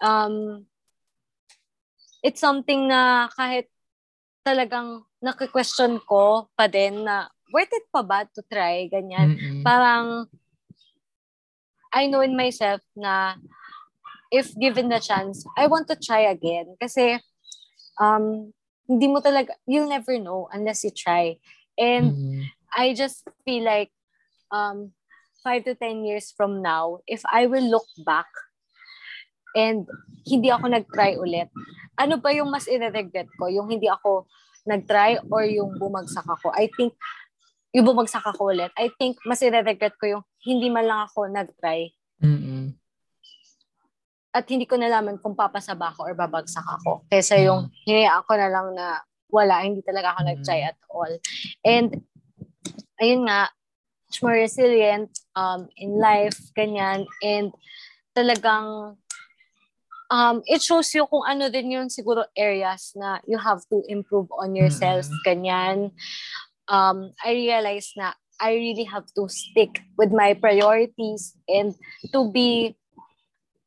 um, 0.02 0.66
it's 2.24 2.40
something 2.40 2.88
na 2.90 3.28
kahit 3.36 3.70
talagang 4.42 5.04
naki-question 5.22 6.00
ko 6.02 6.48
pa 6.56 6.66
din 6.66 7.04
na 7.04 7.28
worth 7.52 7.70
it 7.70 7.86
pa 7.92 8.02
ba 8.02 8.24
to 8.26 8.42
try, 8.48 8.88
ganyan. 8.90 9.36
Mm-mm. 9.36 9.62
Parang 9.62 10.26
I 11.92 12.06
know 12.06 12.20
in 12.20 12.36
myself 12.36 12.80
na 12.96 13.34
if 14.30 14.54
given 14.58 14.88
the 14.88 15.00
chance, 15.00 15.44
I 15.56 15.66
want 15.66 15.88
to 15.88 15.96
try 15.96 16.26
again. 16.30 16.76
Kasi 16.80 17.18
um, 18.00 18.52
hindi 18.86 19.06
mo 19.08 19.20
talaga, 19.20 19.54
you'll 19.66 19.90
never 19.90 20.18
know 20.18 20.48
unless 20.52 20.84
you 20.84 20.90
try. 20.90 21.38
And 21.76 22.16
Mm. 22.16 22.42
I 22.76 22.92
just 22.92 23.24
feel 23.44 23.64
like 23.64 23.92
um, 24.52 24.92
five 25.42 25.64
to 25.64 25.74
10 25.74 26.04
years 26.04 26.32
from 26.34 26.62
now, 26.62 27.00
if 27.06 27.22
I 27.24 27.46
will 27.46 27.64
look 27.64 27.86
back 28.04 28.28
and 29.54 29.88
hindi 30.26 30.52
ako 30.52 30.68
nag-try 30.68 31.16
ulit, 31.16 31.48
ano 31.96 32.20
ba 32.20 32.34
yung 32.34 32.52
mas 32.52 32.68
ire-regret 32.68 33.30
ko? 33.40 33.48
Yung 33.48 33.70
hindi 33.72 33.88
ako 33.88 34.28
nag-try 34.68 35.22
or 35.32 35.46
yung 35.48 35.80
bumagsak 35.80 36.26
ako? 36.26 36.52
I 36.52 36.68
think, 36.76 36.92
yung 37.72 37.86
bumagsak 37.88 38.24
ako 38.26 38.52
ulit, 38.52 38.72
I 38.76 38.92
think 39.00 39.16
mas 39.24 39.40
ire-regret 39.40 39.96
ko 39.96 40.18
yung 40.18 40.24
hindi 40.46 40.70
man 40.70 40.86
lang 40.86 41.00
ako 41.10 41.26
nag-try. 41.26 41.90
Mm-mm. 42.22 42.70
At 44.30 44.46
hindi 44.46 44.68
ko 44.68 44.78
nalaman 44.78 45.18
kung 45.18 45.34
papasaba 45.34 45.90
ako 45.90 46.06
or 46.06 46.14
babagsak 46.14 46.62
ako. 46.62 47.02
Kesa 47.10 47.40
yung 47.42 47.72
hinayaan 47.82 48.22
ko 48.22 48.32
na 48.38 48.48
lang 48.52 48.66
na 48.78 49.02
wala, 49.26 49.66
hindi 49.66 49.82
talaga 49.82 50.14
ako 50.14 50.20
nag-try 50.22 50.60
at 50.70 50.78
all. 50.86 51.10
And, 51.66 51.98
ayun 53.02 53.26
nga, 53.26 53.50
much 54.06 54.22
more 54.22 54.38
resilient 54.38 55.10
um, 55.34 55.66
in 55.74 55.98
life, 55.98 56.38
ganyan. 56.54 57.10
And 57.24 57.50
talagang 58.14 58.96
um, 60.10 60.36
it 60.46 60.62
shows 60.62 60.92
you 60.94 61.06
kung 61.10 61.26
ano 61.26 61.50
din 61.50 61.74
yung 61.74 61.88
siguro 61.90 62.24
areas 62.38 62.94
na 62.94 63.18
you 63.26 63.38
have 63.38 63.66
to 63.72 63.82
improve 63.90 64.30
on 64.30 64.54
yourself, 64.54 65.10
Mm-mm. 65.10 65.22
ganyan. 65.26 65.78
Um, 66.70 67.14
I 67.22 67.34
realized 67.34 67.94
na 67.98 68.14
I 68.40 68.54
really 68.54 68.84
have 68.84 69.08
to 69.16 69.28
stick 69.28 69.82
with 69.96 70.12
my 70.12 70.34
priorities 70.34 71.36
and 71.48 71.74
to 72.12 72.30
be 72.30 72.76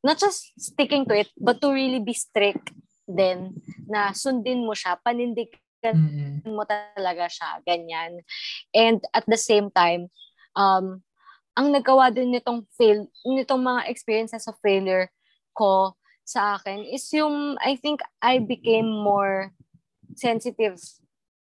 not 0.04 0.18
just 0.18 0.54
sticking 0.56 1.04
to 1.06 1.14
it, 1.20 1.28
but 1.36 1.60
to 1.60 1.72
really 1.72 2.00
be 2.00 2.14
strict 2.14 2.72
din 3.04 3.58
na 3.90 4.14
sundin 4.14 4.64
mo 4.64 4.72
siya, 4.72 4.96
panindigan 5.02 5.60
Mm-mm. 5.84 6.46
mo 6.46 6.64
talaga 6.64 7.26
siya, 7.26 7.60
ganyan. 7.66 8.22
And 8.72 9.02
at 9.12 9.26
the 9.26 9.36
same 9.36 9.68
time, 9.74 10.08
um, 10.54 11.02
ang 11.58 11.74
nagawa 11.74 12.14
din 12.14 12.30
nitong 12.32 12.64
fail, 12.78 13.10
nitong 13.26 13.60
mga 13.60 13.90
experiences 13.90 14.46
of 14.46 14.56
failure 14.62 15.10
ko 15.52 15.98
sa 16.22 16.56
akin 16.56 16.86
is 16.86 17.04
yung, 17.10 17.58
I 17.58 17.74
think 17.74 18.00
I 18.22 18.38
became 18.38 18.86
more 18.86 19.50
sensitive 20.14 20.78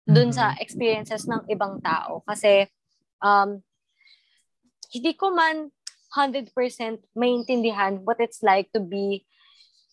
dun 0.09 0.33
sa 0.33 0.57
experiences 0.57 1.29
ng 1.29 1.45
ibang 1.45 1.77
tao. 1.85 2.25
Kasi, 2.25 2.65
um, 3.21 3.61
hindi 4.89 5.13
ko 5.13 5.29
man 5.29 5.69
100% 6.17 6.49
maintindihan 7.13 8.01
what 8.01 8.17
it's 8.17 8.41
like 8.41 8.73
to 8.73 8.81
be 8.81 9.21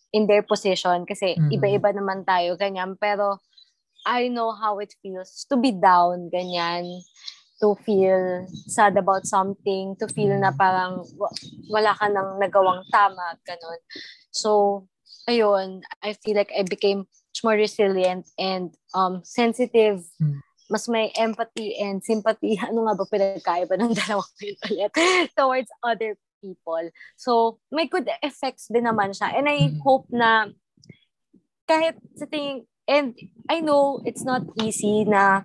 in 0.09 0.25
their 0.25 0.41
position 0.41 1.05
kasi 1.05 1.37
Mhm. 1.37 1.51
iba-iba 1.53 1.89
naman 1.93 2.25
tayo, 2.25 2.57
ganyan. 2.57 2.97
Pero 2.97 3.37
I 4.07 4.31
know 4.31 4.55
how 4.55 4.79
it 4.79 4.95
feels 5.03 5.45
to 5.51 5.59
be 5.59 5.75
down, 5.75 6.31
ganyan. 6.31 6.87
To 7.59 7.73
feel 7.83 8.45
sad 8.69 8.95
about 8.97 9.25
something, 9.25 9.97
to 9.97 10.05
feel 10.07 10.31
na 10.37 10.53
parang 10.53 11.01
wa- 11.17 11.33
wala 11.69 11.91
ka 11.97 12.05
nang 12.07 12.37
nagawang 12.37 12.85
tama, 12.93 13.35
ganun. 13.43 13.79
So, 14.31 14.85
ayun, 15.27 15.81
I 16.05 16.13
feel 16.13 16.37
like 16.37 16.53
I 16.53 16.61
became 16.63 17.09
much 17.09 17.41
more 17.43 17.57
resilient 17.57 18.29
and 18.39 18.73
um 18.93 19.21
sensitive. 19.25 20.05
Mm. 20.21 20.39
Mas 20.67 20.87
may 20.91 21.11
empathy 21.15 21.79
and 21.79 22.03
sympathy. 22.03 22.59
Ano 22.67 22.87
nga 22.87 22.95
ba 22.99 23.05
pinagkaiba 23.07 23.79
ng 23.79 23.95
dalawang 24.03 24.33
yun 24.43 24.57
ulit? 24.67 24.91
Towards 25.35 25.71
other 25.83 26.19
people. 26.43 26.91
So, 27.15 27.57
may 27.71 27.87
good 27.87 28.11
effects 28.21 28.67
din 28.67 28.85
naman 28.85 29.15
siya. 29.15 29.31
And 29.33 29.47
I 29.47 29.71
Mm. 29.73 29.79
hope 29.81 30.07
na 30.11 30.51
kahit 31.67 31.99
sa 32.15 32.27
tingin, 32.27 32.63
and 32.87 33.15
I 33.51 33.59
know 33.59 33.99
it's 34.07 34.23
not 34.23 34.43
easy 34.63 35.03
na 35.03 35.43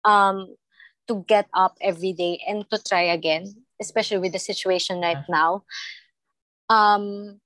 um 0.00 0.56
to 1.04 1.20
get 1.28 1.50
up 1.52 1.76
every 1.82 2.16
day 2.16 2.40
and 2.48 2.64
to 2.72 2.78
try 2.80 3.10
again, 3.12 3.44
especially 3.82 4.22
with 4.22 4.32
the 4.32 4.40
situation 4.40 5.02
right 5.04 5.20
now. 5.28 5.66
Um, 6.70 7.36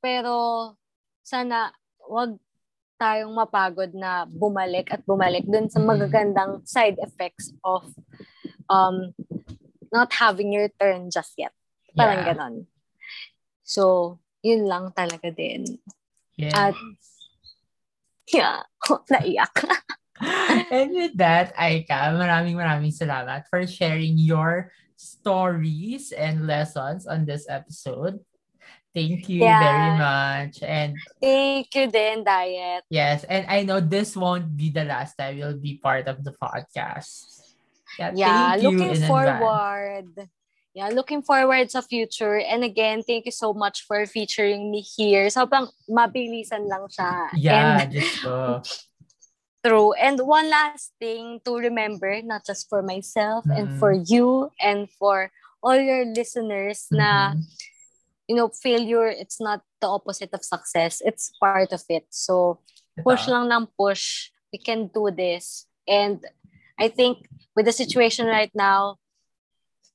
pero 0.00 0.72
sana 1.22 1.70
wag 2.08 2.40
tayong 3.04 3.36
mapagod 3.36 3.92
na 3.92 4.24
bumalik 4.24 4.88
at 4.88 5.04
bumalik 5.04 5.44
dun 5.44 5.68
sa 5.68 5.76
magagandang 5.84 6.64
side 6.64 6.96
effects 7.04 7.52
of 7.60 7.84
um 8.72 9.12
not 9.92 10.08
having 10.16 10.56
your 10.56 10.72
turn 10.80 11.12
just 11.12 11.36
yet. 11.36 11.52
Parang 11.92 12.24
Yeah. 12.24 12.32
ganon. 12.32 12.54
So, 13.62 14.16
yun 14.42 14.64
lang 14.64 14.90
talaga 14.96 15.30
din. 15.30 15.78
Yeah. 16.34 16.72
At, 16.72 16.76
yeah, 18.32 18.66
naiyak. 19.12 19.54
and 20.74 20.90
with 20.90 21.14
that, 21.20 21.54
Aika, 21.54 22.10
maraming 22.16 22.58
maraming 22.58 22.90
salamat 22.90 23.46
for 23.46 23.62
sharing 23.68 24.18
your 24.18 24.74
stories 24.98 26.10
and 26.10 26.50
lessons 26.50 27.06
on 27.06 27.22
this 27.22 27.46
episode. 27.46 28.18
Thank 28.94 29.26
you 29.28 29.42
Yeah. 29.42 29.58
very 29.58 29.90
much. 29.98 30.62
And 30.62 31.02
Thank 31.18 31.74
you 31.74 31.90
din, 31.90 32.22
Diet. 32.22 32.86
yes, 32.88 33.24
and 33.26 33.42
I 33.50 33.66
know 33.66 33.80
this 33.82 34.14
won't 34.14 34.54
be 34.56 34.70
the 34.70 34.84
last 34.86 35.18
time 35.18 35.34
you'll 35.36 35.58
be 35.58 35.82
part 35.82 36.06
of 36.06 36.22
the 36.22 36.30
podcast. 36.30 37.42
Yeah, 37.98 38.14
Yeah, 38.14 38.54
looking 38.62 38.94
in 38.94 39.02
advance. 39.02 39.08
forward. 39.10 40.10
Yeah, 40.74 40.90
looking 40.94 41.22
forward 41.22 41.70
sa 41.70 41.82
future. 41.82 42.38
And 42.38 42.62
again, 42.62 43.02
thank 43.02 43.26
you 43.26 43.34
so 43.34 43.54
much 43.54 43.82
for 43.86 44.06
featuring 44.06 44.70
me 44.70 44.82
here. 44.82 45.26
So, 45.30 45.46
Sobrang 45.46 45.70
mabilisan 45.90 46.66
lang 46.70 46.86
siya. 46.90 47.12
Yeah, 47.34 47.82
And 47.82 47.90
just 47.90 48.22
go. 48.22 48.62
true. 49.64 49.94
And 49.94 50.20
one 50.22 50.50
last 50.50 50.92
thing 51.00 51.40
to 51.46 51.56
remember, 51.56 52.20
not 52.22 52.44
just 52.46 52.68
for 52.68 52.82
myself 52.82 53.46
and 53.50 53.70
Mhm. 53.70 53.78
for 53.78 53.90
you 53.94 54.50
and 54.60 54.90
for 54.98 55.30
all 55.64 55.78
your 55.78 56.04
listeners 56.04 56.86
na, 56.92 57.32
Mhm. 57.32 57.42
You 58.28 58.36
know, 58.36 58.48
failure, 58.48 59.06
it's 59.08 59.40
not 59.40 59.62
the 59.80 59.88
opposite 59.88 60.30
of 60.32 60.44
success. 60.44 61.02
It's 61.04 61.32
part 61.40 61.72
of 61.72 61.82
it. 61.88 62.06
So, 62.10 62.60
push 63.02 63.28
Ito. 63.28 63.32
lang 63.32 63.52
ng 63.52 63.66
push. 63.76 64.30
We 64.52 64.58
can 64.58 64.88
do 64.88 65.10
this. 65.10 65.66
And 65.88 66.24
I 66.78 66.88
think 66.88 67.28
with 67.56 67.66
the 67.66 67.72
situation 67.74 68.26
right 68.26 68.52
now, 68.54 68.96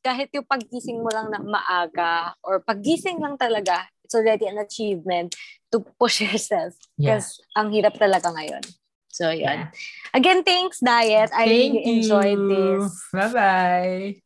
kahit 0.05 0.29
yung 0.31 0.47
paggising 0.47 1.03
mo 1.03 1.09
lang 1.11 1.31
na 1.31 1.39
maaga 1.43 2.33
or 2.43 2.63
paggising 2.63 3.19
lang 3.19 3.35
talaga, 3.35 3.87
it's 4.03 4.15
already 4.15 4.47
an 4.47 4.57
achievement 4.57 5.35
to 5.71 5.83
push 5.99 6.21
yourself. 6.25 6.73
Yeah. 6.97 7.17
Because 7.17 7.41
ang 7.57 7.71
hirap 7.73 7.97
talaga 7.99 8.31
ngayon. 8.31 8.63
So, 9.09 9.33
yun. 9.33 9.67
Yeah. 9.67 9.71
Again, 10.13 10.43
thanks, 10.45 10.79
Diet. 10.79 11.33
I 11.33 11.43
Thank 11.43 11.73
really 11.75 11.83
enjoyed 11.99 12.39
you. 12.39 12.87
this. 12.87 12.93
Bye-bye. 13.11 14.21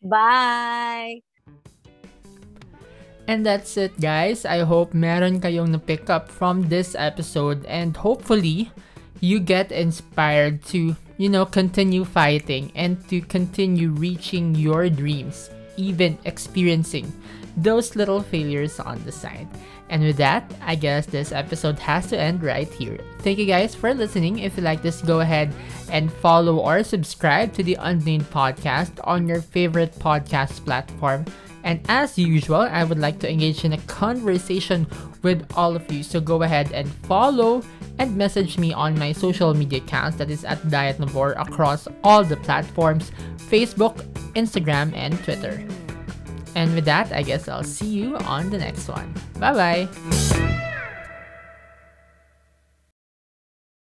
Bye! 0.00 1.29
And 3.30 3.46
that's 3.46 3.76
it, 3.78 3.94
guys. 4.02 4.42
I 4.42 4.66
hope 4.66 4.90
meron 4.90 5.38
kayong 5.38 5.70
na-pick 5.70 6.10
up 6.10 6.26
from 6.26 6.66
this 6.66 6.98
episode 6.98 7.62
and 7.70 7.94
hopefully 7.94 8.74
you 9.22 9.38
get 9.38 9.70
inspired 9.70 10.66
to, 10.74 10.98
you 11.14 11.28
know, 11.30 11.46
continue 11.46 12.02
fighting 12.02 12.74
and 12.74 12.98
to 13.06 13.22
continue 13.22 13.94
reaching 13.94 14.58
your 14.58 14.90
dreams, 14.90 15.46
even 15.78 16.18
experiencing 16.26 17.06
those 17.54 17.94
little 17.94 18.18
failures 18.18 18.82
on 18.82 18.98
the 19.06 19.14
side. 19.14 19.46
And 19.94 20.02
with 20.02 20.18
that, 20.18 20.50
I 20.58 20.74
guess 20.74 21.06
this 21.06 21.30
episode 21.30 21.78
has 21.78 22.10
to 22.10 22.18
end 22.18 22.42
right 22.42 22.66
here. 22.66 22.98
Thank 23.22 23.38
you 23.38 23.46
guys 23.46 23.78
for 23.78 23.94
listening. 23.94 24.42
If 24.42 24.58
you 24.58 24.66
like 24.66 24.82
this, 24.82 25.06
go 25.06 25.22
ahead 25.22 25.54
and 25.86 26.10
follow 26.18 26.58
or 26.58 26.82
subscribe 26.82 27.54
to 27.54 27.62
the 27.62 27.78
Unnamed 27.78 28.26
Podcast 28.34 28.98
on 29.06 29.30
your 29.30 29.38
favorite 29.40 29.94
podcast 30.02 30.66
platform. 30.66 31.30
And 31.62 31.80
as 31.88 32.18
usual, 32.18 32.62
I 32.62 32.84
would 32.84 32.98
like 32.98 33.18
to 33.20 33.30
engage 33.30 33.64
in 33.64 33.72
a 33.72 33.78
conversation 33.82 34.86
with 35.22 35.46
all 35.54 35.76
of 35.76 35.90
you. 35.92 36.02
So 36.02 36.20
go 36.20 36.42
ahead 36.42 36.72
and 36.72 36.88
follow 37.04 37.62
and 37.98 38.16
message 38.16 38.58
me 38.58 38.72
on 38.72 38.98
my 38.98 39.12
social 39.12 39.52
media 39.54 39.80
accounts 39.80 40.16
that 40.16 40.30
is 40.30 40.44
at 40.44 40.68
Diet 40.70 40.98
Nabor 40.98 41.32
across 41.32 41.86
all 42.02 42.24
the 42.24 42.36
platforms 42.36 43.12
Facebook, 43.36 43.96
Instagram, 44.34 44.94
and 44.94 45.22
Twitter. 45.24 45.62
And 46.54 46.74
with 46.74 46.84
that, 46.86 47.12
I 47.12 47.22
guess 47.22 47.48
I'll 47.48 47.64
see 47.64 47.88
you 47.88 48.16
on 48.18 48.50
the 48.50 48.58
next 48.58 48.88
one. 48.88 49.14
Bye 49.38 49.86
bye. 49.88 50.59